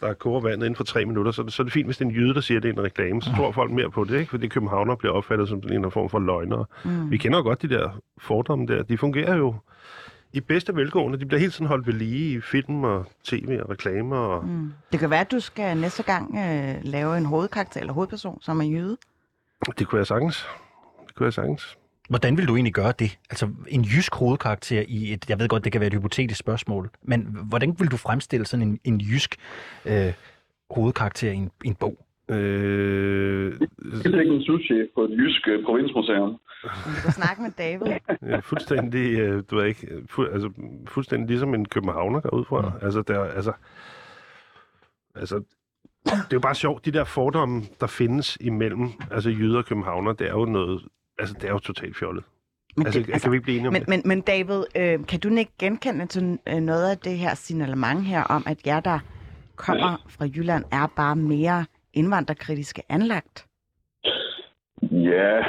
der 0.00 0.14
koger 0.14 0.40
vandet 0.40 0.56
inden 0.66 0.76
for 0.76 0.84
tre 0.84 1.04
minutter, 1.04 1.32
så, 1.32 1.42
er 1.42 1.44
det- 1.44 1.52
så 1.52 1.62
er 1.62 1.64
det 1.64 1.72
fint, 1.72 1.86
hvis 1.86 1.96
det 1.98 2.04
er 2.04 2.08
en 2.08 2.14
jøde, 2.14 2.34
der 2.34 2.40
siger, 2.40 2.58
at 2.58 2.62
det 2.62 2.68
er 2.68 2.72
en 2.72 2.82
reklame. 2.84 3.22
Så 3.22 3.30
tror 3.36 3.52
folk 3.52 3.70
mere 3.70 3.90
på 3.90 4.04
det, 4.04 4.18
ikke? 4.18 4.30
Fordi 4.30 4.48
københavner 4.48 4.94
bliver 4.96 5.12
opfattet 5.12 5.48
som 5.48 5.58
en 5.58 5.64
eller 5.64 5.76
anden 5.76 5.90
form 5.90 6.08
for 6.10 6.18
løgnere. 6.18 6.64
Mm. 6.84 7.10
Vi 7.10 7.16
kender 7.16 7.38
jo 7.38 7.44
godt 7.44 7.62
de 7.62 7.68
der 7.68 8.00
fordomme 8.18 8.66
der. 8.66 8.82
De 8.82 8.98
fungerer 8.98 9.36
jo 9.36 9.54
i 10.32 10.40
bedste 10.40 10.76
velgående. 10.76 11.18
De 11.20 11.26
bliver 11.26 11.40
helt 11.40 11.52
sådan 11.52 11.66
holdt 11.66 11.86
ved 11.86 11.94
lige 11.94 12.36
i 12.36 12.40
film 12.40 12.84
og 12.84 13.06
tv 13.24 13.58
og 13.62 13.70
reklamer. 13.70 14.16
Og... 14.16 14.44
Mm. 14.46 14.72
Det 14.92 15.00
kan 15.00 15.10
være, 15.10 15.20
at 15.20 15.32
du 15.32 15.40
skal 15.40 15.76
næste 15.76 16.02
gang 16.02 16.38
øh, 16.38 16.74
lave 16.82 17.18
en 17.18 17.24
hovedkarakter 17.26 17.80
eller 17.80 17.92
hovedperson, 17.92 18.38
som 18.42 18.60
er 18.60 18.64
jøde. 18.64 18.96
Det 19.78 19.86
kunne 19.86 19.98
jeg 19.98 20.06
sagtens. 20.06 20.46
Det 21.06 21.14
kunne 21.14 21.24
jeg 21.24 21.32
sagtens. 21.32 21.78
Hvordan 22.08 22.36
vil 22.36 22.48
du 22.48 22.54
egentlig 22.54 22.74
gøre 22.74 22.92
det? 22.98 23.18
Altså 23.30 23.48
en 23.68 23.82
jysk 23.82 24.14
hovedkarakter 24.14 24.84
i 24.88 25.12
et, 25.12 25.30
jeg 25.30 25.38
ved 25.38 25.48
godt, 25.48 25.64
det 25.64 25.72
kan 25.72 25.80
være 25.80 25.88
et 25.88 25.94
hypotetisk 25.94 26.40
spørgsmål, 26.40 26.90
men 27.02 27.36
hvordan 27.48 27.76
vil 27.78 27.88
du 27.90 27.96
fremstille 27.96 28.46
sådan 28.46 28.68
en, 28.68 28.78
en 28.84 29.00
jysk 29.00 29.36
øh, 29.86 30.12
hovedkarakter 30.70 31.30
i 31.30 31.34
en, 31.34 31.50
i 31.64 31.68
en 31.68 31.74
bog? 31.74 32.06
Øh, 32.28 33.52
Jeg 34.04 34.12
er 34.14 34.20
en 34.20 34.42
souschef 34.42 34.86
på 34.94 35.04
et 35.04 35.10
jysk 35.10 35.42
provinsmuseum. 35.64 36.40
Du 36.62 36.68
kan 37.02 37.12
snakke 37.12 37.42
med 37.42 37.50
David. 37.50 37.86
ja, 38.22 38.38
fuldstændig, 38.38 39.18
øh, 39.18 39.42
du 39.50 39.58
er 39.58 39.64
ikke, 39.64 39.88
fu, 40.10 40.24
altså, 40.24 40.50
fuldstændig 40.88 41.28
ligesom 41.28 41.54
en 41.54 41.64
københavner 41.64 42.20
går 42.20 42.30
ud 42.30 42.44
fra. 42.44 42.60
Mm. 42.60 42.84
Altså, 42.84 43.02
der, 43.02 43.24
altså, 43.24 43.52
altså, 45.14 45.42
det 46.04 46.12
er 46.12 46.26
jo 46.32 46.40
bare 46.40 46.54
sjovt, 46.54 46.84
de 46.84 46.90
der 46.90 47.04
fordomme, 47.04 47.62
der 47.80 47.86
findes 47.86 48.38
imellem 48.40 48.90
altså 49.10 49.30
jyder 49.30 49.58
og 49.58 49.64
københavner, 49.64 50.12
det 50.12 50.26
er 50.26 50.32
jo 50.32 50.44
noget, 50.44 50.82
altså 51.18 51.34
det 51.34 51.44
er 51.44 51.52
jo 51.52 51.58
totalt 51.58 51.96
fjollet. 51.96 52.24
Men, 52.76 52.86
Altså, 52.86 53.00
det, 53.00 53.22
kan 53.22 53.32
vi 53.32 53.36
ikke 53.36 53.44
blive 53.44 53.56
enige 53.56 53.68
om 53.68 53.72
men, 53.72 53.80
det? 53.82 53.88
men, 53.88 54.02
men 54.04 54.20
David, 54.20 54.64
øh, 54.76 55.06
kan 55.06 55.20
du 55.20 55.28
ikke 55.28 55.52
genkende 55.58 56.06
til 56.06 56.38
øh, 56.48 56.60
noget 56.60 56.90
af 56.90 56.98
det 56.98 57.18
her 57.18 57.34
signalement 57.34 58.04
her 58.04 58.24
om, 58.24 58.42
at 58.46 58.66
jer, 58.66 58.80
der 58.80 58.98
kommer 59.56 59.96
fra 60.08 60.24
Jylland, 60.24 60.64
er 60.70 60.86
bare 60.86 61.16
mere 61.16 61.64
indvandrerkritiske 61.92 62.82
anlagt? 62.88 63.46
Ja, 65.10 65.44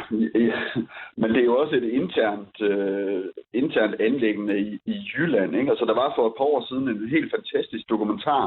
men 1.19 1.29
det 1.29 1.39
er 1.39 1.49
jo 1.51 1.57
også 1.57 1.75
et 1.75 1.83
internt, 1.83 2.61
øh, 2.61 3.23
internt 3.53 3.95
anlæggende 4.01 4.59
i, 4.59 4.79
i 4.85 4.95
Jylland. 5.13 5.55
Ikke? 5.55 5.69
Altså, 5.69 5.85
der 5.85 5.93
var 5.93 6.13
for 6.15 6.27
et 6.27 6.33
par 6.37 6.45
år 6.45 6.65
siden 6.69 6.87
en 6.87 7.09
helt 7.09 7.31
fantastisk 7.35 7.89
dokumentar 7.89 8.45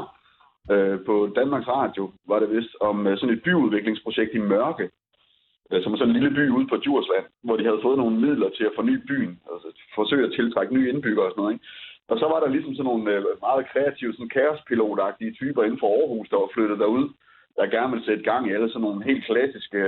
øh, 0.71 0.99
på 1.05 1.15
Danmarks 1.35 1.67
Radio, 1.67 2.11
var 2.27 2.39
det 2.39 2.49
vist, 2.55 2.75
om 2.81 3.07
øh, 3.07 3.17
sådan 3.17 3.35
et 3.35 3.43
byudviklingsprojekt 3.43 4.33
i 4.33 4.47
Mørke, 4.53 4.89
øh, 5.71 5.83
som 5.83 5.93
er 5.93 5.97
sådan 5.97 6.15
en 6.15 6.19
lille 6.19 6.35
by 6.35 6.49
ude 6.49 6.67
på 6.67 6.77
Djursland, 6.77 7.25
hvor 7.43 7.57
de 7.57 7.63
havde 7.63 7.83
fået 7.85 7.97
nogle 7.97 8.19
midler 8.25 8.49
til 8.49 8.63
at 8.63 8.75
forny 8.75 8.95
byen, 9.07 9.39
altså 9.51 9.67
forsøge 9.95 10.25
at 10.27 10.33
tiltrække 10.33 10.73
nye 10.73 10.89
indbyggere 10.89 11.25
og 11.25 11.31
sådan 11.31 11.41
noget. 11.41 11.53
Ikke? 11.53 11.65
Og 12.11 12.19
så 12.19 12.25
var 12.31 12.39
der 12.39 12.49
ligesom 12.49 12.73
sådan 12.73 12.89
nogle 12.89 13.11
øh, 13.13 13.23
meget 13.47 13.69
kreative, 13.71 14.13
sådan 14.13 14.35
kaospilotagtige 14.37 15.33
typer 15.39 15.63
inden 15.63 15.79
for 15.79 15.89
Aarhus, 15.99 16.29
der 16.29 16.37
var 16.37 16.49
flyttet 16.53 16.79
derud, 16.79 17.05
der 17.57 17.73
gerne 17.75 17.91
ville 17.91 18.05
sætte 18.05 18.23
gang 18.23 18.47
i 18.47 18.53
alle 18.53 18.69
sådan 18.69 18.81
nogle 18.81 19.03
helt 19.09 19.25
klassiske 19.25 19.81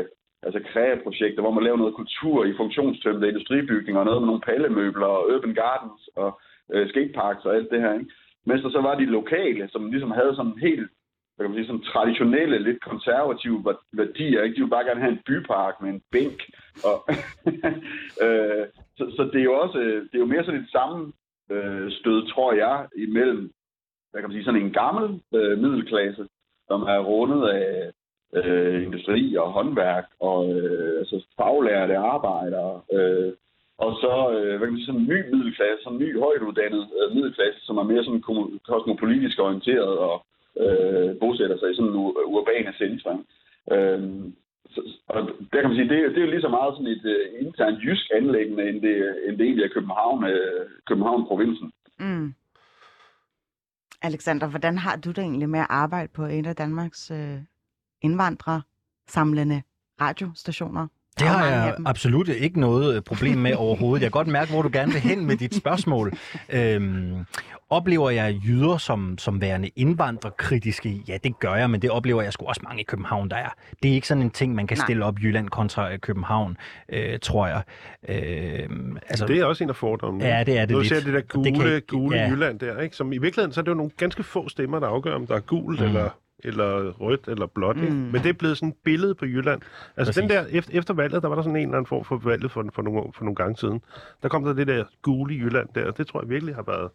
altså 0.43 0.59
kreaprojekter, 0.71 1.41
hvor 1.41 1.51
man 1.51 1.63
laver 1.63 1.77
noget 1.77 1.95
kultur 1.95 2.45
i 2.45 2.57
funktionstømte 2.57 3.27
industribygninger, 3.27 3.99
og 3.99 4.05
noget 4.05 4.21
med 4.21 4.27
nogle 4.27 4.47
pallemøbler 4.49 5.05
og 5.05 5.27
urban 5.33 5.53
gardens 5.53 6.09
og 6.15 6.39
øh, 6.73 6.89
skateparks 6.89 7.45
og 7.45 7.55
alt 7.55 7.71
det 7.71 7.81
her. 7.81 7.93
Ikke? 7.93 8.11
Mens 8.45 8.61
der 8.61 8.69
så 8.69 8.81
var 8.81 8.95
de 8.95 9.05
lokale, 9.05 9.69
som 9.71 9.91
ligesom 9.91 10.11
havde 10.11 10.35
sådan 10.35 10.57
helt 10.67 10.89
hvad 11.39 11.47
kan 11.47 11.55
man 11.55 11.59
sige, 11.63 11.71
sådan 11.71 11.91
traditionelle, 11.93 12.59
lidt 12.59 12.81
konservative 12.81 13.65
værdier. 13.93 14.43
Ikke? 14.43 14.55
De 14.55 14.61
ville 14.61 14.75
bare 14.75 14.85
gerne 14.85 15.01
have 15.01 15.11
en 15.11 15.23
bypark 15.25 15.81
med 15.81 15.89
en 15.89 16.01
bænk. 16.11 16.39
Og 16.89 16.97
øh, 18.25 18.65
så, 18.97 19.03
så 19.15 19.29
det 19.33 19.39
er 19.39 19.49
jo 19.51 19.59
også 19.63 19.77
øh, 19.79 20.01
det 20.01 20.15
er 20.15 20.25
jo 20.25 20.33
mere 20.33 20.45
sådan 20.45 20.61
et 20.61 20.71
samme 20.71 21.13
øh, 21.51 21.91
stød, 21.91 22.27
tror 22.33 22.53
jeg, 22.53 22.87
imellem 22.95 23.51
hvad 24.11 24.21
kan 24.21 24.29
man 24.29 24.35
sige, 24.35 24.45
sådan 24.45 24.61
en 24.61 24.73
gammel 24.73 25.21
øh, 25.33 25.59
middelklasse, 25.59 26.27
som 26.67 26.81
er 26.81 26.99
rundet 26.99 27.41
af 27.49 27.91
øh, 28.35 28.83
industri 28.83 29.35
og 29.35 29.51
håndværk 29.51 30.05
og 30.19 30.39
øh, 30.59 30.99
altså 30.99 31.25
faglærte 31.37 31.97
arbejdere. 31.97 32.81
Øh, 32.93 33.33
og 33.77 33.91
så 34.03 34.13
øh, 34.35 34.57
hvad 34.57 34.65
kan 34.67 34.73
man 34.73 34.77
sige, 34.77 34.85
sådan 34.85 35.01
en 35.01 35.07
ny 35.13 35.19
middelklasse, 35.33 35.83
sådan 35.83 35.97
en 35.97 36.03
ny 36.05 36.19
højt 36.19 36.41
uddannet 36.41 36.83
øh, 36.99 37.15
middelklasse, 37.15 37.59
som 37.65 37.77
er 37.77 37.83
mere 37.83 38.03
sådan 38.03 38.23
kosmopolitisk 38.69 39.39
orienteret 39.39 39.97
og 40.09 40.15
øh, 40.63 41.19
bosætter 41.19 41.57
sig 41.59 41.71
i 41.71 41.75
sådan 41.75 41.91
nogle 41.91 42.09
u- 42.19 42.27
urbane 42.35 42.73
centre. 42.81 43.11
Øh, 43.73 44.01
så, 44.73 44.79
og 45.07 45.21
der 45.51 45.59
kan 45.61 45.69
man 45.69 45.77
sige, 45.77 45.89
det, 45.89 45.99
er- 45.99 46.09
det 46.09 46.17
er 46.17 46.25
jo 46.25 46.31
lige 46.31 46.41
så 46.47 46.53
meget 46.57 46.73
sådan 46.73 46.93
et 46.97 47.05
øh, 47.13 47.25
internt 47.45 47.83
jysk 47.85 48.05
anlæggende, 48.15 48.69
end 48.69 48.81
det, 48.81 48.95
end 49.27 49.37
det 49.37 49.45
egentlig 49.45 49.65
er 49.65 49.75
København, 49.77 50.23
øh, 50.23 50.65
København-provinsen. 50.87 51.71
Mm. 51.99 52.33
Alexander, 54.01 54.47
hvordan 54.49 54.77
har 54.77 54.95
du 54.95 55.09
det 55.09 55.17
egentlig 55.19 55.49
med 55.49 55.59
at 55.59 55.67
arbejde 55.69 56.09
på 56.15 56.25
en 56.25 56.45
af 56.45 56.55
Danmarks 56.55 57.11
øh, 57.11 57.37
indvandrere 58.01 58.61
samlende 59.09 59.61
radiostationer? 60.01 60.87
Det 61.19 61.27
har 61.27 61.45
jeg 61.45 61.75
absolut 61.85 62.27
ikke 62.29 62.59
noget 62.59 62.95
øh, 62.95 63.01
problem 63.01 63.37
med 63.37 63.53
overhovedet. 63.55 64.01
Jeg 64.03 64.11
kan 64.11 64.19
godt 64.19 64.27
mærke, 64.27 64.51
hvor 64.51 64.61
du 64.61 64.69
gerne 64.73 64.91
vil 64.91 65.01
hen 65.01 65.25
med 65.25 65.35
dit 65.37 65.55
spørgsmål. 65.55 66.13
Øhm, 66.49 67.25
oplever 67.69 68.09
jeg 68.09 68.39
jyder 68.45 68.77
som, 68.77 69.17
som 69.17 69.41
værende 69.41 69.69
indvandrerkritiske? 69.75 71.03
Ja, 71.07 71.17
det 71.23 71.39
gør 71.39 71.55
jeg, 71.55 71.69
men 71.69 71.81
det 71.81 71.89
oplever 71.89 72.21
jeg 72.21 72.33
sgu 72.33 72.45
også 72.45 72.61
mange 72.63 72.81
i 72.81 72.83
København, 72.83 73.29
der 73.29 73.35
er. 73.35 73.49
Det 73.83 73.91
er 73.91 73.95
ikke 73.95 74.07
sådan 74.07 74.23
en 74.23 74.29
ting, 74.31 74.55
man 74.55 74.67
kan 74.67 74.77
Nej. 74.77 74.85
stille 74.85 75.05
op 75.05 75.19
Jylland 75.19 75.49
kontra 75.49 75.93
øh, 75.93 75.99
København, 75.99 76.57
øh, 76.89 77.19
tror 77.19 77.47
jeg. 77.47 77.61
Øhm, 78.09 78.97
altså, 79.09 79.25
Det 79.27 79.37
er 79.39 79.45
også 79.45 79.63
en 79.63 79.69
af 79.69 79.75
fordommene. 79.75 80.25
Ja, 80.25 80.43
det 80.43 80.57
er 80.57 80.65
det 80.65 80.69
Når 80.69 80.75
du 80.77 80.81
lidt. 80.81 80.93
ser 80.93 81.03
det 81.03 81.13
der 81.13 81.21
gule, 81.21 81.51
det 81.51 81.59
kan- 81.61 81.81
gule 81.87 82.17
ja. 82.17 82.29
Jylland 82.29 82.59
der, 82.59 82.79
ikke? 82.79 82.95
Som 82.95 83.13
i 83.13 83.17
virkeligheden, 83.17 83.53
så 83.53 83.59
er 83.59 83.63
det 83.63 83.71
jo 83.71 83.75
nogle 83.75 83.91
ganske 83.97 84.23
få 84.23 84.49
stemmer, 84.49 84.79
der 84.79 84.87
afgør, 84.87 85.15
om 85.15 85.27
der 85.27 85.35
er 85.35 85.39
gult 85.39 85.79
mm. 85.79 85.85
eller, 85.85 86.09
eller 86.43 86.89
rødt 86.91 87.27
eller 87.27 87.45
blåt. 87.45 87.75
Mm. 87.75 87.83
Ikke? 87.83 87.95
Men 87.95 88.13
det 88.15 88.25
er 88.25 88.33
blevet 88.33 88.57
sådan 88.57 88.69
et 88.69 88.75
billede 88.83 89.15
på 89.15 89.25
Jylland. 89.25 89.61
Altså 89.97 90.13
Præcis. 90.13 90.21
den 90.21 90.29
der, 90.29 90.45
efter, 90.51 90.77
efter 90.79 90.93
valget, 90.93 91.21
der 91.21 91.27
var 91.27 91.35
der 91.35 91.41
sådan 91.41 91.55
en 91.55 91.61
eller 91.61 91.77
anden 91.77 91.85
form 91.85 92.05
for 92.05 92.17
valget 92.17 92.51
for, 92.51 92.65
for, 92.73 92.81
nogle, 92.81 93.01
for 93.13 93.23
nogle 93.23 93.35
gange 93.35 93.57
siden. 93.57 93.81
Der 94.23 94.29
kom 94.29 94.43
der 94.43 94.53
det 94.53 94.67
der 94.67 94.83
gule 95.01 95.35
Jylland 95.35 95.69
der, 95.75 95.85
og 95.87 95.97
det 95.97 96.07
tror 96.07 96.21
jeg 96.21 96.29
virkelig 96.29 96.55
har 96.55 96.63
været 96.63 96.89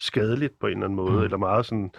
skadeligt 0.00 0.58
på 0.60 0.66
en 0.66 0.72
eller 0.72 0.84
anden 0.84 0.96
måde, 0.96 1.12
Mm. 1.12 1.22
eller 1.22 1.36
meget 1.36 1.66
sådan 1.66 1.90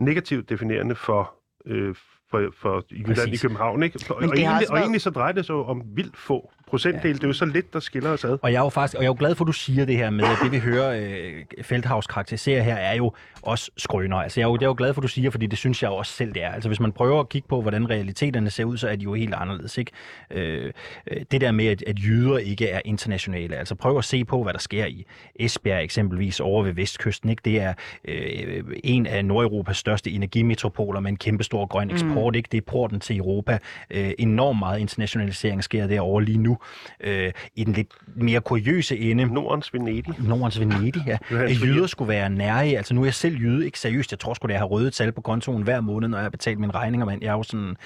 negativt 0.00 0.48
definerende 0.48 0.94
for, 0.94 1.34
øh, 1.66 1.94
for, 2.30 2.50
for 2.58 2.84
Jylland 2.90 3.06
Præcis. 3.16 3.42
i 3.42 3.46
København. 3.46 3.82
Ikke? 3.82 3.98
Og, 4.10 4.16
og, 4.16 4.22
egentlig, 4.24 4.48
også 4.48 4.66
og 4.68 4.74
været- 4.74 4.82
egentlig 4.82 5.00
så 5.00 5.10
drejer 5.10 5.32
det 5.32 5.46
sig 5.46 5.54
om 5.54 5.82
vildt 5.86 6.16
få 6.16 6.52
procentdel, 6.72 7.14
det 7.14 7.24
er 7.24 7.28
jo 7.28 7.32
så 7.32 7.44
lidt, 7.44 7.72
der 7.72 7.80
skiller 7.80 8.10
os 8.10 8.24
ad. 8.24 8.38
Og 8.42 8.52
jeg 8.52 8.58
er 8.58 8.62
jo 8.62 8.68
faktisk, 8.68 8.94
og 8.96 9.02
jeg 9.02 9.06
er 9.06 9.10
jo 9.10 9.16
glad 9.18 9.34
for, 9.34 9.44
at 9.44 9.46
du 9.46 9.52
siger 9.52 9.84
det 9.84 9.96
her 9.96 10.10
med, 10.10 10.24
at 10.24 10.36
det 10.42 10.52
vi 10.52 10.58
hører 10.58 11.00
øh, 11.00 11.62
Feldhaus 11.62 12.06
karakterisere 12.06 12.62
her, 12.62 12.74
er 12.74 12.94
jo 12.94 13.12
også 13.42 13.70
skrøner. 13.76 14.16
Altså 14.16 14.40
jeg 14.40 14.46
er, 14.46 14.50
jo, 14.50 14.56
det 14.56 14.62
er 14.62 14.66
jo 14.66 14.74
glad 14.78 14.94
for, 14.94 15.00
at 15.00 15.02
du 15.02 15.08
siger, 15.08 15.30
fordi 15.30 15.46
det 15.46 15.58
synes 15.58 15.82
jeg 15.82 15.88
jo 15.88 15.94
også 15.94 16.12
selv, 16.12 16.34
det 16.34 16.42
er. 16.42 16.50
Altså 16.50 16.68
hvis 16.68 16.80
man 16.80 16.92
prøver 16.92 17.20
at 17.20 17.28
kigge 17.28 17.48
på, 17.48 17.62
hvordan 17.62 17.90
realiteterne 17.90 18.50
ser 18.50 18.64
ud, 18.64 18.76
så 18.76 18.88
er 18.88 18.96
de 18.96 19.02
jo 19.02 19.14
helt 19.14 19.34
anderledes. 19.34 19.78
Ikke? 19.78 19.92
Øh, 20.30 20.72
øh, 21.10 21.20
det 21.30 21.40
der 21.40 21.52
med, 21.52 21.66
at, 21.66 21.84
at 21.86 21.98
jyder 21.98 22.38
ikke 22.38 22.68
er 22.68 22.80
internationale. 22.84 23.56
Altså 23.56 23.74
prøv 23.74 23.98
at 23.98 24.04
se 24.04 24.24
på, 24.24 24.42
hvad 24.42 24.52
der 24.52 24.58
sker 24.58 24.86
i 24.86 25.06
Esbjerg 25.36 25.84
eksempelvis 25.84 26.40
over 26.40 26.62
ved 26.62 26.72
Vestkysten. 26.72 27.30
Ikke? 27.30 27.42
Det 27.44 27.60
er 27.60 27.74
øh, 28.04 28.64
en 28.84 29.06
af 29.06 29.24
Nordeuropas 29.24 29.76
største 29.76 30.10
energimetropoler 30.10 31.00
med 31.00 31.10
en 31.10 31.16
kæmpe 31.16 31.44
stor 31.44 31.66
grøn 31.66 31.90
eksport. 31.90 32.34
Mm. 32.34 32.36
Ikke? 32.36 32.48
Det 32.52 32.58
er 32.58 32.62
porten 32.66 33.00
til 33.00 33.16
Europa. 33.16 33.58
Øh, 33.90 34.12
enormt 34.18 34.58
meget 34.58 34.80
internationalisering 34.80 35.64
sker 35.64 35.86
derovre 35.86 36.24
lige 36.24 36.38
nu. 36.38 36.58
Øh, 37.00 37.32
I 37.54 37.64
den 37.64 37.72
lidt 37.72 37.88
mere 38.16 38.40
kuriøse 38.40 38.98
ende, 38.98 39.24
Nordens 39.34 39.74
Venedig. 39.74 40.14
Nordens 40.18 40.60
Venedig, 40.60 41.02
ja. 41.06 41.18
At 41.30 41.50
jyder 41.62 41.86
skulle 41.86 42.08
være 42.08 42.30
nære. 42.30 42.64
Altså 42.64 42.94
nu 42.94 43.00
er 43.00 43.06
jeg 43.06 43.14
selv 43.14 43.36
jyde, 43.36 43.66
ikke 43.66 43.78
seriøst. 43.78 44.12
Jeg 44.12 44.18
tror 44.18 44.34
sgu, 44.34 44.46
det 44.46 44.52
jeg 44.52 44.60
har 44.60 44.66
røde 44.66 44.90
tal 44.90 45.12
på 45.12 45.20
kontoen 45.20 45.62
hver 45.62 45.80
måned, 45.80 46.08
når 46.08 46.18
jeg 46.18 46.24
har 46.24 46.30
betalt 46.30 46.58
mine 46.58 46.72
regninger, 46.72 47.06
mand. 47.06 47.22
Jeg 47.22 47.28
er 47.28 47.32
jo 47.36 47.42
sådan 47.42 47.60
en 47.66 47.76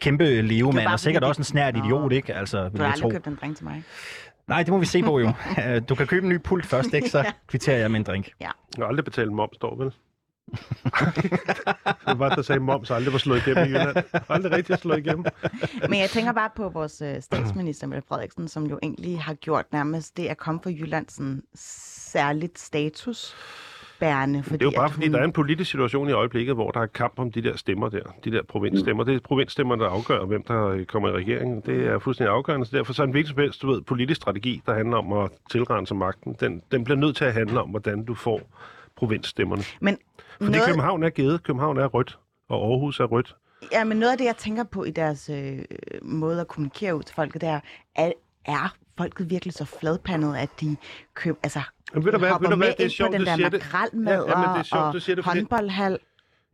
kæmpe 0.00 0.42
levemand, 0.42 0.86
og 0.86 1.00
sikkert 1.00 1.24
også 1.24 1.40
en 1.40 1.44
snært 1.44 1.76
idiot, 1.76 2.12
ikke? 2.12 2.34
Altså, 2.34 2.64
Du 2.64 2.70
vil 2.70 2.78
har 2.80 2.84
jeg 2.86 2.92
aldrig 2.92 3.02
tro. 3.02 3.08
købt 3.10 3.26
en 3.26 3.38
drink 3.40 3.56
til 3.56 3.64
mig. 3.64 3.82
Nej, 4.48 4.62
det 4.62 4.68
må 4.72 4.78
vi 4.78 4.86
se 4.86 5.02
på 5.02 5.18
jo. 5.20 5.32
Øh, 5.66 5.82
Du 5.88 5.94
kan 5.94 6.06
købe 6.06 6.22
en 6.26 6.28
ny 6.32 6.38
pult 6.42 6.66
først, 6.66 6.94
ikke? 6.94 7.08
Så 7.08 7.32
kvitterer 7.48 7.78
jeg 7.78 7.90
med 7.90 8.00
en 8.00 8.04
drink. 8.06 8.28
Jeg 8.40 8.48
har 8.78 8.84
aldrig 8.84 9.04
betalt 9.04 9.32
moms, 9.32 9.56
står 9.56 9.76
vel? 9.76 9.90
det 12.06 12.18
var, 12.18 12.34
der 12.34 12.42
sagde 12.42 12.60
moms 12.60 12.90
aldrig 12.90 13.12
var 13.12 13.18
slået 13.18 13.46
igennem 13.46 13.64
i 13.64 13.68
Jylland. 13.68 13.96
Aldrig 14.28 14.52
rigtig 14.52 14.78
slået 14.78 14.98
igennem. 14.98 15.24
Men 15.90 16.00
jeg 16.00 16.10
tænker 16.10 16.32
bare 16.32 16.50
på 16.56 16.68
vores 16.68 17.02
øh, 17.02 17.22
statsminister, 17.22 17.86
Mette 17.86 18.08
Frederiksen, 18.08 18.48
som 18.48 18.66
jo 18.66 18.78
egentlig 18.82 19.20
har 19.20 19.34
gjort 19.34 19.66
nærmest 19.72 20.16
det 20.16 20.26
at 20.26 20.36
komme 20.36 20.60
for 20.62 20.70
Jylland 20.70 21.06
sådan 21.08 21.42
særligt 21.54 22.58
status 22.58 23.36
bærende. 24.02 24.42
Fordi 24.42 24.58
Det 24.58 24.62
er 24.62 24.66
jo 24.66 24.76
bare 24.76 24.84
at 24.84 24.92
fordi, 24.92 25.06
hun... 25.06 25.14
der 25.14 25.20
er 25.20 25.24
en 25.24 25.32
politisk 25.32 25.70
situation 25.70 26.08
i 26.08 26.12
øjeblikket, 26.12 26.54
hvor 26.54 26.70
der 26.70 26.80
er 26.80 26.86
kamp 26.86 27.18
om 27.18 27.32
de 27.32 27.42
der 27.42 27.56
stemmer 27.56 27.88
der. 27.88 28.02
De 28.24 28.30
der 28.30 28.42
provinsstemmer. 28.42 29.04
Det 29.04 29.14
er 29.14 29.20
provinsstemmer, 29.20 29.76
der 29.76 29.88
afgør, 29.88 30.24
hvem 30.24 30.42
der 30.42 30.66
øh, 30.66 30.84
kommer 30.84 31.08
i 31.08 31.12
regeringen. 31.12 31.62
Det 31.66 31.86
er 31.86 31.98
fuldstændig 31.98 32.34
afgørende. 32.34 32.66
Så 32.66 32.76
derfor 32.76 32.92
så 32.92 33.02
er 33.02 33.06
en 33.06 33.26
som 33.26 33.38
helst, 33.38 33.62
du 33.62 33.72
ved, 33.72 33.82
politisk 33.82 34.16
strategi, 34.16 34.62
der 34.66 34.74
handler 34.74 34.96
om 34.96 35.12
at 35.12 35.30
tilrense 35.50 35.94
magten. 35.94 36.36
Den, 36.40 36.62
den 36.72 36.84
bliver 36.84 36.98
nødt 36.98 37.16
til 37.16 37.24
at 37.24 37.32
handle 37.32 37.60
om, 37.60 37.68
hvordan 37.68 38.04
du 38.04 38.14
får 38.14 38.40
provinsstemmerne. 38.96 39.62
Men 39.80 39.98
Fordi 40.38 40.52
noget, 40.52 40.66
København 40.66 41.02
er 41.02 41.10
givet. 41.10 41.42
København 41.42 41.78
er 41.78 41.86
rødt. 41.86 42.18
Og 42.48 42.70
Aarhus 42.70 43.00
er 43.00 43.04
rødt. 43.04 43.36
ja, 43.72 43.84
men 43.84 43.96
noget 43.98 44.12
af 44.12 44.18
det, 44.18 44.24
jeg 44.24 44.36
tænker 44.36 44.64
på 44.64 44.84
i 44.84 44.90
deres 44.90 45.30
øh, 45.30 45.58
måde 46.02 46.40
at 46.40 46.48
kommunikere 46.48 46.96
ud 46.96 47.02
til 47.02 47.14
folket, 47.14 47.40
der 47.40 47.60
er, 47.96 48.12
er 48.44 48.74
folket 48.98 49.30
virkelig 49.30 49.54
så 49.54 49.64
fladpandet, 49.64 50.36
at 50.36 50.50
de 50.60 50.76
køb, 51.14 51.36
altså, 51.42 51.60
Men 51.94 52.04
ved 52.04 52.12
du 52.12 52.18
hvad, 52.18 52.30
hopper 52.30 52.48
ved 52.48 52.52
du 52.52 52.56
hvad, 52.56 52.66
med 52.68 52.72
det 52.76 52.80
er 52.80 52.84
ind 52.84 52.90
sjovt, 52.90 53.10
på 53.10 53.18
den 53.18 53.26
der 53.26 53.36
det. 53.36 53.42
Ja, 53.72 54.12
jamen, 54.30 54.48
det 54.48 54.58
er 54.58 54.62
sjovt, 54.62 54.82
og 54.84 54.92
du 54.94 55.00
siger 55.00 55.16
det, 55.16 55.24
fordi- 55.24 55.38
håndboldhal. 55.38 55.98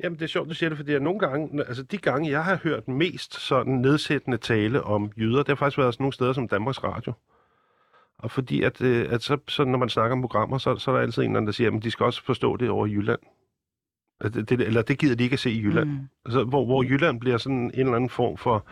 Jamen, 0.02 0.18
det 0.18 0.24
er 0.24 0.28
sjovt, 0.28 0.48
du 0.48 0.54
siger 0.54 0.70
det, 0.70 0.78
fordi 0.78 0.92
jeg 0.92 1.00
nogle 1.00 1.18
gange, 1.18 1.64
altså 1.66 1.82
de 1.82 1.98
gange, 1.98 2.30
jeg 2.30 2.44
har 2.44 2.56
hørt 2.62 2.88
mest 2.88 3.40
sådan 3.40 3.72
nedsættende 3.72 4.38
tale 4.38 4.82
om 4.84 5.10
jyder, 5.16 5.38
det 5.38 5.48
har 5.48 5.54
faktisk 5.54 5.78
været 5.78 5.94
sådan 5.94 6.02
nogle 6.04 6.12
steder 6.12 6.32
som 6.32 6.48
Danmarks 6.48 6.84
Radio. 6.84 7.12
Og 8.18 8.30
fordi, 8.30 8.62
at, 8.62 8.82
øh, 8.82 9.12
at 9.12 9.22
så, 9.22 9.38
så, 9.48 9.64
når 9.64 9.78
man 9.78 9.88
snakker 9.88 10.16
om 10.16 10.22
programmer, 10.22 10.58
så, 10.58 10.76
så 10.76 10.90
er 10.90 10.94
der 10.94 11.02
altid 11.02 11.22
en 11.22 11.30
eller 11.30 11.36
anden, 11.36 11.46
der 11.46 11.52
siger, 11.52 11.76
at 11.76 11.82
de 11.82 11.90
skal 11.90 12.06
også 12.06 12.24
forstå 12.24 12.56
det 12.56 12.70
over 12.70 12.86
i 12.86 12.90
Jylland. 12.90 13.20
Det, 14.22 14.48
det, 14.50 14.60
eller 14.60 14.82
det 14.82 14.98
gider 14.98 15.14
de 15.14 15.24
ikke 15.24 15.34
at 15.34 15.40
se 15.40 15.50
i 15.50 15.62
Jylland. 15.62 15.88
Mm. 15.88 16.08
Altså, 16.24 16.44
hvor, 16.44 16.64
hvor 16.64 16.82
Jylland 16.82 17.20
bliver 17.20 17.38
sådan 17.38 17.70
en 17.74 17.80
eller 17.80 17.94
anden 17.94 18.10
form 18.10 18.36
for 18.36 18.66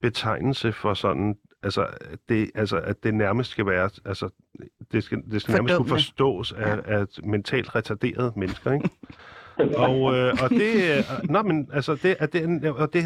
betegnelse 0.00 0.72
for 0.72 0.94
sådan, 0.94 1.36
altså, 1.62 1.86
det, 2.28 2.50
altså, 2.54 2.80
at 2.80 3.04
det 3.04 3.14
nærmest 3.14 3.50
skal 3.50 3.66
være, 3.66 3.90
altså, 4.04 4.28
det 4.92 5.04
skal, 5.04 5.22
det 5.30 5.42
skal 5.42 5.54
nærmest 5.54 5.76
kunne 5.76 5.88
forstås 5.88 6.52
af, 6.52 6.80
af 6.84 7.06
mentalt 7.24 7.74
retarderede 7.74 8.32
mennesker, 8.36 8.72
ikke? 8.72 8.90
og, 9.76 10.16
øh, 10.16 10.34
og 10.42 10.50
det, 10.50 10.98
øh, 10.98 11.04
nå, 11.30 11.42
men 11.42 11.68
altså, 11.72 11.94
det, 11.94 12.16
er 12.18 12.26
det, 12.26 12.70
og 12.70 12.92
det 12.92 13.04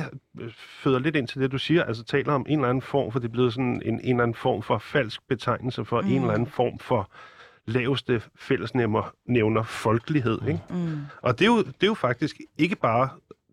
føder 0.57 0.99
lidt 0.99 1.17
ind 1.17 1.29
til 1.29 1.41
det, 1.41 1.53
du 1.53 1.59
siger, 1.59 1.85
altså 1.85 2.05
taler 2.05 2.33
om 2.33 2.47
en 2.49 2.59
eller 2.59 2.69
anden 2.69 2.83
form, 2.83 3.13
for 3.13 3.19
det 3.19 3.29
er 3.29 3.33
blevet 3.33 3.53
sådan 3.53 3.83
en, 3.85 3.95
en 3.95 4.01
eller 4.01 4.23
anden 4.23 4.35
form 4.35 4.63
for 4.63 4.79
falsk 4.79 5.29
betegnelse 5.29 5.85
for 5.85 6.01
mm. 6.01 6.09
en 6.09 6.21
eller 6.21 6.35
anden 6.35 6.49
form 6.49 6.79
for 6.79 7.11
laveste 7.67 8.23
fællesnævner 8.37 9.15
nævner 9.27 9.63
folkelighed, 9.63 10.39
ikke? 10.49 10.61
Mm. 10.71 10.99
Og 11.23 11.39
det 11.39 11.45
er, 11.45 11.49
jo, 11.49 11.59
det 11.59 11.83
er 11.83 11.87
jo 11.87 11.95
faktisk 11.95 12.37
ikke 12.59 12.77
bare, 12.77 13.09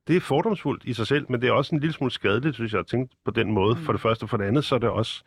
det 0.07 0.15
er 0.15 0.19
fordomsfuldt 0.19 0.83
i 0.85 0.93
sig 0.93 1.07
selv, 1.07 1.25
men 1.29 1.41
det 1.41 1.47
er 1.47 1.53
også 1.53 1.75
en 1.75 1.81
lille 1.81 1.93
smule 1.93 2.11
skadeligt, 2.11 2.55
synes 2.55 2.71
jeg, 2.71 2.79
at 2.79 2.87
tænke 2.87 3.15
på 3.25 3.31
den 3.31 3.51
måde. 3.51 3.75
Mm. 3.75 3.81
For 3.81 3.91
det 3.91 4.01
første, 4.01 4.27
for 4.27 4.37
det 4.37 4.45
andet, 4.45 4.65
så 4.65 4.75
er 4.75 4.79
det 4.79 4.89
også 4.89 5.23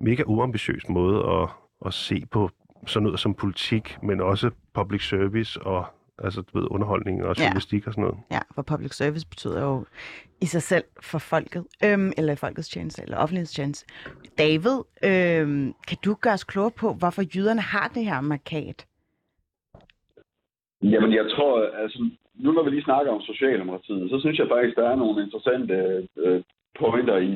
mega 0.00 0.22
uambitiøs 0.26 0.88
måde 0.88 1.18
at, 1.30 1.48
at 1.86 1.94
se 1.94 2.24
på 2.30 2.50
sådan 2.86 3.04
noget 3.04 3.20
som 3.20 3.34
politik, 3.34 3.98
men 4.02 4.20
også 4.20 4.50
public 4.74 5.08
service 5.08 5.62
og 5.62 5.86
altså, 6.18 6.40
du 6.42 6.58
ved, 6.58 6.68
underholdning 6.70 7.24
og 7.24 7.36
Ja. 7.38 7.42
journalistik 7.44 7.86
og 7.86 7.92
sådan 7.92 8.04
noget. 8.04 8.18
Ja, 8.30 8.38
for 8.54 8.62
public 8.62 8.92
service 8.92 9.26
betyder 9.28 9.62
jo 9.62 9.84
i 10.40 10.46
sig 10.46 10.62
selv 10.62 10.84
for 11.02 11.18
folket, 11.18 11.64
øhm, 11.84 12.12
eller 12.18 12.34
folkets 12.34 12.68
tjeneste, 12.68 13.02
eller 13.02 13.16
offentlighedstjeneste. 13.18 13.86
David, 14.38 14.78
øhm, 15.04 15.74
kan 15.88 15.98
du 16.04 16.14
gøre 16.14 16.34
os 16.34 16.44
klogere 16.44 16.70
på, 16.70 16.92
hvorfor 16.94 17.22
jyderne 17.36 17.60
har 17.60 17.88
det 17.94 18.04
her 18.04 18.20
markat? 18.20 18.86
Jamen, 20.82 21.12
jeg 21.14 21.26
tror, 21.36 21.66
altså, 21.82 21.98
nu 22.34 22.52
når 22.52 22.62
vi 22.64 22.70
lige 22.70 22.84
snakker 22.84 23.12
om 23.12 23.20
Socialdemokratiet, 23.20 24.10
så 24.10 24.20
synes 24.20 24.38
jeg 24.38 24.48
faktisk, 24.48 24.76
der 24.76 24.88
er 24.90 24.96
nogle 24.96 25.22
interessante 25.24 25.74
øh, 26.16 26.42
pointer 26.78 27.16
i 27.16 27.30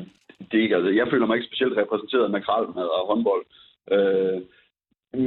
det. 0.51 0.73
Altså, 0.75 0.89
jeg 0.99 1.07
føler 1.11 1.25
mig 1.25 1.35
ikke 1.35 1.47
specielt 1.47 1.77
repræsenteret 1.77 2.23
af 2.23 2.29
makrelmad 2.29 2.87
og 2.97 3.07
håndbold. 3.07 3.43
Øh, 3.95 4.41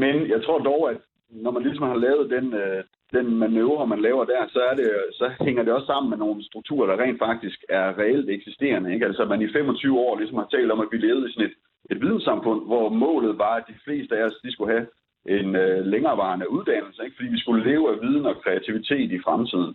men 0.01 0.15
jeg 0.33 0.41
tror 0.45 0.59
dog, 0.59 0.91
at 0.91 0.97
når 1.31 1.51
man 1.51 1.63
ligesom 1.63 1.87
har 1.89 1.97
lavet 1.97 2.31
den, 2.31 2.55
øh, 2.55 2.85
den 3.13 3.37
manøvre, 3.37 3.87
man 3.87 4.01
laver 4.01 4.25
der, 4.25 4.43
så, 4.49 4.61
er 4.71 4.75
det, 4.75 4.91
så 5.13 5.31
hænger 5.41 5.63
det 5.63 5.73
også 5.73 5.87
sammen 5.87 6.11
med 6.11 6.19
nogle 6.19 6.45
strukturer, 6.45 6.87
der 6.87 7.03
rent 7.05 7.19
faktisk 7.19 7.65
er 7.69 7.99
reelt 7.99 8.31
eksisterende. 8.31 8.95
Ikke? 8.95 9.07
Altså, 9.07 9.25
man 9.25 9.43
i 9.43 9.53
25 9.53 9.99
år 9.99 10.19
ligesom 10.19 10.39
har 10.39 10.49
talt 10.51 10.71
om, 10.73 10.81
at 10.81 10.89
vi 10.93 10.97
levede 10.97 11.29
i 11.29 11.33
sådan 11.33 11.49
et, 11.49 11.57
et 11.91 12.01
videnssamfund, 12.01 12.67
hvor 12.67 12.89
målet 12.89 13.39
var, 13.39 13.55
at 13.55 13.69
de 13.69 13.75
fleste 13.85 14.17
af 14.17 14.25
os 14.25 14.37
de 14.45 14.53
skulle 14.53 14.73
have 14.73 14.87
en 15.27 15.57
øh, 15.57 15.87
længerevarende 15.87 16.51
uddannelse, 16.51 17.05
ikke? 17.05 17.17
fordi 17.17 17.29
vi 17.29 17.39
skulle 17.39 17.65
leve 17.71 17.91
af 17.93 18.01
viden 18.03 18.27
og 18.27 18.43
kreativitet 18.43 19.13
i 19.13 19.23
fremtiden. 19.25 19.75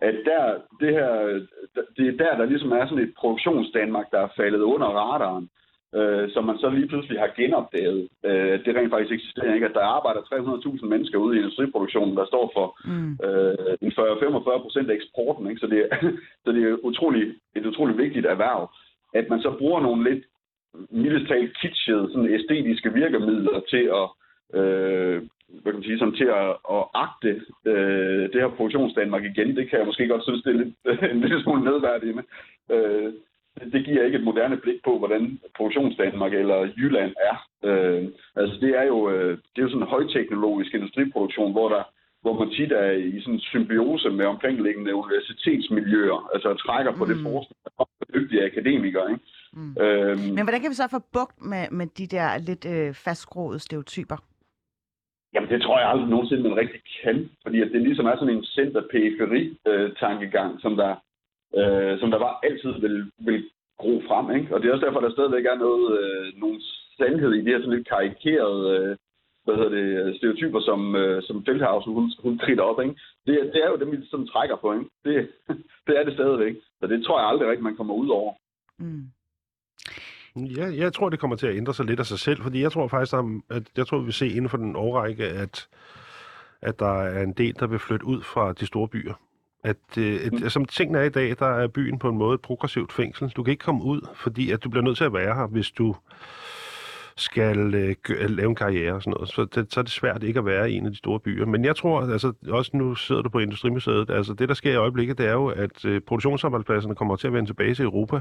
At 0.00 0.16
der, 0.24 0.44
det, 0.80 0.92
her, 0.98 1.12
det 1.96 2.06
er 2.08 2.16
der, 2.24 2.36
der 2.36 2.44
ligesom 2.44 2.72
er 2.72 2.86
sådan 2.86 3.04
et 3.04 3.14
produktionsdanmark, 3.18 4.10
der 4.10 4.20
er 4.20 4.34
faldet 4.36 4.60
under 4.60 4.86
radaren, 4.86 5.48
øh, 5.94 6.30
som 6.30 6.44
man 6.44 6.58
så 6.58 6.70
lige 6.70 6.88
pludselig 6.88 7.18
har 7.20 7.32
genopdaget. 7.36 8.08
Øh, 8.24 8.64
det 8.64 8.76
rent 8.76 8.90
faktisk 8.90 9.12
eksisterer 9.14 9.54
ikke, 9.54 9.66
at 9.66 9.74
der 9.74 9.80
arbejder 9.96 10.20
300.000 10.20 10.86
mennesker 10.86 11.18
ude 11.18 11.36
i 11.36 11.38
industriproduktionen, 11.38 12.16
der 12.16 12.26
står 12.26 12.50
for 12.56 12.66
Mm. 12.84 13.12
øh, 13.26 13.76
en 13.82 13.92
40-45 13.92 14.62
procent 14.64 14.90
af 14.90 14.94
eksporten. 14.94 15.46
Ikke? 15.50 15.60
Så, 15.60 15.66
det 15.66 15.78
er, 15.90 15.96
så 16.44 16.52
det 16.52 16.62
er 16.68 16.76
utrolig, 16.82 17.34
et 17.56 17.66
utroligt 17.66 17.98
vigtigt 17.98 18.26
erhverv. 18.26 18.70
At 19.14 19.26
man 19.30 19.40
så 19.42 19.50
bruger 19.58 19.80
nogle 19.80 20.10
lidt 20.10 20.24
mildest 20.90 21.28
talt 21.28 21.58
kitschede, 21.60 22.08
sådan 22.12 22.34
æstetiske 22.34 22.92
virkemidler 22.92 23.60
til 23.70 23.84
at 24.00 24.06
øh, 24.58 25.22
hvad 25.48 25.72
kan 25.72 25.74
man 25.80 25.82
sige, 25.82 25.98
sådan 25.98 26.14
til 26.14 26.30
at, 26.42 26.50
at 26.76 26.82
agte 26.94 27.32
øh, 27.64 28.22
det 28.32 28.40
her 28.40 28.48
produktionsdanmark 28.56 29.24
igen, 29.24 29.56
det 29.56 29.70
kan 29.70 29.78
jeg 29.78 29.86
måske 29.86 30.08
godt 30.08 30.24
synes, 30.24 30.42
det 30.42 30.54
er 30.54 30.58
lidt, 30.62 30.74
en 31.14 31.20
lille 31.20 31.42
smule 31.42 31.64
nedværdigende. 31.64 32.22
Øh, 32.70 33.12
det- 33.60 33.72
det 33.72 33.84
giver 33.84 34.04
ikke 34.04 34.18
et 34.18 34.24
moderne 34.24 34.56
blik 34.56 34.80
på, 34.84 34.98
hvordan 34.98 35.38
produktionsdanmark 35.56 36.32
eller 36.34 36.68
Jylland 36.78 37.14
er. 37.30 37.36
Øh, 37.68 38.04
altså 38.36 38.56
det 38.60 38.78
er 38.78 38.82
jo 38.82 39.10
øh, 39.10 39.30
det 39.30 39.58
er 39.58 39.62
jo 39.62 39.68
sådan 39.68 39.82
en 39.82 39.88
højteknologisk 39.96 40.74
industriproduktion, 40.74 41.52
hvor 41.52 41.68
der 41.68 41.82
hvor 42.22 42.38
man 42.38 42.50
tit 42.50 42.72
er 42.72 42.90
i 42.90 43.20
sådan 43.20 43.34
en 43.34 43.40
symbiose 43.40 44.10
med 44.10 44.26
omkringliggende 44.26 44.94
universitetsmiljøer, 44.94 46.30
altså 46.34 46.54
trækker 46.54 46.92
på 46.92 47.04
mm. 47.04 47.10
det 47.10 47.18
forskning 47.22 47.56
og 47.78 47.88
dygtige 48.14 48.44
akademikere. 48.44 49.10
Ikke? 49.12 49.24
Mm. 49.52 49.76
Øhm, 49.82 50.18
Men 50.36 50.42
hvordan 50.44 50.60
kan 50.60 50.70
vi 50.70 50.74
så 50.74 50.88
få 50.90 51.00
bugt 51.12 51.36
med, 51.50 51.64
med 51.70 51.86
de 51.86 52.06
der 52.06 52.38
lidt 52.38 52.66
øh, 52.74 52.94
fastgroede 52.94 53.58
stereotyper? 53.58 54.16
Jamen, 55.34 55.48
det 55.50 55.62
tror 55.62 55.78
jeg 55.80 55.88
aldrig 55.88 56.08
nogensinde, 56.08 56.42
man 56.42 56.56
rigtig 56.56 56.80
kan. 57.02 57.30
Fordi 57.42 57.60
at 57.60 57.70
det 57.72 57.82
ligesom 57.82 58.06
er 58.06 58.16
sådan 58.16 58.34
en 58.36 58.44
center-periferi-tankegang, 58.44 60.60
som 60.60 60.76
der, 60.76 60.94
øh, 61.56 62.00
som 62.00 62.10
der 62.10 62.18
bare 62.18 62.40
altid 62.42 62.72
vil, 62.84 63.12
vil 63.18 63.50
gro 63.78 64.02
frem. 64.08 64.26
Ikke? 64.36 64.54
Og 64.54 64.60
det 64.60 64.68
er 64.68 64.72
også 64.72 64.86
derfor, 64.86 65.00
der 65.00 65.10
stadigvæk 65.10 65.44
er 65.44 65.58
noget, 65.66 65.86
øh, 66.00 66.40
nogle 66.42 66.60
sandhed 66.98 67.32
i 67.34 67.42
det 67.44 67.52
her 67.52 67.60
sådan 67.60 67.76
lidt 67.76 67.88
karikerede 67.88 68.62
øh, 68.76 68.96
hvad 69.48 69.56
hedder 69.56 69.76
det, 69.78 70.16
stereotyper, 70.16 70.60
som, 70.60 70.80
øh, 70.96 71.22
som 71.22 71.44
Feldhausen, 71.44 71.92
hun, 71.92 72.12
hun 72.22 72.38
kritter 72.38 72.64
op. 72.70 72.80
Ikke? 72.82 72.94
Det, 73.26 73.34
det 73.52 73.60
er 73.64 73.68
jo 73.70 73.76
dem, 73.76 73.92
vi 73.92 73.96
sådan 74.10 74.26
trækker 74.26 74.56
på. 74.56 74.72
Ikke? 74.72 74.86
Det, 75.04 75.14
det 75.86 75.94
er 75.98 76.04
det 76.04 76.14
stadigvæk. 76.14 76.54
Så 76.80 76.86
det 76.86 77.04
tror 77.04 77.20
jeg 77.20 77.28
aldrig 77.28 77.48
rigtig, 77.48 77.64
man 77.64 77.76
kommer 77.76 77.94
ud 77.94 78.08
over. 78.08 78.32
Mm. 78.78 79.04
Ja, 80.36 80.66
jeg 80.84 80.92
tror, 80.92 81.08
det 81.08 81.20
kommer 81.20 81.36
til 81.36 81.46
at 81.46 81.56
ændre 81.56 81.74
sig 81.74 81.86
lidt 81.86 82.00
af 82.00 82.06
sig 82.06 82.18
selv, 82.18 82.42
fordi 82.42 82.62
jeg 82.62 82.72
tror 82.72 82.88
faktisk, 82.88 83.14
at 83.50 83.64
jeg 83.76 83.86
tror, 83.86 83.98
vi 83.98 84.04
vil 84.04 84.12
se 84.12 84.28
inden 84.28 84.48
for 84.48 84.56
den 84.56 84.76
årrække, 84.76 85.24
at, 85.24 85.68
at 86.62 86.78
der 86.78 87.02
er 87.02 87.22
en 87.22 87.32
del, 87.32 87.54
der 87.60 87.66
vil 87.66 87.78
flytte 87.78 88.06
ud 88.06 88.22
fra 88.22 88.52
de 88.52 88.66
store 88.66 88.88
byer. 88.88 89.14
At, 89.64 89.76
øh, 89.98 90.04
et, 90.14 90.52
som 90.52 90.64
tingene 90.64 90.98
er 90.98 91.02
i 91.02 91.08
dag, 91.08 91.36
der 91.38 91.46
er 91.46 91.68
byen 91.68 91.98
på 91.98 92.08
en 92.08 92.16
måde 92.16 92.34
et 92.34 92.40
progressivt 92.40 92.92
fængsel. 92.92 93.28
Du 93.36 93.42
kan 93.42 93.50
ikke 93.50 93.62
komme 93.64 93.84
ud, 93.84 94.00
fordi 94.14 94.50
at 94.50 94.64
du 94.64 94.70
bliver 94.70 94.84
nødt 94.84 94.96
til 94.96 95.04
at 95.04 95.12
være 95.12 95.34
her, 95.34 95.46
hvis 95.46 95.70
du 95.70 95.94
skal 97.16 97.74
øh, 97.74 97.94
gø- 98.02 98.26
lave 98.26 98.48
en 98.48 98.54
karriere 98.54 98.92
og 98.94 99.02
sådan 99.02 99.10
noget. 99.10 99.28
Så, 99.28 99.44
det, 99.44 99.72
så 99.72 99.80
er 99.80 99.84
det 99.84 99.92
svært 99.92 100.22
ikke 100.22 100.38
at 100.38 100.44
være 100.46 100.70
i 100.70 100.74
en 100.74 100.86
af 100.86 100.92
de 100.92 100.98
store 100.98 101.20
byer. 101.20 101.46
Men 101.46 101.64
jeg 101.64 101.76
tror, 101.76 102.00
altså 102.12 102.32
også 102.48 102.70
nu 102.76 102.94
sidder 102.94 103.22
du 103.22 103.28
på 103.28 103.38
Industrimuseet, 103.38 104.10
altså 104.10 104.34
det, 104.34 104.48
der 104.48 104.54
sker 104.54 104.72
i 104.72 104.76
øjeblikket, 104.76 105.18
det 105.18 105.26
er 105.26 105.32
jo, 105.32 105.46
at 105.46 105.84
øh, 105.84 106.00
produktionsarbejdspladserne 106.00 106.94
kommer 106.94 107.16
til 107.16 107.26
at 107.26 107.32
vende 107.32 107.48
tilbage 107.48 107.74
til 107.74 107.84
Europa. 107.84 108.20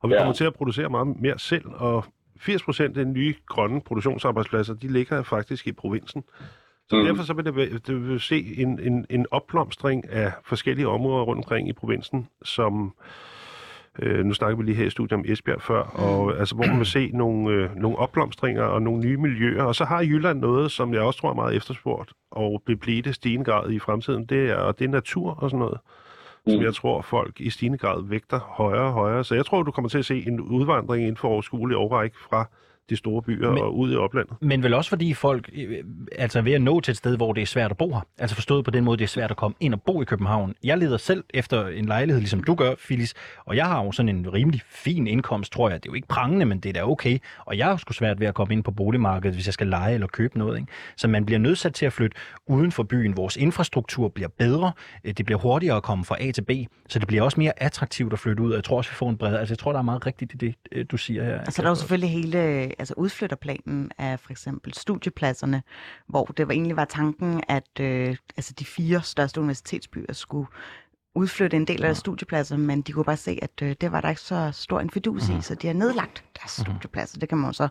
Og 0.00 0.08
vi 0.08 0.14
Ja. 0.14 0.20
kommer 0.20 0.34
til 0.34 0.44
at 0.44 0.54
producere 0.54 0.88
meget 0.90 1.20
mere 1.20 1.38
selv, 1.38 1.64
og 1.74 2.04
80 2.40 2.62
procent 2.62 2.98
af 2.98 3.04
de 3.04 3.10
nye 3.12 3.34
grønne 3.46 3.80
produktionsarbejdspladser, 3.80 4.74
de 4.74 4.88
ligger 4.88 5.22
faktisk 5.22 5.66
i 5.66 5.72
provinsen. 5.72 6.24
Så 6.88 6.96
Mm. 6.96 7.02
mm. 7.02 7.06
derfor 7.06 7.22
så 7.24 7.34
vil 7.34 7.44
det, 7.44 7.86
det 7.86 8.08
vil 8.08 8.20
se 8.20 8.54
en, 8.58 8.80
en, 8.80 9.06
en 9.10 9.26
opblomstring 9.30 10.10
af 10.10 10.32
forskellige 10.44 10.88
områder 10.88 11.24
rundt 11.24 11.38
omkring 11.38 11.68
i 11.68 11.72
provinsen, 11.72 12.28
som 12.44 12.94
øh, 14.02 14.24
nu 14.24 14.34
snakker 14.34 14.56
vi 14.56 14.62
lige 14.62 14.74
her 14.76 14.86
i 14.86 14.90
studiet 14.90 15.12
om 15.12 15.24
Esbjerg 15.28 15.62
før, 15.62 15.82
og 15.82 16.38
altså, 16.38 16.54
hvor 16.54 16.66
man 16.66 16.78
vil 16.78 16.86
se 16.86 17.10
nogle, 17.14 17.50
øh, 17.54 17.76
nogle 17.76 17.98
opblomstringer 17.98 18.62
og 18.62 18.82
nogle 18.82 19.00
nye 19.00 19.16
miljøer. 19.16 19.62
Og 19.62 19.74
så 19.74 19.84
har 19.84 20.00
Jylland 20.02 20.40
noget, 20.40 20.70
som 20.70 20.94
jeg 20.94 21.00
også 21.02 21.20
tror 21.20 21.30
er 21.30 21.34
meget 21.34 21.56
efterspurgt, 21.56 22.12
og 22.30 22.62
vil 22.66 22.76
blive 22.76 23.02
det 23.02 23.14
stigende 23.14 23.44
grad 23.44 23.70
i 23.70 23.78
fremtiden, 23.78 24.26
det 24.26 24.50
er, 24.50 24.56
og 24.56 24.78
det 24.78 24.84
er 24.84 24.88
natur 24.88 25.30
og 25.30 25.50
sådan 25.50 25.58
noget, 25.58 25.78
mm. 26.46 26.50
som 26.52 26.58
Mm. 26.60 26.64
jeg 26.64 26.74
tror 26.74 27.02
folk 27.02 27.40
i 27.40 27.50
stigende 27.50 27.78
grad 27.78 28.02
vægter 28.08 28.38
højere 28.38 28.84
og 28.86 28.92
højere. 28.92 29.24
Så 29.24 29.34
jeg 29.34 29.46
tror, 29.46 29.62
du 29.62 29.70
kommer 29.70 29.88
til 29.88 29.98
at 29.98 30.04
se 30.04 30.24
en 30.26 30.40
udvandring 30.40 31.02
inden 31.02 31.16
for 31.16 31.28
overskuelig 31.28 31.76
overræk 31.76 32.14
fra 32.14 32.48
de 32.90 32.96
store 32.96 33.22
byer 33.22 33.50
Men- 33.50 33.62
og 33.62 33.76
ud 33.78 33.92
i 33.92 33.96
oplandet. 33.96 34.36
Men 34.40 34.62
vel 34.62 34.74
også 34.74 34.88
fordi 34.88 35.14
folk 35.14 35.50
øh, 35.54 35.84
altså 36.18 36.38
er 36.38 36.42
ved 36.42 36.52
at 36.52 36.62
nå 36.62 36.80
til 36.80 36.92
et 36.92 36.96
sted, 36.96 37.16
hvor 37.16 37.32
det 37.32 37.42
er 37.42 37.46
svært 37.46 37.70
at 37.70 37.76
bo 37.76 37.92
her. 37.94 38.00
Altså 38.18 38.36
forstået 38.36 38.64
på 38.64 38.70
den 38.70 38.84
måde, 38.84 38.96
det 38.98 39.04
er 39.04 39.08
svært 39.08 39.30
at 39.30 39.36
komme 39.36 39.54
ind 39.60 39.74
og 39.74 39.82
bo 39.82 40.02
i 40.02 40.04
København. 40.04 40.54
Jeg 40.64 40.78
leder 40.78 40.96
selv 40.96 41.24
efter 41.34 41.66
en 41.66 41.86
lejlighed, 41.86 42.20
ligesom 42.20 42.42
du 42.42 42.54
gør, 42.54 42.74
Phyllis, 42.86 43.14
og 43.44 43.56
jeg 43.56 43.66
har 43.66 43.84
jo 43.84 43.92
sådan 43.92 44.08
en 44.16 44.32
rimelig 44.32 44.60
fin 44.68 45.06
indkomst, 45.06 45.52
tror 45.52 45.70
jeg. 45.70 45.82
Det 45.82 45.88
er 45.88 45.92
jo 45.92 45.94
ikke 45.94 46.08
prangende, 46.08 46.46
men 46.46 46.58
det 46.60 46.68
er 46.68 46.72
da 46.72 46.84
okay. 46.84 47.18
Og 47.46 47.58
jeg 47.58 47.66
har 47.66 47.76
sgu 47.76 47.92
svært 47.92 48.20
ved 48.20 48.26
at 48.26 48.34
komme 48.34 48.54
ind 48.54 48.64
på 48.64 48.70
boligmarkedet, 48.70 49.34
hvis 49.34 49.46
jeg 49.46 49.54
skal 49.54 49.66
lege 49.66 49.94
eller 49.94 50.06
købe 50.06 50.38
noget. 50.38 50.56
Ikke? 50.58 50.68
Så 50.96 51.08
man 51.08 51.26
bliver 51.26 51.38
nødsat 51.38 51.74
til 51.74 51.86
at 51.86 51.92
flytte 51.92 52.16
uden 52.46 52.72
for 52.72 52.82
byen. 52.82 53.16
Vores 53.16 53.36
infrastruktur 53.36 54.08
bliver 54.08 54.28
bedre. 54.38 54.72
Øh, 55.04 55.14
Det 55.16 55.26
bliver 55.26 55.38
hurtigere 55.38 55.76
at 55.76 55.82
komme 55.82 56.04
fra 56.04 56.16
A 56.20 56.30
til 56.30 56.42
B. 56.42 56.50
Så 56.88 56.98
det 56.98 57.08
bliver 57.08 57.22
også 57.22 57.40
mere 57.40 57.52
attraktivt 57.62 58.12
at 58.12 58.18
flytte 58.18 58.42
ud. 58.42 58.50
Og 58.50 58.56
jeg 58.56 58.64
tror 58.64 58.76
også, 58.76 58.90
vi 58.90 58.94
får 58.94 59.10
en 59.10 59.16
bredere... 59.16 59.38
Altså 59.40 59.52
jeg 59.52 59.58
tror, 59.58 59.72
der 59.72 59.78
er 59.78 59.82
meget 59.82 60.06
rigtigt 60.06 60.32
i 60.34 60.36
det, 60.36 60.54
øh, 60.72 60.86
du 60.90 60.96
siger 60.96 61.24
her. 61.24 61.40
Og 61.46 61.52
så 61.52 61.62
er 61.62 61.64
der 61.64 61.70
jo 61.70 61.74
selvfølgelig 61.74 62.10
hele 62.10 62.72
altså 62.78 62.94
udflytterplanen 62.96 63.90
af 63.98 64.20
for 64.20 64.30
eksempel 64.30 64.74
studiepladserne, 64.74 65.62
hvor 66.06 66.24
det 66.24 66.48
var 66.48 66.54
egentlig 66.54 66.76
var 66.76 66.84
tanken, 66.84 67.42
at 67.48 67.80
øh, 67.80 68.16
altså 68.36 68.54
de 68.58 68.64
fire 68.64 69.02
største 69.02 69.40
universitetsbyer 69.40 70.12
skulle 70.12 70.46
udflytte 71.16 71.56
en 71.56 71.64
del 71.64 71.76
af 71.76 71.88
deres 71.88 71.98
studiepladser, 71.98 72.56
men 72.56 72.80
de 72.82 72.92
kunne 72.92 73.04
bare 73.04 73.16
se, 73.16 73.38
at 73.42 73.50
øh, 73.62 73.74
det 73.80 73.92
var 73.92 74.00
der 74.00 74.08
ikke 74.08 74.20
så 74.20 74.50
stor 74.52 74.80
en 74.80 74.90
fidus 74.90 75.28
Mhm. 75.28 75.38
i, 75.38 75.42
så 75.42 75.54
de 75.54 75.66
har 75.66 75.74
nedlagt 75.74 76.24
deres 76.42 76.50
studiepladser. 76.50 77.18
Det 77.18 77.28
kan 77.28 77.38
man 77.38 77.48
jo 77.48 77.52
så 77.52 77.68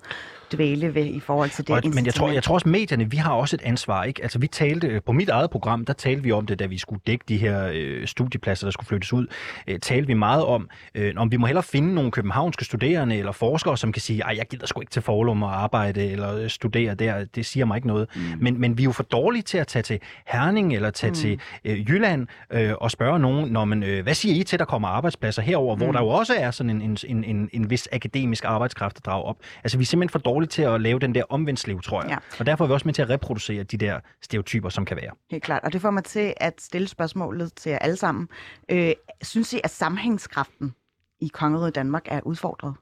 dvæle 0.53 0.95
ved 0.95 1.05
i 1.05 1.19
forhold 1.19 1.49
til 1.49 1.67
det 1.67 1.75
Og, 1.75 1.81
men 1.95 2.05
jeg 2.05 2.13
tror, 2.13 2.31
jeg 2.31 2.43
tror 2.43 2.53
også, 2.55 2.69
medierne, 2.69 3.11
vi 3.11 3.17
har 3.17 3.33
også 3.33 3.55
et 3.55 3.61
ansvar. 3.61 4.03
Ikke? 4.03 4.23
Altså, 4.23 4.39
vi 4.39 4.47
talte 4.47 4.87
øh, 4.87 5.01
på 5.05 5.11
mit 5.11 5.29
eget 5.29 5.49
program, 5.49 5.85
der 5.85 5.93
talte 5.93 6.23
vi 6.23 6.31
om 6.31 6.45
det, 6.45 6.59
da 6.59 6.65
vi 6.65 6.77
skulle 6.77 7.01
dække 7.07 7.25
de 7.29 7.37
her 7.37 7.69
øh, 7.73 8.07
studiepladser, 8.07 8.67
der 8.67 8.71
skulle 8.71 8.87
flyttes 8.87 9.13
ud. 9.13 9.27
Øh, 9.67 9.79
talte 9.79 10.07
vi 10.07 10.13
meget 10.13 10.45
om, 10.45 10.69
øh, 10.95 11.13
om 11.17 11.31
vi 11.31 11.37
må 11.37 11.45
hellere 11.45 11.63
finde 11.63 11.93
nogle 11.93 12.11
københavnske 12.11 12.65
studerende 12.65 13.17
eller 13.17 13.31
forskere, 13.31 13.77
som 13.77 13.91
kan 13.91 14.01
sige, 14.01 14.29
at 14.29 14.37
jeg 14.37 14.45
gider 14.49 14.65
sgu 14.67 14.81
ikke 14.81 14.91
til 14.91 15.01
Forlum 15.01 15.43
og 15.43 15.63
arbejde 15.63 16.11
eller 16.11 16.35
øh, 16.37 16.49
studere 16.49 16.95
der. 16.95 17.25
Det 17.25 17.45
siger 17.45 17.65
mig 17.65 17.75
ikke 17.75 17.87
noget. 17.87 18.07
Mm. 18.15 18.21
Men, 18.39 18.61
men 18.61 18.77
vi 18.77 18.83
er 18.83 18.85
jo 18.85 18.91
for 18.91 19.03
dårlige 19.03 19.41
til 19.43 19.57
at 19.57 19.67
tage 19.67 19.83
til 19.83 19.99
Herning 20.27 20.75
eller 20.75 20.89
tage 20.89 21.11
mm. 21.11 21.15
til 21.15 21.39
øh, 21.65 21.89
Jylland 21.89 22.27
øh, 22.51 22.73
og 22.81 22.91
spørge 22.91 23.19
nogen, 23.19 23.34
når 23.35 23.65
man, 23.65 23.83
øh, 23.83 24.03
hvad 24.03 24.13
siger 24.13 24.35
I 24.35 24.43
til, 24.43 24.59
der 24.59 24.65
kommer 24.65 24.87
arbejdspladser 24.87 25.41
herover, 25.41 25.75
mm. 25.75 25.81
hvor 25.81 25.91
der 25.91 25.99
jo 25.99 26.07
også 26.07 26.33
er 26.37 26.51
sådan 26.51 26.69
en, 26.69 26.81
en, 26.81 26.97
en, 27.07 27.23
en, 27.23 27.49
en 27.53 27.69
vis 27.69 27.87
akademisk 27.91 28.45
arbejdskraft 28.45 28.97
at 28.97 29.05
drage 29.05 29.23
op. 29.23 29.37
Altså, 29.63 29.77
vi 29.77 29.81
er 29.81 29.85
simpelthen 29.85 30.11
for 30.11 30.19
dårlige 30.19 30.47
til 30.47 30.61
at 30.61 30.81
lave 30.81 30.99
den 30.99 31.15
der 31.15 31.23
omvendslev, 31.29 31.81
tror 31.81 32.01
jeg. 32.01 32.11
Ja. 32.11 32.17
Og 32.39 32.45
derfor 32.45 32.63
er 32.63 32.67
vi 32.67 32.73
også 32.73 32.87
med 32.87 32.93
til 32.93 33.01
at 33.01 33.09
reproducere 33.09 33.63
de 33.63 33.77
der 33.77 33.99
stereotyper, 34.21 34.69
som 34.69 34.85
kan 34.85 34.97
være. 34.97 35.11
Helt 35.31 35.43
klart. 35.43 35.63
Og 35.63 35.73
det 35.73 35.81
får 35.81 35.91
mig 35.91 36.03
til 36.03 36.33
at 36.37 36.61
stille 36.61 36.87
spørgsmålet 36.87 37.53
til 37.53 37.69
jer 37.69 37.79
alle 37.79 37.95
sammen. 37.95 38.27
Øh, 38.71 38.91
synes 39.21 39.53
I, 39.53 39.59
at 39.63 39.69
sammenhængskraften 39.69 40.73
i 41.21 41.27
kongeriget 41.33 41.75
Danmark 41.75 42.03
er 42.05 42.19
udfordret? 42.23 42.73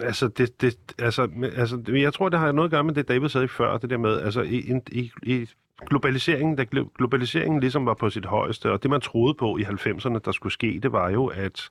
Altså, 0.00 0.28
det, 0.28 0.60
det, 0.60 0.76
altså, 0.98 1.28
altså, 1.56 1.82
jeg 1.88 2.14
tror, 2.14 2.28
det 2.28 2.38
har 2.38 2.52
noget 2.52 2.68
at 2.68 2.70
gøre 2.70 2.84
med 2.84 2.94
det, 2.94 3.08
David 3.08 3.28
sagde 3.28 3.48
før, 3.48 3.78
det 3.78 3.90
der 3.90 3.96
med, 3.96 4.20
altså, 4.20 4.42
i, 4.42 4.80
i, 4.92 5.10
i 5.22 5.48
globaliseringen, 5.86 6.56
da 6.56 6.64
glo- 6.74 6.92
globaliseringen 6.98 7.60
ligesom 7.60 7.86
var 7.86 7.94
på 7.94 8.10
sit 8.10 8.26
højeste, 8.26 8.70
og 8.70 8.82
det, 8.82 8.90
man 8.90 9.00
troede 9.00 9.34
på 9.34 9.56
i 9.56 9.62
90'erne, 9.62 10.18
der 10.24 10.32
skulle 10.32 10.52
ske, 10.52 10.80
det 10.82 10.92
var 10.92 11.10
jo, 11.10 11.26
at 11.26 11.70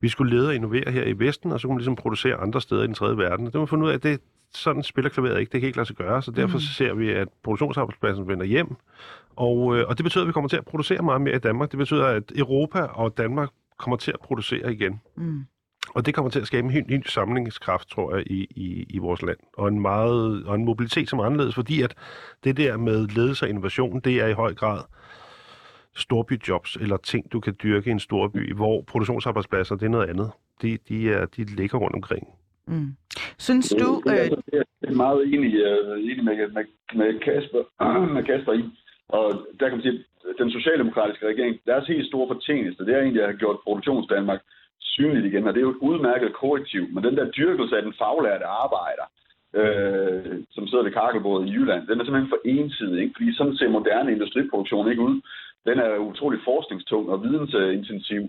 vi 0.00 0.08
skulle 0.08 0.36
lede 0.36 0.48
og 0.48 0.54
innovere 0.54 0.90
her 0.90 1.04
i 1.04 1.18
Vesten, 1.18 1.52
og 1.52 1.60
så 1.60 1.68
kunne 1.68 1.76
vi 1.76 1.80
ligesom 1.80 1.96
producere 1.96 2.36
andre 2.36 2.60
steder 2.60 2.82
i 2.82 2.86
den 2.86 2.94
tredje 2.94 3.16
verden. 3.16 3.46
Det 3.46 3.54
man 3.54 3.68
fundet 3.68 3.86
ud 3.86 3.90
af, 3.90 3.94
at 3.94 4.02
det, 4.02 4.20
sådan 4.54 4.82
spiller 4.82 5.08
klaveret 5.08 5.40
ikke. 5.40 5.52
Det 5.52 5.60
kan 5.60 5.66
ikke 5.66 5.78
lade 5.78 5.86
sig 5.86 5.96
gøre, 5.96 6.22
så 6.22 6.30
derfor 6.30 6.56
mm. 6.56 6.60
ser 6.60 6.94
vi, 6.94 7.10
at 7.10 7.28
produktionsarbejdspladsen 7.42 8.28
vender 8.28 8.46
hjem, 8.46 8.76
og, 9.36 9.76
øh, 9.76 9.88
og 9.88 9.98
det 9.98 10.04
betyder, 10.04 10.24
at 10.24 10.28
vi 10.28 10.32
kommer 10.32 10.48
til 10.48 10.56
at 10.56 10.64
producere 10.64 11.02
meget 11.02 11.20
mere 11.20 11.34
i 11.34 11.38
Danmark. 11.38 11.70
Det 11.70 11.78
betyder, 11.78 12.06
at 12.06 12.32
Europa 12.36 12.80
og 12.80 13.18
Danmark 13.18 13.48
kommer 13.78 13.96
til 13.96 14.10
at 14.10 14.20
producere 14.20 14.72
igen. 14.72 15.00
Mm. 15.16 15.44
Og 15.94 16.06
det 16.06 16.14
kommer 16.14 16.30
til 16.30 16.40
at 16.40 16.46
skabe 16.46 16.64
en 16.64 16.70
helt 16.72 16.90
ny 16.90 17.02
samlingskraft, 17.06 17.88
tror 17.90 18.14
jeg, 18.16 18.26
i, 18.30 18.46
i, 18.50 18.86
i 18.90 18.98
vores 18.98 19.22
land. 19.22 19.38
Og 19.56 19.68
en, 19.68 19.80
meget, 19.80 20.44
og 20.46 20.54
en 20.54 20.64
mobilitet, 20.64 21.08
som 21.08 21.18
er 21.18 21.24
anderledes, 21.24 21.54
fordi 21.54 21.82
at 21.82 21.94
det 22.44 22.56
der 22.56 22.76
med 22.76 23.06
ledelse 23.08 23.44
og 23.44 23.48
innovation, 23.48 24.00
det 24.00 24.20
er 24.20 24.26
i 24.26 24.32
høj 24.32 24.54
grad 24.54 24.80
storbyjobs, 25.96 26.76
eller 26.76 26.96
ting, 26.96 27.32
du 27.32 27.40
kan 27.40 27.56
dyrke 27.62 27.88
i 27.88 27.92
en 27.92 28.00
storby, 28.00 28.54
hvor 28.54 28.82
produktionsarbejdspladser, 28.82 29.74
det 29.76 29.86
er 29.86 29.90
noget 29.90 30.08
andet. 30.08 30.30
De, 30.62 30.78
de, 30.88 31.10
er, 31.12 31.26
de 31.26 31.44
ligger 31.44 31.78
rundt 31.78 31.96
omkring. 31.96 32.28
Mm. 32.66 32.96
Synes 33.38 33.68
du... 33.80 34.02
Øh, 34.08 34.14
er- 34.16 34.28
det 34.28 34.54
er 34.58 34.62
jeg 34.88 34.96
meget 34.96 35.34
enig, 35.34 35.50
uh, 35.66 35.98
enig 36.10 36.24
med, 36.24 36.36
med, 36.56 36.64
med, 36.94 37.20
Kasper, 37.20 37.62
med 38.14 38.24
Kasper 38.24 38.52
i. 38.52 38.64
Og 39.08 39.46
der 39.60 39.68
kan 39.68 39.76
man 39.78 39.82
sige, 39.82 40.04
at 40.30 40.34
den 40.38 40.50
socialdemokratiske 40.50 41.26
regering, 41.26 41.56
deres 41.66 41.86
helt 41.86 42.06
store 42.06 42.28
fortjeneste, 42.34 42.86
det 42.86 42.94
er 42.94 43.00
egentlig 43.00 43.22
at 43.22 43.28
have 43.28 43.38
gjort 43.38 43.58
produktionsdanmark 43.64 44.40
synligt 44.80 45.26
igen, 45.26 45.46
og 45.46 45.54
det 45.54 45.60
er 45.60 45.68
jo 45.68 45.70
et 45.70 45.84
udmærket 45.88 46.32
korrektiv. 46.32 46.88
Men 46.92 47.04
den 47.04 47.16
der 47.16 47.30
dyrkelse 47.30 47.76
af 47.76 47.82
den 47.82 47.94
faglærte 47.98 48.44
arbejder, 48.44 49.06
øh, 49.60 50.36
som 50.50 50.66
sidder 50.66 50.84
ved 50.84 50.92
kakkelbordet 50.92 51.48
i 51.48 51.52
Jylland, 51.52 51.86
den 51.86 52.00
er 52.00 52.04
simpelthen 52.04 52.34
for 52.34 52.42
ensidig, 52.44 53.02
ikke? 53.02 53.14
fordi 53.16 53.34
sådan 53.34 53.56
ser 53.56 53.68
moderne 53.68 54.12
industriproduktion 54.12 54.90
ikke 54.90 55.02
ud. 55.02 55.20
Den 55.66 55.78
er 55.78 55.96
utrolig 55.98 56.40
forskningstung 56.44 57.10
og 57.10 57.22
vidensintensiv. 57.22 58.22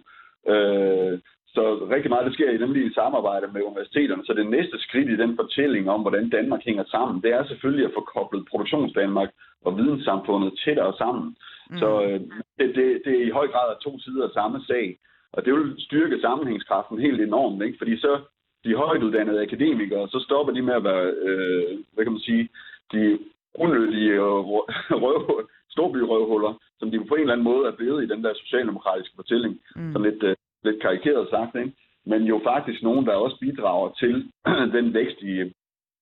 Øh, 0.47 1.19
så 1.55 1.63
rigtig 1.95 2.09
meget, 2.11 2.25
det 2.25 2.33
sker 2.33 2.49
i 2.51 2.57
nemlig 2.57 2.85
i 2.85 2.93
samarbejde 2.93 3.47
med 3.53 3.61
universiteterne. 3.61 4.25
Så 4.25 4.33
det 4.33 4.49
næste 4.49 4.79
skridt 4.79 5.09
i 5.09 5.17
den 5.23 5.35
fortælling 5.35 5.89
om, 5.89 6.01
hvordan 6.01 6.29
Danmark 6.29 6.61
hænger 6.63 6.83
sammen, 6.91 7.21
det 7.23 7.31
er 7.31 7.43
selvfølgelig 7.45 7.85
at 7.85 7.95
få 7.97 8.01
koblet 8.15 8.47
produktionsdanmark 8.51 9.31
og 9.65 9.77
videnssamfundet 9.77 10.59
tættere 10.65 10.93
sammen. 10.97 11.35
Mm. 11.69 11.77
Så 11.77 11.89
øh, 12.03 12.19
det, 12.59 12.67
det, 12.75 13.01
det 13.05 13.13
er 13.19 13.25
i 13.25 13.35
høj 13.39 13.47
grad 13.47 13.67
to 13.83 13.99
sider 13.99 14.23
af 14.27 14.33
samme 14.33 14.61
sag. 14.67 14.97
Og 15.33 15.45
det 15.45 15.53
vil 15.53 15.75
styrke 15.77 16.21
sammenhængskraften 16.21 16.99
helt 16.99 17.21
enormt, 17.21 17.63
ikke? 17.63 17.77
fordi 17.77 17.97
så 17.97 18.21
de 18.63 18.75
højtuddannede 18.75 19.41
akademikere, 19.41 20.07
så 20.09 20.19
stopper 20.19 20.53
de 20.53 20.61
med 20.61 20.73
at 20.73 20.83
være, 20.83 21.05
øh, 21.27 21.79
hvad 21.93 22.05
kan 22.05 22.11
man 22.11 22.21
sige, 22.21 22.49
de 22.91 23.19
unødige 23.55 24.19
røv, 25.03 25.47
storbyrøvhuller, 25.69 26.53
som 26.79 26.91
de 26.91 27.05
på 27.05 27.15
en 27.15 27.21
eller 27.21 27.33
anden 27.33 27.49
måde 27.51 27.67
er 27.67 27.75
blevet 27.75 28.03
i 28.03 28.07
den 28.07 28.23
der 28.23 28.33
socialdemokratiske 28.33 29.15
fortælling. 29.15 29.59
Mm. 29.75 29.91
Sådan 29.91 30.11
lidt, 30.11 30.23
øh, 30.23 30.35
lidt 30.63 30.81
karikeret 30.81 31.27
sagt, 31.29 31.55
ikke? 31.55 31.73
men 32.05 32.23
jo 32.23 32.41
faktisk 32.43 32.83
nogen, 32.83 33.05
der 33.05 33.13
også 33.13 33.37
bidrager 33.39 33.89
til 33.89 34.31
den 34.77 34.93
vækst, 34.93 35.21
i, 35.21 35.33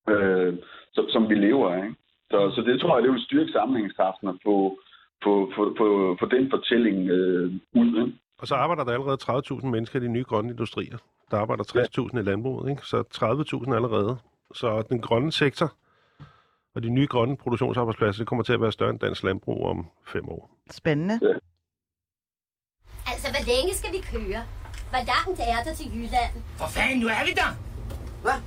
øh, 0.09 0.53
som, 0.93 1.09
som 1.09 1.29
vi 1.29 1.35
lever 1.35 1.69
af. 1.69 1.83
Ikke? 1.83 1.95
Så, 2.31 2.51
så 2.55 2.61
det 2.61 2.81
tror 2.81 2.95
jeg, 2.95 3.03
det 3.03 3.11
vil 3.11 3.27
styrke 3.29 3.51
sammenhængskraften 3.51 4.27
at 4.27 4.35
få, 4.43 4.79
få, 5.23 5.51
få, 5.55 5.75
få, 5.77 6.17
få 6.19 6.25
den 6.25 6.49
fortælling 6.49 7.09
øh, 7.09 7.51
ud. 7.75 7.87
Ikke? 7.87 8.17
Og 8.39 8.47
så 8.47 8.55
arbejder 8.55 8.83
der 8.83 8.93
allerede 8.93 9.17
30.000 9.23 9.65
mennesker 9.65 9.99
i 9.99 10.03
de 10.03 10.07
nye 10.07 10.23
grønne 10.23 10.49
industrier. 10.51 10.97
Der 11.31 11.37
arbejder 11.37 11.63
60.000 11.63 12.19
i 12.19 12.21
landbruget, 12.21 12.69
ikke? 12.69 12.81
så 12.85 13.03
30.000 13.67 13.75
allerede. 13.75 14.17
Så 14.53 14.81
den 14.81 15.01
grønne 15.01 15.31
sektor 15.31 15.73
og 16.75 16.83
de 16.83 16.89
nye 16.89 17.07
grønne 17.07 17.37
produktionsarbejdspladser, 17.37 18.21
det 18.21 18.27
kommer 18.27 18.43
til 18.43 18.53
at 18.53 18.61
være 18.61 18.71
større 18.71 18.89
end 18.89 18.99
dansk 18.99 19.23
landbrug 19.23 19.65
om 19.65 19.87
fem 20.07 20.29
år. 20.29 20.49
spændende. 20.71 21.39
Altså, 23.07 23.27
hvor 23.31 23.45
længe 23.45 23.73
skal 23.75 23.91
vi 23.91 24.01
køre? 24.01 24.43
Hvor 24.89 25.03
langt 25.13 25.39
er 25.39 25.63
der 25.63 25.73
til 25.73 25.85
Jylland? 25.95 26.33
For 26.57 26.67
fanden, 26.67 26.99
nu 26.99 27.07
er 27.07 27.25
vi 27.25 27.31
der! 27.31 27.51
Hvad? 28.21 28.39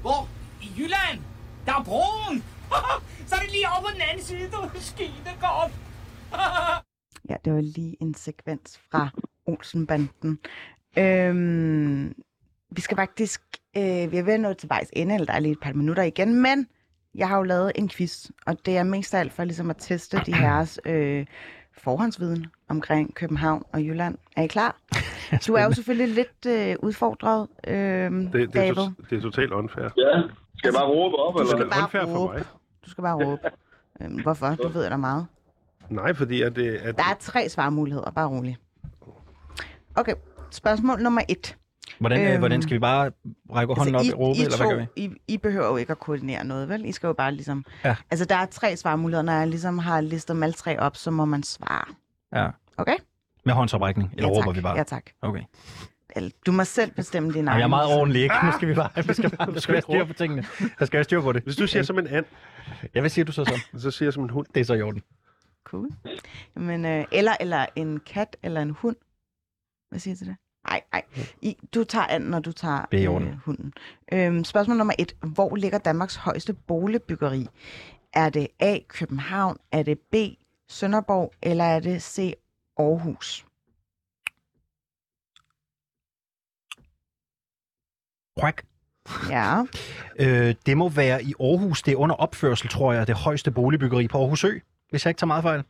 Hvor? 0.00 0.28
I 0.62 0.68
Jylland! 0.78 1.20
Der 1.66 1.72
er 1.72 1.84
broen! 1.84 2.44
Så 3.28 3.34
er 3.34 3.40
det 3.40 3.50
lige 3.50 3.66
over 3.68 3.82
på 3.82 3.90
den 3.94 4.00
anden 4.00 4.24
side, 4.24 4.50
du 4.50 4.70
skide 4.74 5.30
godt! 5.40 5.72
Ja, 7.28 7.36
det 7.44 7.52
var 7.52 7.60
lige 7.60 7.96
en 8.00 8.14
sekvens 8.14 8.80
fra 8.90 9.08
Olsenbanden. 9.46 10.38
Øhm, 10.98 12.14
vi 12.70 12.80
skal 12.80 12.96
faktisk, 12.96 13.40
øh, 13.76 13.82
vi 14.12 14.16
er 14.16 14.22
ved 14.22 14.32
at 14.32 14.40
nå 14.40 14.52
til 14.52 14.68
vejs 14.68 14.90
ende, 14.92 15.14
eller 15.14 15.26
der 15.26 15.32
er 15.32 15.38
lige 15.40 15.52
et 15.52 15.60
par 15.62 15.72
minutter 15.72 16.02
igen, 16.02 16.42
men 16.42 16.66
jeg 17.14 17.28
har 17.28 17.36
jo 17.36 17.42
lavet 17.42 17.72
en 17.74 17.88
quiz, 17.88 18.30
og 18.46 18.66
det 18.66 18.76
er 18.76 18.82
mest 18.82 19.14
af 19.14 19.20
alt 19.20 19.32
for 19.32 19.44
ligesom 19.44 19.70
at 19.70 19.76
teste 19.78 20.20
de 20.26 20.34
herres 20.34 20.80
øh, 20.84 21.26
forhåndsviden 21.78 22.46
omkring 22.68 23.14
København 23.14 23.62
og 23.72 23.82
Jylland. 23.84 24.18
Er 24.36 24.42
I 24.42 24.46
klar? 24.46 24.76
Du 25.46 25.54
er 25.54 25.64
jo 25.64 25.72
selvfølgelig 25.72 26.14
lidt 26.14 26.46
øh, 26.46 26.76
udfordret, 26.82 27.48
øh, 27.66 27.74
Det, 27.74 28.32
det, 28.32 28.42
er, 28.42 28.46
David. 28.46 28.74
to, 28.74 28.82
det 29.10 29.18
er 29.18 29.20
totalt 29.22 29.52
unfair. 29.52 29.84
Ja, 29.84 30.22
skal 30.56 30.68
jeg 30.68 30.74
bare 30.74 30.86
råbe 30.88 31.16
op, 31.16 31.34
Du 31.34 31.38
eller? 31.38 31.56
skal 31.56 31.68
bare 31.70 31.82
unfair 31.84 32.04
for 32.06 32.18
råbe. 32.18 32.34
mig. 32.34 32.44
Du 32.84 32.90
skal 32.90 33.02
bare 33.02 33.24
råbe. 33.26 33.42
Øhm, 34.00 34.22
hvorfor? 34.22 34.50
Du 34.54 34.68
ved 34.68 34.90
da 34.90 34.96
meget. 34.96 35.26
Nej, 35.90 36.14
fordi 36.14 36.42
at 36.42 36.56
det... 36.56 36.74
At, 36.74 36.96
Der 36.98 37.02
er 37.04 37.14
tre 37.20 37.48
svarmuligheder, 37.48 38.10
bare 38.10 38.28
rolig. 38.28 38.56
Okay, 39.94 40.14
spørgsmål 40.50 41.00
nummer 41.02 41.22
et. 41.28 41.56
Hvordan, 41.98 42.30
øhm, 42.32 42.38
hvordan 42.38 42.62
skal 42.62 42.74
vi 42.74 42.78
bare 42.78 43.10
række 43.54 43.74
hånden 43.74 43.94
op 43.94 43.98
Altså, 43.98 44.12
og 44.14 44.20
råbe, 44.20 44.38
eller 44.40 44.56
hvad 44.56 44.66
gør 44.70 44.76
vi? 44.76 44.86
I, 44.96 45.10
I 45.28 45.38
behøver 45.38 45.66
jo 45.66 45.76
ikke 45.76 45.90
at 45.90 45.98
koordinere 45.98 46.44
noget, 46.44 46.68
vel? 46.68 46.84
I 46.84 46.92
skal 46.92 47.06
jo 47.06 47.12
bare 47.12 47.32
ligesom... 47.32 47.64
Ja. 47.84 47.96
Altså, 48.10 48.24
der 48.24 48.36
er 48.36 48.46
tre 48.46 48.76
svarmuligheder. 48.76 49.22
Når 49.22 49.32
jeg 49.32 49.46
ligesom 49.48 49.78
har 49.78 50.00
listet 50.00 50.34
dem 50.34 50.42
alle 50.42 50.52
tre 50.52 50.78
op, 50.78 50.96
så 50.96 51.10
må 51.10 51.24
man 51.24 51.42
svare. 51.42 51.84
Ja. 52.34 52.48
Okay? 52.76 52.96
Med 53.44 53.54
håndsoprækning, 53.54 54.12
eller 54.16 54.28
ja, 54.30 54.34
råber 54.38 54.52
vi 54.52 54.60
bare? 54.60 54.76
Ja, 54.76 54.82
tak. 54.82 55.04
Okay. 55.22 55.42
Eller, 56.16 56.30
Du 56.46 56.52
må 56.52 56.64
selv 56.64 56.90
bestemme 56.90 57.32
din 57.32 57.48
egen. 57.48 57.58
jeg 57.58 57.64
er 57.64 57.68
meget 57.68 57.88
så- 57.90 57.94
ordentlig, 57.96 58.22
ikke? 58.22 58.34
Nu 58.44 58.52
skal 58.52 58.68
vi 58.68 58.74
bare... 58.74 58.88
Vi 59.06 59.14
skal 59.14 59.30
bare 59.36 59.52
der 59.54 59.60
skal 59.60 59.72
være 59.72 59.82
styr 59.82 60.04
på 60.04 60.12
tingene. 60.12 60.44
Der 60.78 60.84
skal 60.86 60.96
være 60.96 61.04
styr 61.04 61.20
på 61.20 61.32
det. 61.32 61.42
Hvis 61.42 61.56
du 61.56 61.66
siger 61.66 61.82
som 61.82 61.98
en 61.98 62.06
and, 62.06 62.24
Ja, 62.94 63.00
hvad 63.00 63.10
siger 63.10 63.24
du 63.24 63.32
så 63.32 63.44
som? 63.44 63.80
så 63.80 63.90
siger 63.90 64.06
jeg 64.06 64.12
som 64.12 64.22
en 64.22 64.30
hund. 64.30 64.46
Det 64.54 64.60
er 64.60 64.64
så 64.64 64.74
i 64.74 64.82
orden. 64.82 65.02
Cool. 65.64 65.90
Men, 66.54 66.84
øh, 66.84 67.04
eller, 67.12 67.36
eller 67.40 67.66
en 67.76 68.00
kat 68.00 68.36
eller 68.42 68.62
en 68.62 68.70
hund. 68.70 68.96
Hvad 69.88 69.98
siger 69.98 70.14
du 70.14 70.18
til 70.18 70.26
det? 70.26 70.36
Nej, 70.68 70.82
nej. 70.92 71.02
Du 71.74 71.84
tager 71.84 72.06
anden, 72.06 72.30
når 72.30 72.40
du 72.40 72.52
tager 72.52 72.84
er 72.92 73.12
øh, 73.20 73.38
hunden. 73.44 73.72
Øhm, 74.12 74.44
spørgsmål 74.44 74.76
nummer 74.76 74.94
et. 74.98 75.16
Hvor 75.34 75.56
ligger 75.56 75.78
Danmarks 75.78 76.16
højeste 76.16 76.54
boligbyggeri? 76.54 77.46
Er 78.12 78.28
det 78.28 78.48
A. 78.60 78.78
København? 78.88 79.56
Er 79.72 79.82
det 79.82 79.98
B. 79.98 80.14
Sønderborg? 80.68 81.32
Eller 81.42 81.64
er 81.64 81.80
det 81.80 82.02
C. 82.02 82.32
Aarhus? 82.78 83.46
Quack. 88.40 88.64
Ja. 89.30 89.62
Øh, 90.18 90.54
det 90.66 90.76
må 90.76 90.88
være 90.88 91.24
i 91.24 91.34
Aarhus. 91.40 91.82
Det 91.82 91.92
er 91.92 91.96
under 91.96 92.14
opførsel, 92.14 92.68
tror 92.68 92.92
jeg, 92.92 93.06
det 93.06 93.14
højeste 93.14 93.50
boligbyggeri 93.50 94.08
på 94.08 94.18
Aarhus 94.18 94.44
Ø. 94.44 94.58
Hvis 94.90 95.04
jeg 95.04 95.10
ikke 95.10 95.18
tager 95.18 95.26
meget 95.26 95.42
fejl. 95.42 95.64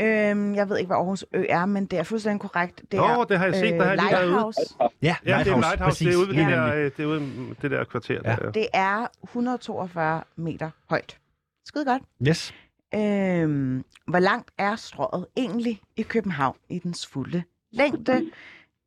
Øhm, 0.00 0.54
jeg 0.54 0.68
ved 0.68 0.78
ikke, 0.78 0.86
hvad 0.86 0.96
Aarhus 0.96 1.24
Ø 1.32 1.44
er, 1.48 1.66
men 1.66 1.86
det 1.86 1.98
er 1.98 2.02
fuldstændig 2.02 2.40
korrekt. 2.40 2.82
Det 2.90 2.98
Nå, 2.98 3.04
er, 3.04 3.24
det 3.24 3.38
har 3.38 3.44
jeg 3.46 3.54
set, 3.54 3.72
der 3.72 3.82
har 3.84 3.90
jeg 3.90 3.96
lige 3.98 4.10
været 4.12 4.24
ude. 4.24 4.30
Lighthouse. 4.32 4.60
Ja, 5.02 5.16
Ja, 5.26 5.38
det 5.44 5.52
er 5.52 5.60
Lighthouse. 5.60 6.04
Det 6.04 6.14
er 6.14 6.16
ude 6.18 6.26
ved 6.28 6.34
Lige 6.34 6.46
det, 6.46 6.52
der, 6.56 6.74
øh, 6.74 6.84
det, 6.96 7.00
er 7.00 7.06
ude, 7.06 7.54
det 7.62 7.70
der 7.70 7.84
kvarter. 7.84 8.20
Ja. 8.24 8.30
Ja. 8.30 8.36
Der. 8.36 8.50
Det 8.52 8.66
er 8.72 9.06
142 9.22 10.22
meter 10.36 10.70
højt. 10.90 11.18
Skide 11.64 11.84
godt. 11.84 12.02
Yes. 12.28 12.54
Øhm, 12.94 13.84
hvor 14.06 14.18
langt 14.18 14.50
er 14.58 14.76
strøget 14.76 15.26
egentlig 15.36 15.80
i 15.96 16.02
København 16.02 16.56
i 16.68 16.78
dens 16.78 17.06
fulde 17.06 17.42
længde? 17.72 18.30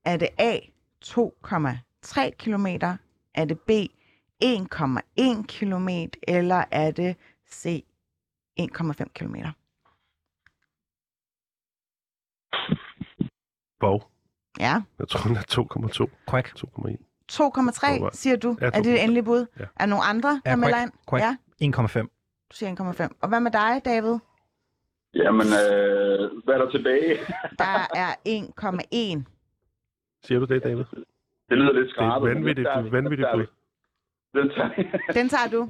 Er 0.05 0.17
det 0.17 0.29
A 0.38 0.57
2,3 1.05 2.29
km? 2.29 2.67
Er 3.36 3.45
det 3.45 3.59
B 3.59 3.71
1,1 4.43 5.43
km? 5.47 5.89
Eller 6.27 6.63
er 6.71 6.91
det 6.91 7.15
C 7.51 7.84
1,5 8.61 9.03
km? 9.13 9.36
Bog. 13.80 14.04
Ja. 14.60 14.82
Jeg 14.99 15.08
tror, 15.08 15.28
den 15.28 15.36
er 15.38 16.08
2,2. 16.10 16.26
Quack. 16.30 16.47
2,1. 16.47 16.97
2,3 17.32 18.10
siger 18.14 18.36
du. 18.36 18.58
Ja, 18.62 18.66
Er 18.66 18.70
det 18.70 18.86
det 18.86 19.04
endelige 19.04 19.24
bud? 19.24 19.45
Ja. 19.60 19.66
Er 19.80 19.86
nogen 19.86 20.04
andre, 20.10 20.30
der 20.45 20.51
Ja, 20.51 20.56
melder 20.56 20.78
quack. 20.78 20.84
ind? 20.84 20.99
Quack. 21.10 21.24
Ja, 21.24 22.01
1,5. 22.01 22.08
du 22.51 22.56
siger 22.56 22.76
1,5. 23.10 23.18
Og 23.22 23.30
hvad 23.30 23.39
med 23.39 23.51
dig, 23.51 23.82
David? 23.86 24.18
Jamen, 25.16 25.47
øh, 25.47 26.43
hvad 26.43 26.54
er 26.56 26.58
der 26.64 26.70
tilbage? 26.72 27.18
Der 27.64 27.88
er 27.95 28.10
1,1. 28.28 29.24
Siger 30.24 30.39
du 30.39 30.45
det, 30.45 30.64
David? 30.64 30.84
Det 31.49 31.58
lyder 31.58 31.74
lidt 31.74 31.86
Det 31.86 31.89
er 31.89 31.93
skrabet. 31.93 32.30
vanvittigt, 32.36 32.68
vanvittigt 32.91 33.28
bud. 33.34 33.45
Den 34.34 34.49
tager. 34.49 35.13
Den 35.13 35.29
tager 35.29 35.47
du. 35.51 35.69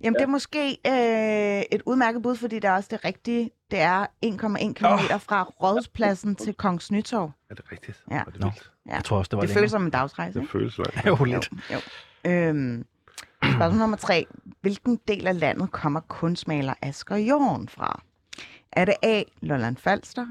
Jamen, 0.00 0.14
det 0.14 0.22
er 0.22 0.26
måske 0.26 0.68
øh, 0.86 1.62
et 1.72 1.82
udmærket 1.86 2.22
bud, 2.22 2.36
fordi 2.36 2.54
det 2.54 2.64
er 2.64 2.72
også 2.72 2.88
det 2.92 3.04
rigtige. 3.04 3.50
Det 3.70 3.78
er 3.80 4.06
1,1 4.06 4.28
km 4.72 5.18
fra 5.18 5.42
Rådhuspladsen 5.42 6.34
til 6.36 6.54
Kongens 6.54 6.90
Nytorv. 6.90 7.30
Er 7.50 7.54
det 7.54 7.64
rigtigt? 7.72 8.04
Ja. 8.10 8.16
Er 8.16 8.24
det 8.24 8.34
vildt? 8.34 8.70
Ja. 8.86 8.94
Jeg 8.94 9.04
tror 9.04 9.18
også, 9.18 9.28
det 9.28 9.36
var 9.36 9.40
Det 9.40 9.48
længere. 9.48 9.60
føles 9.60 9.70
som 9.70 9.84
en 9.84 9.90
dagsrejse, 9.90 10.40
Det 10.40 10.48
føles 10.50 10.78
langt. 10.78 11.06
Jo, 11.06 11.24
lidt. 11.24 11.50
Jo. 11.72 11.78
Øhm, 12.30 12.84
spørgsmål 13.44 13.78
nummer 13.78 13.96
tre. 13.96 14.26
Hvilken 14.60 15.00
del 15.08 15.26
af 15.26 15.40
landet 15.40 15.70
kommer 15.72 16.00
kunstmaler 16.00 16.74
Asger 16.82 17.16
Jorn 17.16 17.68
fra? 17.68 18.02
Er 18.72 18.84
det 18.84 18.94
A. 19.02 19.22
Lolland 19.40 19.76
Falster? 19.76 20.26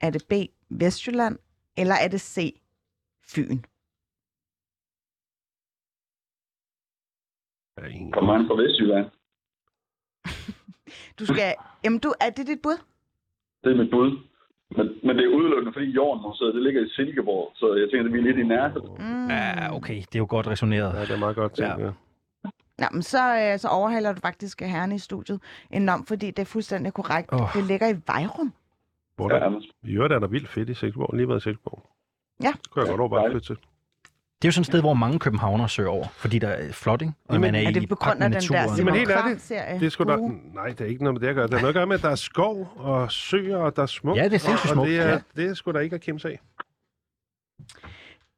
Er 0.00 0.10
det 0.10 0.22
B. 0.28 0.32
Vestjylland? 0.70 1.38
Eller 1.76 1.94
er 1.94 2.08
det 2.08 2.20
C. 2.20 2.60
Fyn? 3.28 3.58
Kommer 8.12 8.32
han 8.36 8.46
fra 8.46 8.62
Vestjylland? 8.62 9.06
Du 11.18 11.26
skal... 11.26 11.54
Jamen, 11.84 11.98
du, 11.98 12.12
er 12.20 12.30
det 12.30 12.46
dit 12.46 12.62
bud? 12.62 12.78
Det 13.64 13.72
er 13.72 13.76
mit 13.76 13.90
bud. 13.90 14.18
Men, 14.76 14.86
men 15.04 15.16
det 15.16 15.24
er 15.24 15.28
udelukkende, 15.28 15.72
fordi 15.72 15.86
Jorden 15.86 16.54
det 16.54 16.62
ligger 16.62 16.80
i 16.86 16.88
Silkeborg, 16.88 17.52
så 17.56 17.74
jeg 17.74 17.88
tænker, 17.90 18.06
at 18.06 18.12
vi 18.12 18.18
er 18.18 18.22
lidt 18.22 18.38
i 18.38 18.42
nærheden. 18.42 18.90
Mm. 18.98 19.28
Ja, 19.30 19.76
okay. 19.76 19.96
Det 19.96 20.14
er 20.14 20.18
jo 20.18 20.26
godt 20.28 20.46
resoneret. 20.46 20.94
Ja, 20.94 21.00
det 21.00 21.10
er 21.10 21.18
meget 21.18 21.36
godt 21.36 21.52
tænkt. 21.52 21.78
Ja. 21.78 21.84
Ja. 21.84 21.90
Nå, 22.78 22.86
men 22.92 23.02
så, 23.02 23.52
øh, 23.52 23.58
så 23.58 23.68
overhaler 23.68 24.12
du 24.12 24.20
faktisk 24.20 24.60
herren 24.60 24.92
i 24.92 24.98
studiet 24.98 25.40
enormt, 25.70 26.08
fordi 26.08 26.26
det 26.26 26.38
er 26.38 26.44
fuldstændig 26.44 26.92
korrekt. 26.92 27.32
Oh. 27.32 27.52
Det 27.54 27.64
ligger 27.64 27.88
i 27.88 27.96
Vejrum. 28.06 28.52
Hvor 29.16 29.32
Ja, 29.32 29.38
der, 29.38 29.46
Anders. 29.46 29.64
I 29.82 29.92
øvrigt 29.92 30.12
er 30.14 30.18
der 30.18 30.26
vildt 30.26 30.48
fedt 30.48 30.68
i 30.68 30.74
Silkeborg. 30.74 31.16
Lige 31.16 31.28
været 31.28 31.40
i 31.40 31.42
Silkeborg. 31.42 31.82
Ja. 32.42 32.52
Det 32.62 32.70
kunne 32.70 32.82
jeg 32.82 32.90
godt 32.90 33.00
overveje 33.00 33.24
at 33.26 33.32
flytte 33.32 33.46
til. 33.46 33.56
Det 34.42 34.44
er 34.44 34.48
jo 34.48 34.52
sådan 34.52 34.60
et 34.62 34.66
sted, 34.66 34.80
hvor 34.80 34.94
mange 34.94 35.18
københavnere 35.18 35.68
søger 35.68 35.88
over, 35.90 36.06
fordi 36.08 36.38
der 36.38 36.48
er 36.48 36.72
flot, 36.72 37.02
ikke? 37.02 37.12
Og 37.28 37.34
Jamen, 37.34 37.52
man 37.52 37.54
er, 37.54 37.68
Er 37.68 37.72
det 37.72 37.82
i 37.82 37.86
på 37.86 37.94
grund 37.94 38.22
af 38.22 38.30
med 38.30 38.40
den 38.40 38.52
der 38.52 38.74
Simon 38.76 38.94
helt 38.94 39.10
ærligt? 39.10 39.48
Det 39.80 39.86
er 39.86 39.90
sgu 39.90 40.04
da, 40.04 40.16
Uh. 40.16 40.54
nej, 40.54 40.66
det 40.68 40.80
er 40.80 40.84
ikke 40.84 41.04
noget 41.04 41.14
med 41.14 41.20
det 41.20 41.28
at 41.28 41.34
gøre. 41.34 41.46
Det 41.46 41.54
er 41.54 41.58
noget 41.60 41.68
at 41.68 41.74
gøre 41.74 41.86
med, 41.86 41.96
at 41.96 42.02
der 42.02 42.08
er 42.10 42.14
skov 42.14 42.72
og 42.76 43.12
søer, 43.12 43.56
og 43.56 43.76
der 43.76 43.82
er 43.82 43.86
smukt. 43.86 44.18
Ja, 44.18 44.24
det 44.24 44.34
er 44.34 44.38
sindssygt 44.38 44.72
smukt, 44.72 44.80
Og 44.80 44.86
det 44.86 44.98
er, 45.00 45.08
ja. 45.08 45.18
det 45.36 45.50
er 45.50 45.54
sgu 45.54 45.72
da 45.72 45.78
ikke 45.78 45.94
at 45.94 46.00
kæmpe 46.02 46.28
af. 46.28 46.40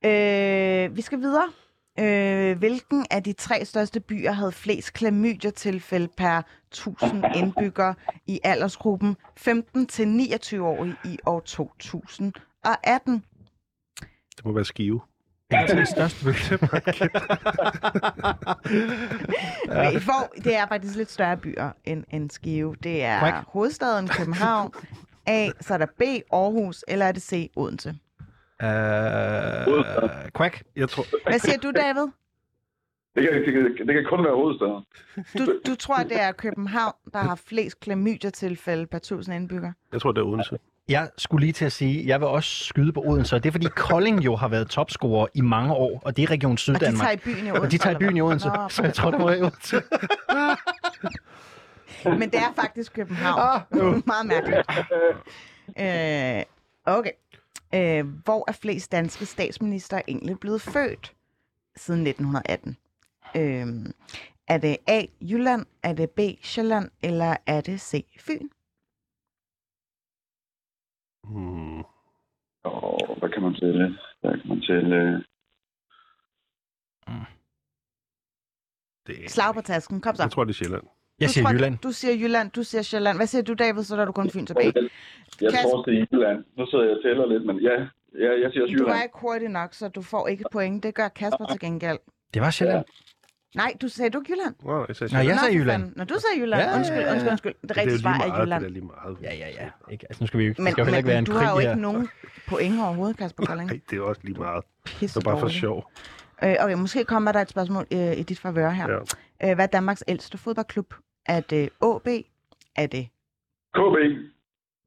Øh, 0.05 0.97
vi 0.97 1.03
skal 1.03 1.19
videre. 1.21 1.49
Øh, 1.99 2.59
hvilken 2.59 3.07
af 3.11 3.23
de 3.23 3.33
tre 3.33 3.65
største 3.65 4.01
byer 4.01 4.33
havde 4.33 4.53
flest 4.53 4.93
klamydia-tilfælde 4.93 6.09
per 6.17 6.43
1000 6.69 7.25
indbyggere 7.37 7.95
i 8.27 8.41
aldersgruppen 8.45 9.17
15 9.37 9.87
til 9.87 10.09
29 10.09 10.67
år 10.67 10.89
i 11.05 11.19
år 11.27 11.41
2018? 11.41 13.25
Det 14.37 14.45
må 14.45 14.53
være 14.53 14.65
skive. 14.65 15.01
Det 15.51 15.59
er 15.59 15.67
den 15.67 15.87
største 15.87 16.25
by. 16.25 16.29
Okay, 19.71 19.93
I 19.97 20.01
får, 20.01 20.33
det 20.45 20.57
er 20.57 20.67
faktisk 20.67 20.97
lidt 20.97 21.11
større 21.11 21.37
byer 21.37 21.71
end, 21.85 22.05
end 22.11 22.31
Skive. 22.31 22.77
Det 22.83 23.05
er 23.05 23.21
Quack. 23.21 23.47
hovedstaden 23.49 24.09
København, 24.09 24.73
A, 25.27 25.49
så 25.61 25.75
er 25.75 25.79
der 25.79 25.87
B, 25.87 26.03
Aarhus, 26.33 26.85
eller 26.89 27.07
er 27.07 27.13
det 27.13 27.23
C, 27.23 27.51
Odense? 27.57 27.89
Uh, 28.63 28.67
quack. 30.37 30.63
Jeg 30.77 30.89
tror, 30.89 31.05
Hvad 31.31 31.39
siger 31.39 31.59
du, 31.59 31.71
David? 31.71 32.07
Det 33.15 33.23
kan, 33.23 33.33
det, 33.33 33.53
kan, 33.77 33.87
det 33.87 33.95
kan 33.95 34.05
kun 34.09 34.25
være 34.25 34.35
hovedstaden. 34.35 34.85
Du, 35.39 35.61
du 35.67 35.75
tror, 35.75 35.97
det 35.97 36.21
er 36.21 36.33
København, 36.33 36.93
der 37.13 37.19
har 37.19 37.35
flest 37.35 37.81
klamydia-tilfælde 37.81 38.87
per 38.87 38.97
1000 38.99 39.37
indbyggere? 39.37 39.73
jeg 39.93 40.01
tror, 40.01 40.13
det 40.13 40.21
er 40.21 40.25
Odense. 40.25 40.59
Jeg 40.91 41.11
skulle 41.19 41.41
lige 41.41 41.53
til 41.53 41.65
at 41.65 41.73
sige, 41.73 42.07
jeg 42.07 42.21
vil 42.21 42.29
også 42.29 42.65
skyde 42.65 42.93
på 42.93 43.03
Odense, 43.07 43.37
og 43.37 43.43
det 43.43 43.49
er 43.49 43.53
fordi 43.53 43.67
Kolding 43.77 44.25
jo 44.25 44.37
har 44.37 44.49
været 44.49 44.69
topscorer 44.71 45.27
i 45.35 45.41
mange 45.41 45.75
år, 45.75 46.01
og 46.05 46.17
det 46.17 46.23
er 46.23 46.31
Region 46.31 46.53
Og 46.53 46.57
de 46.57 46.63
Syddanmark. 46.63 47.01
tager 47.01 47.13
i 47.13 47.17
byen 47.17 47.47
i 47.47 47.51
Odense? 47.51 47.61
Og 47.63 47.71
de 47.73 47.79
tager 47.79 47.97
i 47.97 47.99
byen 47.99 48.17
i 48.17 48.21
Odense, 48.21 48.49
Nå, 48.49 48.69
så 48.69 48.83
jeg 48.83 48.95
tror, 48.95 49.11
det 49.11 49.21
var 49.21 49.33
i 49.33 49.41
Odense. 49.41 49.83
Men 52.19 52.31
det 52.31 52.39
er 52.39 52.53
faktisk 52.57 52.93
København. 52.93 53.63
Ah, 53.73 54.07
Meget 54.07 54.27
mærkeligt. 54.27 54.69
Øh, 55.79 56.43
okay. 56.97 57.11
Øh, 57.75 58.07
hvor 58.25 58.45
er 58.49 58.53
flest 58.53 58.93
danske 58.93 59.27
statsminister 59.27 60.01
egentlig 60.09 60.41
blevet 60.41 60.63
født 60.63 61.13
siden 61.77 62.07
1918? 62.07 62.77
Øh, 63.37 63.93
er 64.49 64.59
det 64.59 64.77
A. 64.87 65.03
Jylland, 65.21 65.67
er 65.83 65.93
det 65.93 66.11
B. 66.11 66.21
Sjælland, 66.43 66.91
eller 67.03 67.37
er 67.47 67.61
det 67.61 67.81
C. 67.81 68.05
Fyn? 68.21 68.49
Hmm. 71.33 71.81
Og 72.65 73.17
hvad 73.19 73.29
kan 73.31 73.43
man 73.43 73.55
tælle? 73.55 73.99
Hvad 74.21 74.31
kan 74.41 74.49
man 74.49 74.61
tælle? 74.61 75.25
Det 79.07 79.25
er, 79.25 79.29
Slag 79.29 79.55
på 79.55 79.61
tasken, 79.61 80.01
kom 80.01 80.15
så. 80.17 80.23
jeg 80.23 80.31
tror, 80.31 80.45
det 80.45 80.51
er 80.51 80.55
Sjælland. 80.55 80.83
Jeg 81.21 81.29
Du 81.29 81.33
siger 81.33 81.45
tror- 81.45 81.53
Jylland. 81.53 81.79
Du 81.79 81.93
siger 81.93 82.15
Jylland, 82.15 82.51
du 82.51 82.63
siger 82.63 82.83
Sjælland. 82.83 83.19
Hvad 83.19 83.27
siger 83.27 83.43
du, 83.43 83.55
David? 83.55 83.83
Så 83.83 83.97
er 84.01 84.05
du 84.05 84.13
kun 84.13 84.31
Fyn 84.31 84.47
tilbage. 84.47 84.73
Jeg 85.41 85.51
Kas- 85.53 85.63
tror, 85.71 85.83
det 85.83 85.95
er 86.01 86.07
Jylland. 86.13 86.45
Nu 86.57 86.67
sidder 86.67 86.85
jeg 86.85 86.97
og 86.97 87.03
tæller 87.03 87.27
lidt, 87.27 87.47
men 87.47 87.57
ja, 87.61 87.73
ja 88.25 88.31
jeg 88.43 88.51
siger 88.53 88.63
også 88.63 88.75
Du 88.79 88.83
var 88.85 88.91
Jylland. 88.91 89.03
ikke 89.05 89.19
hurtig 89.21 89.49
nok, 89.49 89.75
så 89.75 89.89
du 89.89 90.03
får 90.03 90.29
ikke 90.29 90.45
point. 90.53 90.83
Det 90.83 90.95
gør 90.95 91.09
Kasper 91.09 91.47
til 91.47 91.61
gengæld. 91.61 91.99
Det 92.35 92.43
var 92.43 92.51
Sjælland. 92.51 92.85
Nej, 93.55 93.75
du 93.83 93.89
sagde 93.89 94.11
du 94.11 94.21
ikke 94.21 94.33
Jylland? 94.33 94.55
Nå, 94.63 94.85
jeg 94.89 94.97
sagde 94.97 95.13
Nej, 95.13 95.27
jeg 95.27 95.39
sagde 95.39 95.57
Jylland. 95.57 95.93
Når 95.97 96.05
du 96.05 96.15
sagde 96.15 96.41
Jylland, 96.43 96.63
Ja, 96.63 96.77
undskyld, 96.77 97.09
undskyld, 97.11 97.31
undskyld. 97.31 97.55
Det 97.63 97.71
er 97.71 97.77
rigtige 97.77 97.99
svar 97.99 98.19
er 98.19 98.41
Jylland. 98.43 98.63
det 98.65 98.69
er 98.69 98.73
lige 98.73 98.85
meget. 98.85 99.19
Ja, 99.23 99.35
ja, 99.35 99.49
ja. 99.49 99.69
Ikke? 99.91 100.07
Altså, 100.09 100.23
nu 100.23 100.27
skal 100.27 100.39
vi 100.39 100.45
jo 100.45 100.51
ikke, 100.51 100.63
Men, 100.63 100.67
det 100.67 100.73
skal 100.73 100.81
jo 100.83 100.85
heller 100.85 100.99
ikke 100.99 101.07
være 101.07 101.17
men 101.17 101.23
en 101.23 101.27
du 101.27 101.33
krig 101.33 101.47
har 101.47 101.55
jo 101.55 101.59
her. 101.61 101.71
ikke 101.71 101.83
nogen 101.83 102.09
point 102.49 102.81
overhovedet, 102.81 103.17
Kasper 103.17 103.47
Kolding. 103.47 103.71
Nej, 103.71 103.81
det 103.91 103.99
er 103.99 104.03
også 104.03 104.21
lige 104.25 104.39
meget. 104.39 104.65
Pisse 104.85 105.21
Det 105.21 105.27
er 105.27 105.31
bare 105.31 105.41
for 105.41 105.49
sjov. 105.49 105.91
Øh, 106.45 106.55
okay, 106.61 106.75
måske 106.75 107.05
kommer 107.05 107.33
der 107.33 107.41
et 107.41 107.51
spørgsmål 107.51 107.87
øh, 107.93 108.19
i 108.19 108.23
dit 108.23 108.39
favør 108.39 108.71
her. 108.71 108.89
Ja. 109.43 109.51
Øh, 109.51 109.55
hvad 109.55 109.65
er 109.65 109.71
Danmarks 109.71 110.05
ældste 110.09 110.39
fodboldklub? 110.39 110.95
Er 111.27 111.41
det 111.41 111.71
AB? 111.83 112.07
Er 112.77 112.87
det 112.87 113.09
KB. 113.75 113.97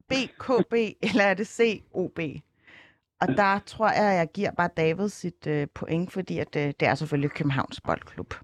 BKB, 0.08 0.72
eller 1.02 1.24
er 1.24 1.34
det 1.34 1.46
COB? 1.46 2.18
Og 3.20 3.28
der 3.28 3.58
tror 3.66 3.88
jeg, 3.88 4.16
jeg 4.18 4.28
giver 4.34 4.50
bare 4.50 4.68
David 4.76 5.08
sit 5.08 5.46
øh, 5.46 5.66
point, 5.74 6.12
fordi 6.12 6.38
at, 6.38 6.56
øh, 6.56 6.62
det 6.80 6.82
er 6.88 6.94
selvfølgelig 6.94 7.30
Københavns 7.30 7.80
Boldklub. 7.80 8.34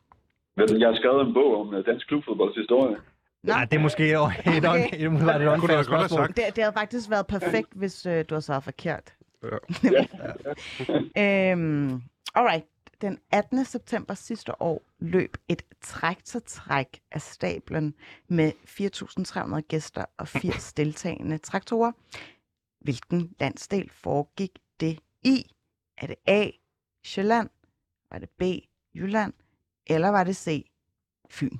Jeg 0.60 0.88
har 0.88 0.94
skrevet 0.94 1.26
en 1.26 1.34
bog 1.34 1.60
om 1.60 1.74
øh, 1.74 1.86
dansk 1.86 2.08
klubfodbolds 2.08 2.56
historie. 2.56 2.96
Nej, 3.42 3.64
det 3.64 3.76
er 3.76 3.80
måske 3.80 4.04
et, 4.04 4.10
et, 4.56 4.64
Okay. 4.68 4.86
et, 4.86 4.94
et, 4.94 5.06
et, 5.06 5.26
var 5.26 5.38
det 5.38 5.78
et 5.78 5.86
spørgsmål. 5.86 6.28
Det, 6.28 6.36
det 6.36 6.64
havde 6.64 6.72
faktisk 6.72 7.10
været 7.10 7.26
perfekt, 7.26 7.68
hvis 7.72 8.06
øh, 8.06 8.24
du 8.28 8.34
havde 8.34 8.42
svaret 8.42 8.64
forkert. 8.64 9.14
Ja. 9.84 10.04
øhm, 11.52 12.02
alright. 12.34 12.66
Den 13.00 13.18
18. 13.32 13.64
september 13.64 14.14
sidste 14.14 14.62
år 14.62 14.82
løb 14.98 15.36
et 15.48 15.62
traktortræk 15.80 17.00
af 17.12 17.20
stablen 17.20 17.94
med 18.28 18.52
4.300 19.56 19.60
gæster 19.60 20.04
og 20.18 20.28
80 20.28 20.72
deltagende 20.78 21.38
traktorer. 21.38 21.92
Hvilken 22.80 23.34
landsdel 23.40 23.90
foregik 23.90 24.50
det 24.80 24.98
i? 25.22 25.46
Er 25.98 26.06
det 26.06 26.16
A. 26.26 26.46
Sjælland? 27.04 27.48
Var 28.10 28.18
det 28.18 28.28
B. 28.30 28.42
Jylland? 28.94 29.32
Eller 29.90 30.08
var 30.08 30.24
det 30.24 30.36
C. 30.36 30.70
Fyn? 31.30 31.56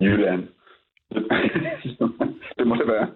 Jylland. 0.00 0.42
det 2.58 2.66
må 2.66 2.74
det 2.76 2.86
være. 2.86 3.10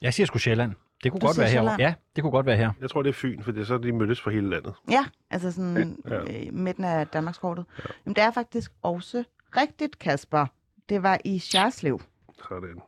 Jeg 0.00 0.14
siger 0.14 0.26
sgu 0.26 0.38
Sjælland. 0.38 0.72
Det 1.02 1.10
kunne 1.12 1.20
Du 1.20 1.26
godt 1.26 1.38
være 1.38 1.48
her. 1.48 1.76
Ja, 1.78 1.94
det 2.16 2.22
kunne 2.22 2.30
godt 2.30 2.46
være 2.46 2.56
her. 2.56 2.72
Jeg 2.80 2.90
tror, 2.90 3.02
det 3.02 3.08
er 3.08 3.14
Fyn, 3.14 3.42
for 3.42 3.52
det 3.52 3.60
er 3.60 3.64
så, 3.64 3.78
de 3.78 3.92
mødtes 3.92 4.20
for 4.20 4.30
hele 4.30 4.50
landet. 4.50 4.74
Ja, 4.90 5.04
altså 5.30 5.52
sådan 5.52 5.98
Ja. 6.08 6.46
øh, 6.46 6.52
midten 6.54 6.84
af 6.84 7.06
Danmarkskortet. 7.08 7.64
Ja. 7.78 7.84
Jamen, 8.06 8.16
det 8.16 8.24
er 8.24 8.30
faktisk 8.30 8.72
også 8.82 9.24
rigtigt, 9.56 9.98
Kasper. 9.98 10.46
Det 10.88 11.02
var 11.02 11.18
i 11.24 11.38
Sjarslev. 11.38 12.00
Sådan. 12.48 12.80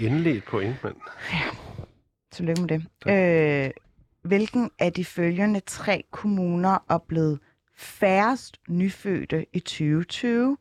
Endelig 0.00 0.36
et 0.36 0.44
point, 0.44 0.84
mand. 0.84 0.96
Tillykke 2.32 2.60
med 2.62 2.68
det. 2.68 3.66
Øh, 3.66 3.70
hvilken 4.22 4.70
af 4.78 4.92
de 4.92 5.04
følgende 5.04 5.60
tre 5.60 6.04
kommuner 6.10 6.78
oplevede 6.88 7.38
færrest 7.76 8.60
nyfødte 8.68 9.46
i 9.52 9.60
2020? 9.60 10.56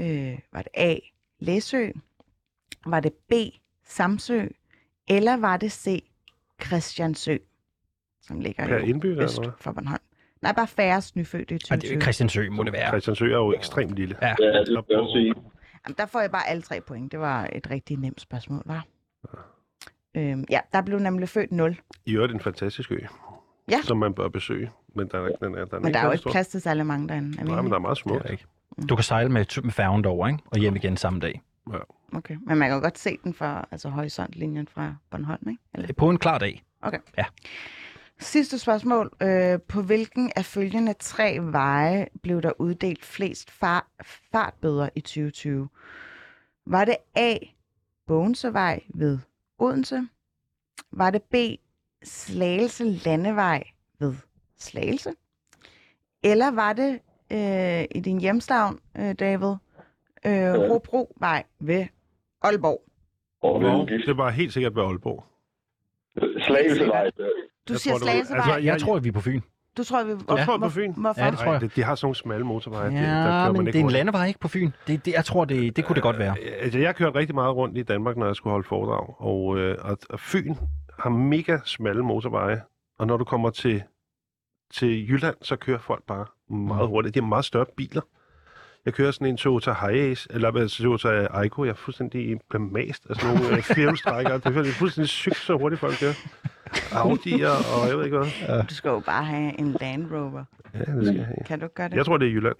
Øh, 0.00 0.38
var 0.52 0.62
det 0.62 0.68
A. 0.74 0.96
Læsø? 1.38 1.90
Var 2.86 3.00
det 3.00 3.12
B. 3.12 3.32
Samsø? 3.84 4.46
Eller 5.08 5.36
var 5.36 5.56
det 5.56 5.72
C. 5.72 6.04
Christiansø? 6.64 7.36
Som 8.22 8.40
ligger 8.40 8.66
Per 8.66 8.78
indbygger, 8.78 9.24
øst 9.24 9.38
eller 9.38 9.52
for 9.58 9.72
Bornholm. 9.72 10.02
Nej, 10.42 10.52
bare 10.52 10.66
færrest 10.66 11.16
nyfødte 11.16 11.54
i 11.54 11.54
Og 11.54 11.60
det 11.60 11.60
2020. 11.60 11.90
er 11.90 11.94
jo 11.94 12.00
Christiansø, 12.00 12.50
må 12.50 12.62
det 12.62 12.72
være. 12.72 12.88
Christiansø 12.88 13.24
er 13.24 13.36
jo 13.36 13.52
ekstremt 13.52 13.96
lille. 13.96 14.16
Ja. 14.22 14.34
Ja, 14.40 14.58
det 14.60 14.68
vil 14.68 14.84
jeg 14.90 15.06
sige. 15.14 15.34
Jamen, 15.86 15.94
der 15.98 16.06
får 16.06 16.20
jeg 16.20 16.30
bare 16.30 16.48
alle 16.48 16.62
tre 16.62 16.80
point. 16.80 17.12
Det 17.12 17.20
var 17.20 17.48
et 17.52 17.70
rigtig 17.70 17.96
nemt 17.96 18.20
spørgsmål, 18.20 18.62
var. 18.66 18.86
Øhm, 20.14 20.44
ja, 20.50 20.60
der 20.72 20.82
blev 20.82 20.98
nemlig 20.98 21.28
født 21.28 21.52
0. 21.52 21.80
I 22.06 22.14
øvrigt 22.14 22.32
en 22.32 22.40
fantastisk 22.40 22.92
ø, 22.92 22.98
Ja. 23.70 23.82
som 23.82 23.98
man 23.98 24.14
bør 24.14 24.28
besøge. 24.28 24.70
Men 24.96 25.08
der 25.08 25.18
er, 25.20 25.28
ikke- 25.28 25.44
den 25.46 25.54
er, 25.54 25.64
den 25.64 25.74
er 25.74 25.80
Men 25.80 25.94
der 25.94 26.00
er 26.00 26.04
jo 26.06 26.12
ikke 26.12 26.28
plads 26.30 26.48
til 26.48 26.60
særlig 26.60 26.86
mange 26.86 27.08
derinde. 27.08 27.40
Er 27.40 27.44
Nej, 27.44 27.62
men 27.62 27.70
der 27.70 27.76
er 27.76 27.80
meget 27.80 27.94
Det 27.96 28.02
smukt. 28.02 28.24
er 28.24 28.28
ikke. 28.30 28.44
Du 28.88 28.94
kan 28.96 29.02
sejle 29.04 29.28
med, 29.28 29.62
med 29.62 29.72
færgen 29.72 30.04
derover, 30.04 30.28
ikke? 30.28 30.38
Og 30.46 30.58
hjem 30.58 30.76
igen 30.76 30.96
samme 30.96 31.20
dag. 31.20 31.42
Okay, 32.14 32.36
men 32.46 32.58
man 32.58 32.70
kan 32.70 32.80
godt 32.82 32.98
se 32.98 33.18
den 33.24 33.34
fra 33.34 33.68
altså 33.70 33.88
horisontlinjen 33.88 34.68
fra 34.68 34.94
Bornholm, 35.10 35.48
ikke? 35.48 35.62
Eller? 35.74 35.92
På 35.92 36.10
en 36.10 36.18
klar 36.18 36.38
dag. 36.38 36.62
Okay. 36.82 36.98
Ja. 37.18 37.24
Sidste 38.18 38.58
spørgsmål. 38.58 39.10
Øh, 39.22 39.58
på 39.68 39.82
hvilken 39.82 40.32
af 40.36 40.44
følgende 40.44 40.92
tre 40.98 41.38
veje 41.42 42.06
blev 42.22 42.42
der 42.42 42.52
uddelt 42.58 43.04
flest 43.04 43.50
far- 43.50 43.88
fartbøder 44.32 44.88
i 44.94 45.00
2020? 45.00 45.68
Var 46.66 46.84
det 46.84 46.96
A. 47.14 47.34
Bogensevej 48.06 48.80
ved 48.94 49.18
Odense? 49.58 50.08
Var 50.92 51.10
det 51.10 51.22
B. 51.22 51.34
Slagelse 52.04 52.84
Landevej 52.84 53.62
ved 53.98 54.14
Slagelse? 54.58 55.10
Eller 56.22 56.50
var 56.50 56.72
det 56.72 56.98
øh, 57.32 57.84
i 57.94 58.00
din 58.00 58.20
hjemstavn, 58.20 58.78
øh, 58.98 59.14
David, 59.18 59.54
øh, 60.26 60.68
Hobrovej 60.68 61.42
ved 61.60 61.86
Aalborg? 62.42 62.82
Nå, 63.42 63.86
det 64.06 64.16
var 64.16 64.30
helt 64.30 64.52
sikkert 64.52 64.76
ved 64.76 64.82
Aalborg. 64.82 65.24
Slagelsevej. 66.46 67.10
Du 67.68 67.72
Jeg 67.72 67.76
siger 67.80 67.98
Slagelsevej. 67.98 68.40
altså, 68.40 68.56
Jeg 68.60 68.80
tror, 68.80 68.96
at 68.96 69.04
vi 69.04 69.08
er 69.08 69.12
på 69.12 69.20
Fyn. 69.20 69.40
Du 69.76 69.84
tror, 69.84 70.04
vi... 70.04 70.10
Jeg 70.10 70.46
tror, 70.46 70.58
på 70.58 70.68
Fyn. 70.68 70.92
Hvorfor? 70.96 71.20
Ja, 71.24 71.30
det 71.30 71.38
tror 71.38 71.44
jeg. 71.46 71.52
Ej, 71.54 71.58
de, 71.58 71.68
de 71.68 71.82
har 71.84 71.94
sådan 71.94 72.06
nogle 72.06 72.14
smalle 72.16 72.46
motorveje. 72.46 72.90
det- 72.90 72.94
der 72.94 73.00
Ja, 73.00 73.06
kører 73.24 73.44
man 73.44 73.52
men 73.52 73.60
ikke 73.66 73.72
det 73.76 73.80
er 73.80 73.84
en 73.84 73.90
landevej, 73.90 74.26
ikke 74.26 74.40
på 74.40 74.48
Fyn. 74.48 74.70
Det, 74.86 75.04
det, 75.04 75.12
jeg 75.12 75.24
tror, 75.24 75.44
det, 75.44 75.76
det 75.76 75.84
kunne 75.84 75.94
det 75.94 76.02
godt 76.02 76.18
være. 76.18 76.34
Altså, 76.60 76.78
jeg 76.78 76.88
har 76.88 76.92
kørt 76.92 77.14
rigtig 77.14 77.34
meget 77.34 77.56
rundt 77.56 77.78
i 77.78 77.82
Danmark, 77.82 78.16
når 78.16 78.26
jeg 78.26 78.36
skulle 78.36 78.50
holde 78.52 78.68
foredrag. 78.68 79.20
Og, 79.20 79.58
øh, 79.58 79.76
og, 79.80 79.98
og 80.10 80.20
Fyn 80.20 80.54
har 81.00 81.10
mega 81.10 81.58
smalle 81.64 82.02
motorveje. 82.02 82.62
Og 82.98 83.06
når 83.06 83.16
du 83.16 83.24
kommer 83.24 83.50
til, 83.50 83.82
til 84.72 85.10
Jylland, 85.10 85.36
så 85.42 85.56
kører 85.56 85.78
folk 85.78 86.02
bare 86.06 86.26
meget 86.54 86.88
hurtigt. 86.88 87.14
De 87.14 87.20
har 87.20 87.26
meget 87.26 87.44
større 87.44 87.66
biler. 87.76 88.00
Jeg 88.84 88.94
kører 88.94 89.10
sådan 89.10 89.26
en 89.26 89.36
Toyota 89.36 89.72
Hiace, 89.72 90.28
eller 90.30 90.50
hvad, 90.50 90.68
Toyota 90.68 91.26
Aygo. 91.30 91.64
Jeg 91.64 91.70
er 91.70 91.74
fuldstændig 91.74 92.40
bemast 92.50 93.06
af 93.10 93.16
sådan 93.16 93.36
nogle 93.36 93.56
øh, 93.56 93.62
firehjulstrækkere. 93.62 94.38
Det 94.38 94.56
er 94.56 94.72
fuldstændig 94.72 95.08
sygt, 95.08 95.36
så 95.36 95.56
hurtigt 95.56 95.80
folk 95.80 95.94
kører. 96.00 96.12
Audi'er 96.74 97.82
og 97.82 97.88
jeg 97.88 97.96
ved 97.98 98.04
ikke 98.04 98.18
hvad. 98.18 98.64
Du 98.64 98.74
skal 98.74 98.88
jo 98.88 99.00
bare 99.00 99.24
have 99.24 99.58
en 99.60 99.76
Land 99.80 100.12
Rover. 100.12 100.44
Ja, 100.74 100.78
det 100.78 101.06
skal 101.06 101.16
jeg 101.16 101.26
have. 101.26 101.44
Kan 101.46 101.58
du 101.58 101.64
ikke 101.64 101.74
gøre 101.74 101.88
det? 101.88 101.96
Jeg 101.96 102.04
tror, 102.04 102.16
det 102.16 102.28
er 102.28 102.32
Jylland. 102.32 102.56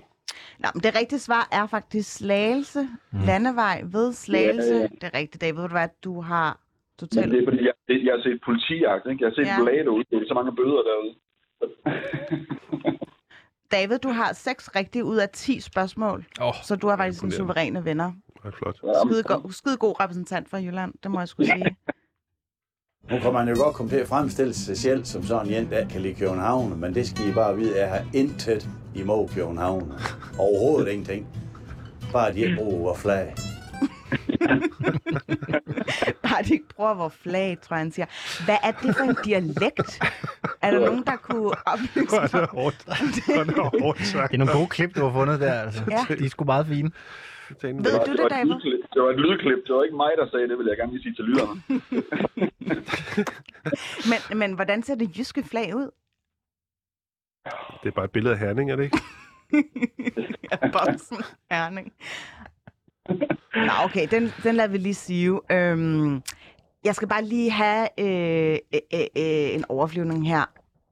Nå, 0.58 0.68
men 0.74 0.82
det 0.82 0.94
rigtige 0.94 1.18
svar 1.18 1.48
er 1.52 1.66
faktisk 1.66 2.14
Slagelse. 2.14 2.88
Mm. 3.10 3.18
Landevej 3.20 3.82
ved 3.84 4.12
Slagelse. 4.12 4.74
Ja, 4.74 4.80
ja. 4.80 4.86
Det 4.86 5.04
er 5.04 5.14
rigtigt, 5.14 5.40
David. 5.40 5.60
Ved 5.60 5.68
du 5.68 5.74
hvad, 5.74 5.88
du 6.04 6.20
har 6.20 6.58
Men 7.00 7.08
totalt... 7.08 7.30
det 7.32 7.38
er 7.42 7.46
fordi, 7.50 7.62
jeg, 7.68 7.74
det, 7.88 7.96
jeg 8.06 8.12
har 8.16 8.22
set 8.26 8.38
politijagt, 8.48 9.04
ikke? 9.10 9.20
Jeg 9.24 9.28
har 9.30 9.34
set 9.38 9.46
Ja. 9.50 9.56
ja. 9.58 9.64
blade 9.64 9.90
ud. 9.96 10.02
Det 10.10 10.16
er 10.22 10.26
så 10.32 10.34
mange 10.38 10.52
bøder 10.60 10.82
derude. 10.88 11.12
David, 13.76 13.98
du 13.98 14.08
har 14.08 14.32
seks 14.32 14.76
rigtige 14.76 15.04
ud 15.04 15.16
af 15.16 15.28
10 15.28 15.60
spørgsmål. 15.60 16.24
Oh, 16.40 16.54
Så 16.62 16.76
du 16.76 16.88
har 16.88 16.96
faktisk 16.96 17.22
en 17.24 17.30
suveræne 17.30 17.84
vinder. 17.84 18.12
Det 18.42 18.44
er 18.44 18.50
flot. 18.50 18.76
Skide, 19.06 19.22
go- 19.22 19.50
skide 19.50 19.76
god 19.76 20.00
repræsentant 20.00 20.48
fra 20.50 20.58
Jylland, 20.58 20.92
det 21.02 21.10
må 21.10 21.18
jeg 21.18 21.28
skulle 21.28 21.46
sige. 21.52 21.76
Nu 23.10 23.18
kan 23.18 23.32
man 23.32 23.48
jo 23.48 23.54
godt 23.64 23.74
komme 23.74 23.90
til 23.90 23.96
at 23.96 24.08
fremstille 24.08 24.54
sig 24.54 24.76
selv 24.76 25.04
som 25.04 25.22
sådan 25.22 25.52
en, 25.52 25.70
der 25.70 25.88
kan 25.88 26.00
lide 26.00 26.14
København, 26.14 26.80
men 26.80 26.94
det 26.94 27.06
skal 27.06 27.28
I 27.30 27.32
bare 27.34 27.56
vide, 27.56 27.80
jeg 27.80 27.88
har 27.90 28.02
intet 28.14 28.68
imod 28.94 29.28
København. 29.28 29.92
Overhovedet 30.38 30.92
ingenting. 30.92 31.26
Bare 32.12 32.32
de 32.32 32.40
ikke 32.40 32.56
bruger 32.56 32.94
flag. 32.94 33.34
Bare 36.28 36.42
de 36.42 36.52
ikke 36.52 36.68
bruger 36.76 36.94
vores 36.94 37.14
flag, 37.14 37.58
tror 37.62 37.76
jeg, 37.76 37.80
han 37.84 37.92
siger. 37.92 38.06
Hvad 38.44 38.56
er 38.62 38.70
det 38.70 38.96
for 38.96 39.04
en 39.04 39.16
dialekt? 39.24 40.02
Er 40.62 40.70
der 40.70 40.80
nogen, 40.86 41.04
der 41.04 41.16
kunne 41.16 41.50
oplyse 41.66 42.16
er 42.16 42.26
det 42.26 42.32
mig? 42.34 42.48
hårdt. 42.50 42.84
Hvor 42.84 43.40
er 43.40 43.44
det 43.44 43.54
hårdt. 43.80 43.98
Det 43.98 44.14
er 44.34 44.36
nogle 44.36 44.52
gode 44.52 44.66
klip, 44.68 44.94
du 44.96 45.04
har 45.04 45.12
fundet 45.12 45.40
der. 45.40 45.52
Altså. 45.60 45.84
Ja. 45.90 46.14
De 46.14 46.24
er 46.24 46.28
sgu 46.28 46.44
meget 46.44 46.66
fine. 46.66 46.90
Ved 47.62 47.74
Det 47.74 47.92
var, 47.92 48.04
du 48.04 48.10
det, 48.12 48.18
det, 48.18 48.30
David? 48.30 48.54
det 48.94 49.02
var 49.02 49.10
et 49.10 49.20
lydklip. 49.20 49.58
Det 49.66 49.74
var 49.74 49.82
ikke 49.82 49.96
mig, 49.96 50.10
der 50.18 50.28
sagde 50.30 50.48
det, 50.48 50.58
vil 50.58 50.66
jeg 50.66 50.76
gerne 50.76 50.92
lige 50.92 51.02
sige 51.02 51.14
til 51.14 51.24
lytterne. 51.24 51.62
Men, 54.10 54.38
men 54.38 54.52
hvordan 54.54 54.82
ser 54.82 54.94
det 54.94 55.18
jyske 55.18 55.42
flag 55.44 55.76
ud? 55.76 55.90
Det 57.82 57.88
er 57.88 57.90
bare 57.90 58.04
et 58.04 58.10
billede 58.10 58.34
af 58.34 58.40
Herning, 58.40 58.70
er 58.70 58.76
det 58.76 58.84
ikke? 58.84 58.98
Boksen, 60.72 61.16
Herning. 61.50 61.92
Nå, 63.54 63.72
okay, 63.84 64.08
den, 64.10 64.32
den 64.42 64.54
lader 64.54 64.68
vi 64.68 64.78
lige 64.78 64.94
sige. 64.94 65.40
Øhm, 65.50 66.22
jeg 66.84 66.94
skal 66.94 67.08
bare 67.08 67.24
lige 67.24 67.50
have 67.50 67.88
øh, 67.98 68.58
øh, 68.74 68.80
øh, 68.94 69.00
øh 69.00 69.54
en 69.54 69.64
overflyvning 69.68 70.28
her. 70.28 70.44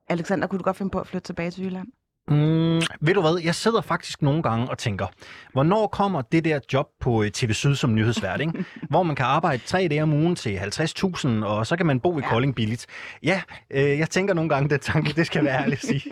Alexander, 0.08 0.46
kunne 0.46 0.58
du 0.58 0.64
godt 0.64 0.76
finde 0.76 0.90
på 0.90 1.00
at 1.00 1.06
flytte 1.06 1.26
tilbage 1.26 1.50
til 1.50 1.64
Jylland? 1.64 1.88
Mm, 2.30 2.80
ved 3.00 3.14
du 3.14 3.20
hvad, 3.20 3.40
jeg 3.44 3.54
sidder 3.54 3.80
faktisk 3.80 4.22
nogle 4.22 4.42
gange 4.42 4.70
og 4.70 4.78
tænker, 4.78 5.06
hvornår 5.52 5.86
kommer 5.86 6.22
det 6.22 6.44
der 6.44 6.58
job 6.72 6.86
på 7.00 7.22
øh, 7.22 7.30
TV 7.30 7.52
Syd 7.52 7.74
som 7.74 7.94
nyhedsvært, 7.94 8.40
ikke? 8.40 8.64
hvor 8.90 9.02
man 9.02 9.16
kan 9.16 9.26
arbejde 9.26 9.62
tre 9.66 9.88
dage 9.90 10.02
om 10.02 10.12
ugen 10.12 10.36
til 10.36 10.56
50.000, 10.56 11.44
og 11.46 11.66
så 11.66 11.76
kan 11.76 11.86
man 11.86 12.00
bo 12.00 12.18
i 12.18 12.22
Ja. 12.22 12.28
Kolding 12.28 12.54
billigt. 12.54 12.86
Ja, 13.22 13.42
øh, 13.70 13.98
jeg 14.02 14.08
tænker 14.10 14.34
nogle 14.34 14.50
gange, 14.52 14.68
det 14.68 14.80
tanke, 14.80 15.12
det 15.18 15.26
skal 15.26 15.44
være 15.44 15.58
ærligt 15.62 15.80
at 15.82 15.86
sige. 15.90 16.02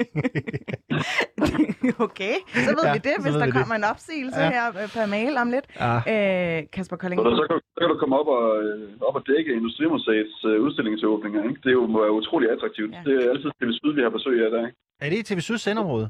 okay, 2.06 2.34
så 2.66 2.70
ved 2.78 2.84
Ja, 2.88 2.92
vi 2.96 3.00
det, 3.08 3.14
hvis 3.24 3.34
der 3.40 3.46
vi 3.46 3.50
det. 3.50 3.58
kommer 3.60 3.76
en 3.82 3.86
opsigelse 3.92 4.40
Ja. 4.40 4.48
her 4.56 4.66
øh, 4.82 4.88
per 4.96 5.06
mail 5.16 5.32
om 5.42 5.48
lidt. 5.54 5.66
Ja. 5.84 5.94
Øh, 6.14 6.58
Kasper 6.74 6.96
Kolding. 7.02 7.18
Så, 7.20 7.30
så, 7.40 7.44
kan, 7.50 7.56
så 7.74 7.78
kan 7.82 7.88
du 7.92 7.96
komme 8.02 8.14
op 8.20 8.28
og, 8.38 8.44
øh, 8.62 9.06
op 9.08 9.14
og 9.18 9.22
dække 9.30 9.50
Industrimuseets 9.60 10.36
øh, 10.50 10.56
udstillingsåbninger. 10.64 11.40
Ikke? 11.48 11.60
Det 11.64 11.70
er 11.72 11.76
jo 11.80 11.84
være 12.04 12.12
utrolig 12.20 12.46
attraktivt. 12.54 12.90
Ja. 12.96 13.00
Det 13.06 13.12
er 13.18 13.24
altid 13.32 13.48
TV 13.60 13.70
Syd, 13.80 13.92
vi 13.98 14.02
har 14.06 14.12
besøg 14.18 14.36
af 14.46 14.50
der. 14.54 14.62
Ikke? 14.68 14.78
Er 15.00 15.10
det 15.10 15.18
i 15.18 15.22
TV 15.34 15.40
Syd 15.40 15.58
sendområde? 15.58 16.08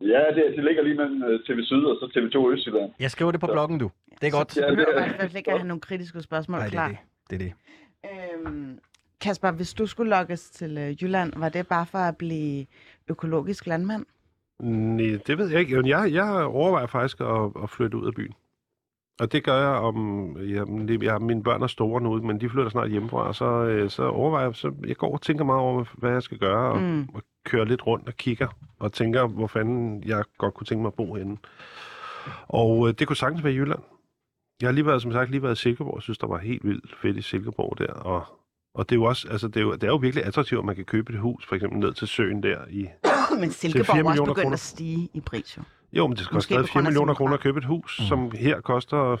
Ja, 0.00 0.22
det, 0.34 0.44
det 0.56 0.64
ligger 0.64 0.82
lige 0.82 0.94
mellem 0.94 1.22
øh, 1.22 1.40
TV 1.46 1.62
Syd 1.62 1.84
og 1.84 1.96
så 2.00 2.06
TV2 2.16 2.52
Østjylland. 2.52 2.92
Jeg 3.00 3.10
skriver 3.10 3.30
det 3.32 3.40
på 3.40 3.46
bloggen, 3.46 3.78
du. 3.78 3.90
Det 4.20 4.26
er 4.26 4.30
godt. 4.30 4.52
Så 4.52 4.60
Ja, 4.60 4.68
behøver 4.70 4.84
det 4.86 4.94
du 4.94 5.00
er- 5.00 5.04
i 5.04 5.08
hvert 5.08 5.20
fald 5.20 5.36
ikke 5.36 5.50
at 5.52 5.58
have 5.58 5.68
nogle 5.68 5.80
kritiske 5.80 6.22
spørgsmål 6.22 6.58
Nej, 6.58 6.66
det 6.68 6.74
er 6.74 6.88
klar. 6.88 6.88
det. 6.88 6.98
Det 7.30 7.34
er 7.34 7.38
det. 7.38 8.44
Øhm, 8.46 8.78
Kasper, 9.20 9.50
hvis 9.50 9.74
du 9.74 9.86
skulle 9.86 10.10
lokkes 10.10 10.50
til 10.50 10.78
øh, 10.78 11.02
Jylland, 11.02 11.32
var 11.36 11.48
det 11.48 11.68
bare 11.68 11.86
for 11.86 11.98
at 11.98 12.16
blive 12.16 12.66
økologisk 13.08 13.66
landmand? 13.66 14.06
Nej, 14.60 15.18
det 15.26 15.38
ved 15.38 15.48
jeg 15.50 15.60
ikke. 15.60 15.88
Jeg, 15.88 16.12
jeg 16.12 16.44
overvejer 16.44 16.86
faktisk 16.86 17.20
at, 17.20 17.50
at 17.62 17.70
flytte 17.70 17.96
ud 17.96 18.06
af 18.06 18.14
byen. 18.14 18.34
Og 19.20 19.32
det 19.32 19.44
gør 19.44 19.56
jeg 19.58 19.68
om... 19.80 19.96
Jamen, 20.40 20.88
det, 20.88 21.02
jeg, 21.02 21.20
mine 21.22 21.42
børn 21.42 21.62
er 21.62 21.66
store 21.66 22.00
nu, 22.00 22.22
men 22.22 22.40
de 22.40 22.48
flytter 22.50 22.70
snart 22.70 22.90
hjemmefra, 22.90 23.26
og 23.28 23.34
så, 23.34 23.44
øh, 23.44 23.90
så 23.90 24.02
overvejer 24.08 24.44
jeg... 24.46 24.54
Så 24.54 24.72
jeg 24.86 24.96
går 24.96 25.12
og 25.12 25.22
tænker 25.22 25.44
meget 25.44 25.60
over, 25.60 25.84
hvad 25.94 26.10
jeg 26.10 26.22
skal 26.22 26.38
gøre, 26.38 26.72
og, 26.72 26.80
Mm. 26.82 27.08
og 27.14 27.22
kører 27.44 27.64
lidt 27.64 27.86
rundt 27.86 28.08
og 28.08 28.14
kigger, 28.14 28.48
og 28.78 28.92
tænker, 28.92 29.26
hvor 29.26 29.46
fanden 29.46 30.02
jeg 30.06 30.24
godt 30.38 30.54
kunne 30.54 30.64
tænke 30.64 30.82
mig 30.82 30.88
at 30.88 30.94
bo 30.94 31.14
henne. 31.14 31.36
Og 32.48 32.88
øh, 32.88 32.94
det 32.98 33.06
kunne 33.06 33.16
sagtens 33.16 33.44
være 33.44 33.52
i 33.52 33.56
Jylland. 33.56 33.80
Jeg 34.60 34.68
har 34.68 34.72
lige 34.72 34.86
været, 34.86 35.02
som 35.02 35.12
sagt, 35.12 35.30
lige 35.30 35.42
været 35.42 35.58
i 35.58 35.62
Silkeborg. 35.62 35.96
Jeg 35.96 36.02
synes, 36.02 36.18
der 36.18 36.26
var 36.26 36.38
helt 36.38 36.64
vildt 36.64 36.96
fedt 37.02 37.16
i 37.16 37.22
Silkeborg 37.22 37.78
der. 37.78 37.92
Og, 37.92 38.24
og 38.74 38.88
det 38.88 38.94
er 38.94 38.98
jo 39.00 39.04
også, 39.04 39.28
altså 39.30 39.48
det 39.48 39.56
er 39.56 39.60
jo, 39.60 39.72
det 39.72 39.82
er 39.82 39.86
jo 39.88 39.96
virkelig 39.96 40.24
attraktivt, 40.24 40.58
at 40.58 40.64
man 40.64 40.76
kan 40.76 40.84
købe 40.84 41.12
et 41.12 41.18
hus, 41.18 41.46
for 41.46 41.54
eksempel 41.54 41.78
ned 41.78 41.92
til 41.94 42.08
søen 42.08 42.42
der 42.42 42.58
i, 42.70 42.86
Men 43.40 43.50
Silkeborg 43.50 43.98
er 43.98 44.04
også 44.10 44.22
begyndt 44.24 44.38
kroner. 44.42 44.52
at 44.52 44.60
stige 44.60 45.08
i 45.14 45.20
pris, 45.20 45.56
jo. 45.56 45.62
Jo, 45.92 46.06
men 46.06 46.16
det 46.16 46.24
skal 46.24 46.34
koste 46.34 46.48
på 46.48 46.54
stadig 46.54 46.68
4 46.68 46.72
grund 46.72 46.86
af 46.86 46.90
millioner 46.92 47.14
kroner 47.14 47.34
at 47.34 47.40
købe 47.40 47.58
et 47.58 47.64
hus, 47.64 48.00
mm. 48.00 48.06
som 48.06 48.30
her 48.30 48.60
koster 48.60 49.16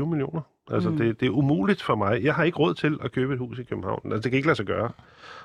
15-20 0.00 0.04
millioner. 0.04 0.40
Altså, 0.70 0.90
Mm. 0.90 0.96
det, 0.96 1.20
det 1.20 1.26
er 1.26 1.30
umuligt 1.30 1.82
for 1.82 1.94
mig. 1.94 2.22
Jeg 2.22 2.34
har 2.34 2.44
ikke 2.44 2.58
råd 2.58 2.74
til 2.74 2.98
at 3.02 3.12
købe 3.12 3.32
et 3.32 3.38
hus 3.38 3.58
i 3.58 3.62
København. 3.62 4.00
Altså, 4.04 4.20
det 4.22 4.30
kan 4.30 4.36
ikke 4.36 4.48
lade 4.48 4.56
sig 4.56 4.66
gøre. 4.66 4.90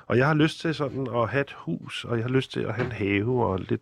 Og 0.06 0.18
jeg 0.18 0.26
har 0.26 0.34
lyst 0.34 0.60
til 0.60 0.74
sådan 0.74 1.06
at 1.14 1.28
have 1.28 1.40
et 1.40 1.52
hus, 1.58 2.04
og 2.04 2.16
jeg 2.16 2.24
har 2.24 2.30
lyst 2.30 2.52
til 2.52 2.60
at 2.60 2.74
have 2.74 2.86
en 2.86 2.92
have 2.92 3.44
og 3.46 3.58
lidt 3.58 3.80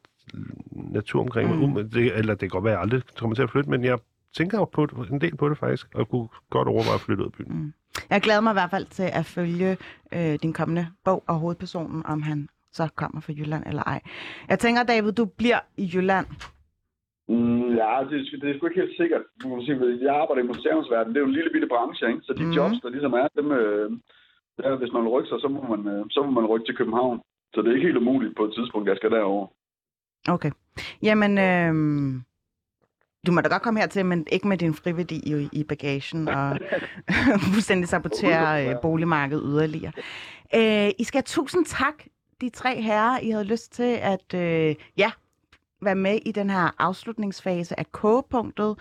natur 0.72 1.20
omkring 1.20 1.48
mig. 1.58 1.68
Mm. 1.68 1.90
Det, 1.90 2.16
eller 2.16 2.32
det 2.34 2.40
kan 2.40 2.48
godt 2.48 2.64
være, 2.64 2.72
at 2.72 2.76
jeg 2.76 2.82
aldrig 2.82 3.02
kommer 3.18 3.34
til 3.34 3.42
at 3.42 3.50
flytte, 3.50 3.70
men 3.70 3.84
jeg 3.84 3.98
tænker 4.36 4.64
på 4.64 4.86
det, 4.86 5.10
en 5.10 5.20
del 5.20 5.36
på 5.36 5.48
det 5.48 5.58
faktisk, 5.58 5.86
og 5.94 6.08
kunne 6.08 6.28
godt 6.50 6.68
overveje 6.68 6.94
at 6.94 7.00
flytte 7.00 7.22
ud 7.22 7.26
af 7.28 7.32
byen. 7.32 7.58
Mm. 7.58 7.72
Jeg 8.10 8.20
glæder 8.20 8.40
mig 8.40 8.50
i 8.50 8.54
hvert 8.54 8.70
fald 8.70 8.86
til 8.86 9.02
at 9.12 9.26
følge 9.26 9.76
øh, 10.12 10.38
din 10.42 10.52
kommende 10.52 10.86
bog 11.04 11.24
og 11.26 11.34
hovedpersonen, 11.34 12.06
om 12.06 12.22
han 12.22 12.48
så 12.72 12.88
kommer 12.96 13.20
fra 13.20 13.32
Jylland 13.32 13.62
eller 13.66 13.82
ej. 13.82 14.00
Jeg 14.48 14.58
tænker, 14.58 14.82
David, 14.82 15.12
du 15.12 15.24
bliver 15.24 15.58
i 15.76 15.90
Jylland. 15.94 16.26
Mm, 17.28 17.68
ja, 17.80 17.92
det, 18.10 18.18
det 18.40 18.50
er 18.50 18.56
sgu 18.56 18.66
ikke 18.66 18.80
helt 18.80 18.96
sikkert. 18.96 19.22
Du 19.42 19.48
kan 19.48 19.62
sige, 19.62 20.04
jeg 20.06 20.14
arbejder 20.22 20.42
i 20.42 20.50
museumsverdenen. 20.52 21.14
Det 21.14 21.20
er 21.20 21.24
jo 21.24 21.30
en 21.32 21.38
lille 21.38 21.50
bitte 21.54 21.68
branche, 21.74 22.08
ikke? 22.08 22.20
Så 22.26 22.32
de 22.32 22.44
mm. 22.44 22.54
jobs, 22.58 22.76
der 22.82 22.88
ligesom 22.88 23.12
er, 23.12 23.26
dem, 23.38 23.48
øh, 23.52 23.90
der, 24.58 24.76
hvis 24.76 24.92
man 24.92 25.02
vil 25.02 25.14
rykke 25.14 25.28
sig, 25.28 25.40
så 25.40 25.48
må 25.48 25.76
man, 25.76 25.82
øh, 25.94 26.04
så 26.10 26.22
må 26.22 26.30
man 26.30 26.46
rykke 26.50 26.66
til 26.66 26.76
København. 26.76 27.20
Så 27.54 27.62
det 27.62 27.68
er 27.68 27.74
ikke 27.74 27.86
helt 27.86 28.02
umuligt 28.02 28.36
på 28.36 28.44
et 28.44 28.54
tidspunkt, 28.54 28.88
jeg 28.88 28.96
skal 28.96 29.10
derover. 29.10 29.46
Okay. 30.28 30.50
Jamen, 31.02 31.32
øh, 31.48 31.74
du 33.26 33.32
må 33.32 33.40
da 33.40 33.48
godt 33.48 33.62
komme 33.62 33.80
hertil, 33.80 34.06
men 34.06 34.26
ikke 34.32 34.48
med 34.48 34.58
din 34.58 34.74
friværdi 34.74 35.16
i, 35.16 35.48
i 35.52 35.64
bagagen 35.64 36.28
og 36.28 36.58
fuldstændig 37.52 37.88
sabotere 37.88 38.68
øh, 38.68 38.74
boligmarkedet 38.82 39.44
yderligere. 39.46 39.92
Øh, 40.54 40.90
I 40.98 41.04
skal 41.04 41.18
have 41.18 41.22
tusind 41.26 41.64
tak, 41.64 41.94
de 42.40 42.50
tre 42.50 42.80
herrer. 42.82 43.18
I 43.18 43.30
havde 43.30 43.44
lyst 43.44 43.72
til 43.72 43.98
at 44.02 44.34
øh, 44.34 44.74
ja, 44.96 45.10
være 45.82 45.94
med 45.94 46.18
i 46.26 46.32
den 46.32 46.50
her 46.50 46.74
afslutningsfase 46.78 47.78
af 47.80 47.92
kogepunktet. 47.92 48.76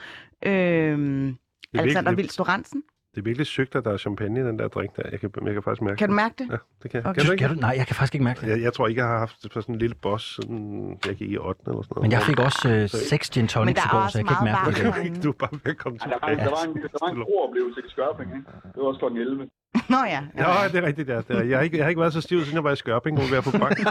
Øh, 0.46 0.52
Alexander 0.52 1.34
virkelig- 1.74 2.18
Vilds 2.18 2.38
Lorentzen. 2.38 2.84
Det 3.16 3.22
er 3.22 3.26
virkelig 3.26 3.48
sygt, 3.48 3.76
at 3.76 3.86
der 3.86 3.92
er 3.94 3.98
champagne 3.98 4.40
i 4.40 4.44
den 4.44 4.60
der 4.60 4.68
drink 4.68 4.96
der. 4.96 5.04
Jeg 5.12 5.20
kan, 5.20 5.30
jeg 5.46 5.54
kan 5.54 5.64
faktisk 5.64 5.82
mærke 5.82 5.98
Kan 5.98 6.10
du 6.10 6.16
mærke 6.16 6.36
det? 6.38 6.48
Ja, 6.52 6.58
det 6.84 6.92
kan 6.92 6.98
jeg. 7.02 7.06
Okay. 7.10 7.20
Kan 7.20 7.26
du 7.26 7.32
ikke? 7.32 7.42
Kan 7.42 7.56
du? 7.56 7.60
Nej, 7.62 7.74
jeg 7.78 7.88
kan 7.88 7.96
faktisk 7.96 8.16
ikke 8.16 8.24
mærke 8.24 8.42
det. 8.42 8.48
Jeg, 8.48 8.62
jeg 8.62 8.74
tror 8.74 8.88
ikke, 8.88 9.00
jeg 9.02 9.08
har 9.10 9.20
haft 9.20 9.42
sådan 9.54 9.76
en 9.76 9.80
lille 9.80 9.96
boss, 9.96 10.36
siden 10.36 10.90
jeg 11.08 11.16
gik 11.16 11.32
i 11.32 11.38
8. 11.38 11.62
eller 11.68 11.82
sådan 11.82 11.94
noget. 11.96 12.02
Men 12.06 12.12
jeg 12.12 12.22
fik 12.30 12.40
også 12.40 12.64
øh, 12.74 12.90
Så- 12.90 12.98
seks 13.12 13.30
gin 13.30 13.42
Men 13.42 13.48
tonics 13.48 13.82
der 13.82 13.88
i 13.90 13.92
går, 13.96 14.08
så 14.12 14.18
jeg 14.20 14.26
kan 14.28 14.34
ikke 14.36 14.48
mærke 14.52 15.14
det. 15.14 15.24
Du 15.24 15.30
er 15.34 15.38
bare 15.44 15.54
ved 15.64 15.72
at 15.76 15.78
komme 15.84 15.98
Der 15.98 16.08
var, 16.22 16.28
en, 16.28 16.38
der, 16.40 16.50
var 16.58 16.64
en, 16.68 16.74
der 16.96 17.00
var 17.04 17.10
en 17.12 17.18
god 17.32 17.40
oplevelse 17.48 17.80
i 17.88 17.90
Skørping, 17.94 18.30
ikke? 18.38 18.48
Det 18.74 18.80
var 18.84 18.88
også 18.92 19.00
klokken 19.00 19.20
11. 19.22 19.50
Nå 19.90 19.98
ja. 19.98 20.22
Ja, 20.38 20.68
det 20.68 20.76
er 20.76 20.82
rigtigt, 20.82 21.10
ja. 21.10 21.18
Det 21.18 21.30
er, 21.30 21.44
jeg, 21.44 21.58
har 21.58 21.64
ikke, 21.64 21.78
jeg 21.78 21.86
har 21.86 21.90
ikke 21.90 22.02
været 22.02 22.14
så 22.14 22.22
stiv, 22.22 22.42
siden 22.42 22.54
jeg 22.56 22.64
var 22.64 22.72
i 22.72 22.76
Skørping, 22.76 23.18
hvor 23.18 23.28
vi 23.28 23.36
er 23.36 23.42
på 23.42 23.52
bank. 23.52 23.80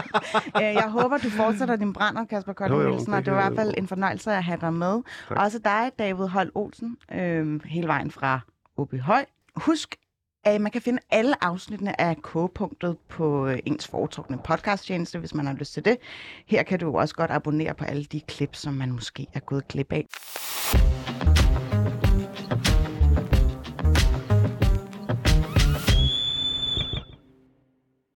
Øh, 0.57 0.61
jeg 0.61 0.89
håber, 0.89 1.17
du 1.17 1.29
fortsætter 1.29 1.75
din 1.75 1.93
brænder, 1.93 2.25
Kasper 2.25 2.53
Kolding 2.53 2.83
Nielsen, 2.89 3.11
det 3.11 3.17
og 3.19 3.25
det 3.25 3.33
var 3.33 3.39
i 3.39 3.43
hvert 3.43 3.59
fald 3.59 3.73
en 3.77 3.87
fornøjelse 3.87 4.31
at 4.31 4.43
have 4.43 4.57
dig 4.61 4.73
med. 4.73 5.01
Tak. 5.29 5.37
Også 5.37 5.59
dig, 5.59 5.91
David 5.99 6.27
Holt 6.27 6.51
Olsen, 6.55 6.97
øh, 7.13 7.65
hele 7.65 7.87
vejen 7.87 8.11
fra 8.11 8.39
OB 8.77 8.93
Høj. 8.99 9.25
Husk, 9.55 9.95
at 10.45 10.61
man 10.61 10.71
kan 10.71 10.81
finde 10.81 10.99
alle 11.11 11.43
afsnittene 11.43 12.01
af 12.01 12.15
K-punktet 12.17 12.97
på 13.09 13.47
øh, 13.47 13.59
ens 13.65 13.87
foretrukne 13.87 14.37
podcasttjeneste, 14.43 15.19
hvis 15.19 15.33
man 15.33 15.45
har 15.45 15.53
lyst 15.53 15.73
til 15.73 15.85
det. 15.85 15.97
Her 16.47 16.63
kan 16.63 16.79
du 16.79 16.97
også 16.97 17.15
godt 17.15 17.31
abonnere 17.31 17.73
på 17.73 17.85
alle 17.85 18.05
de 18.05 18.21
klip, 18.21 18.55
som 18.55 18.73
man 18.73 18.91
måske 18.91 19.27
er 19.33 19.39
gået 19.39 19.67
glip 19.67 19.91
af. 19.91 20.07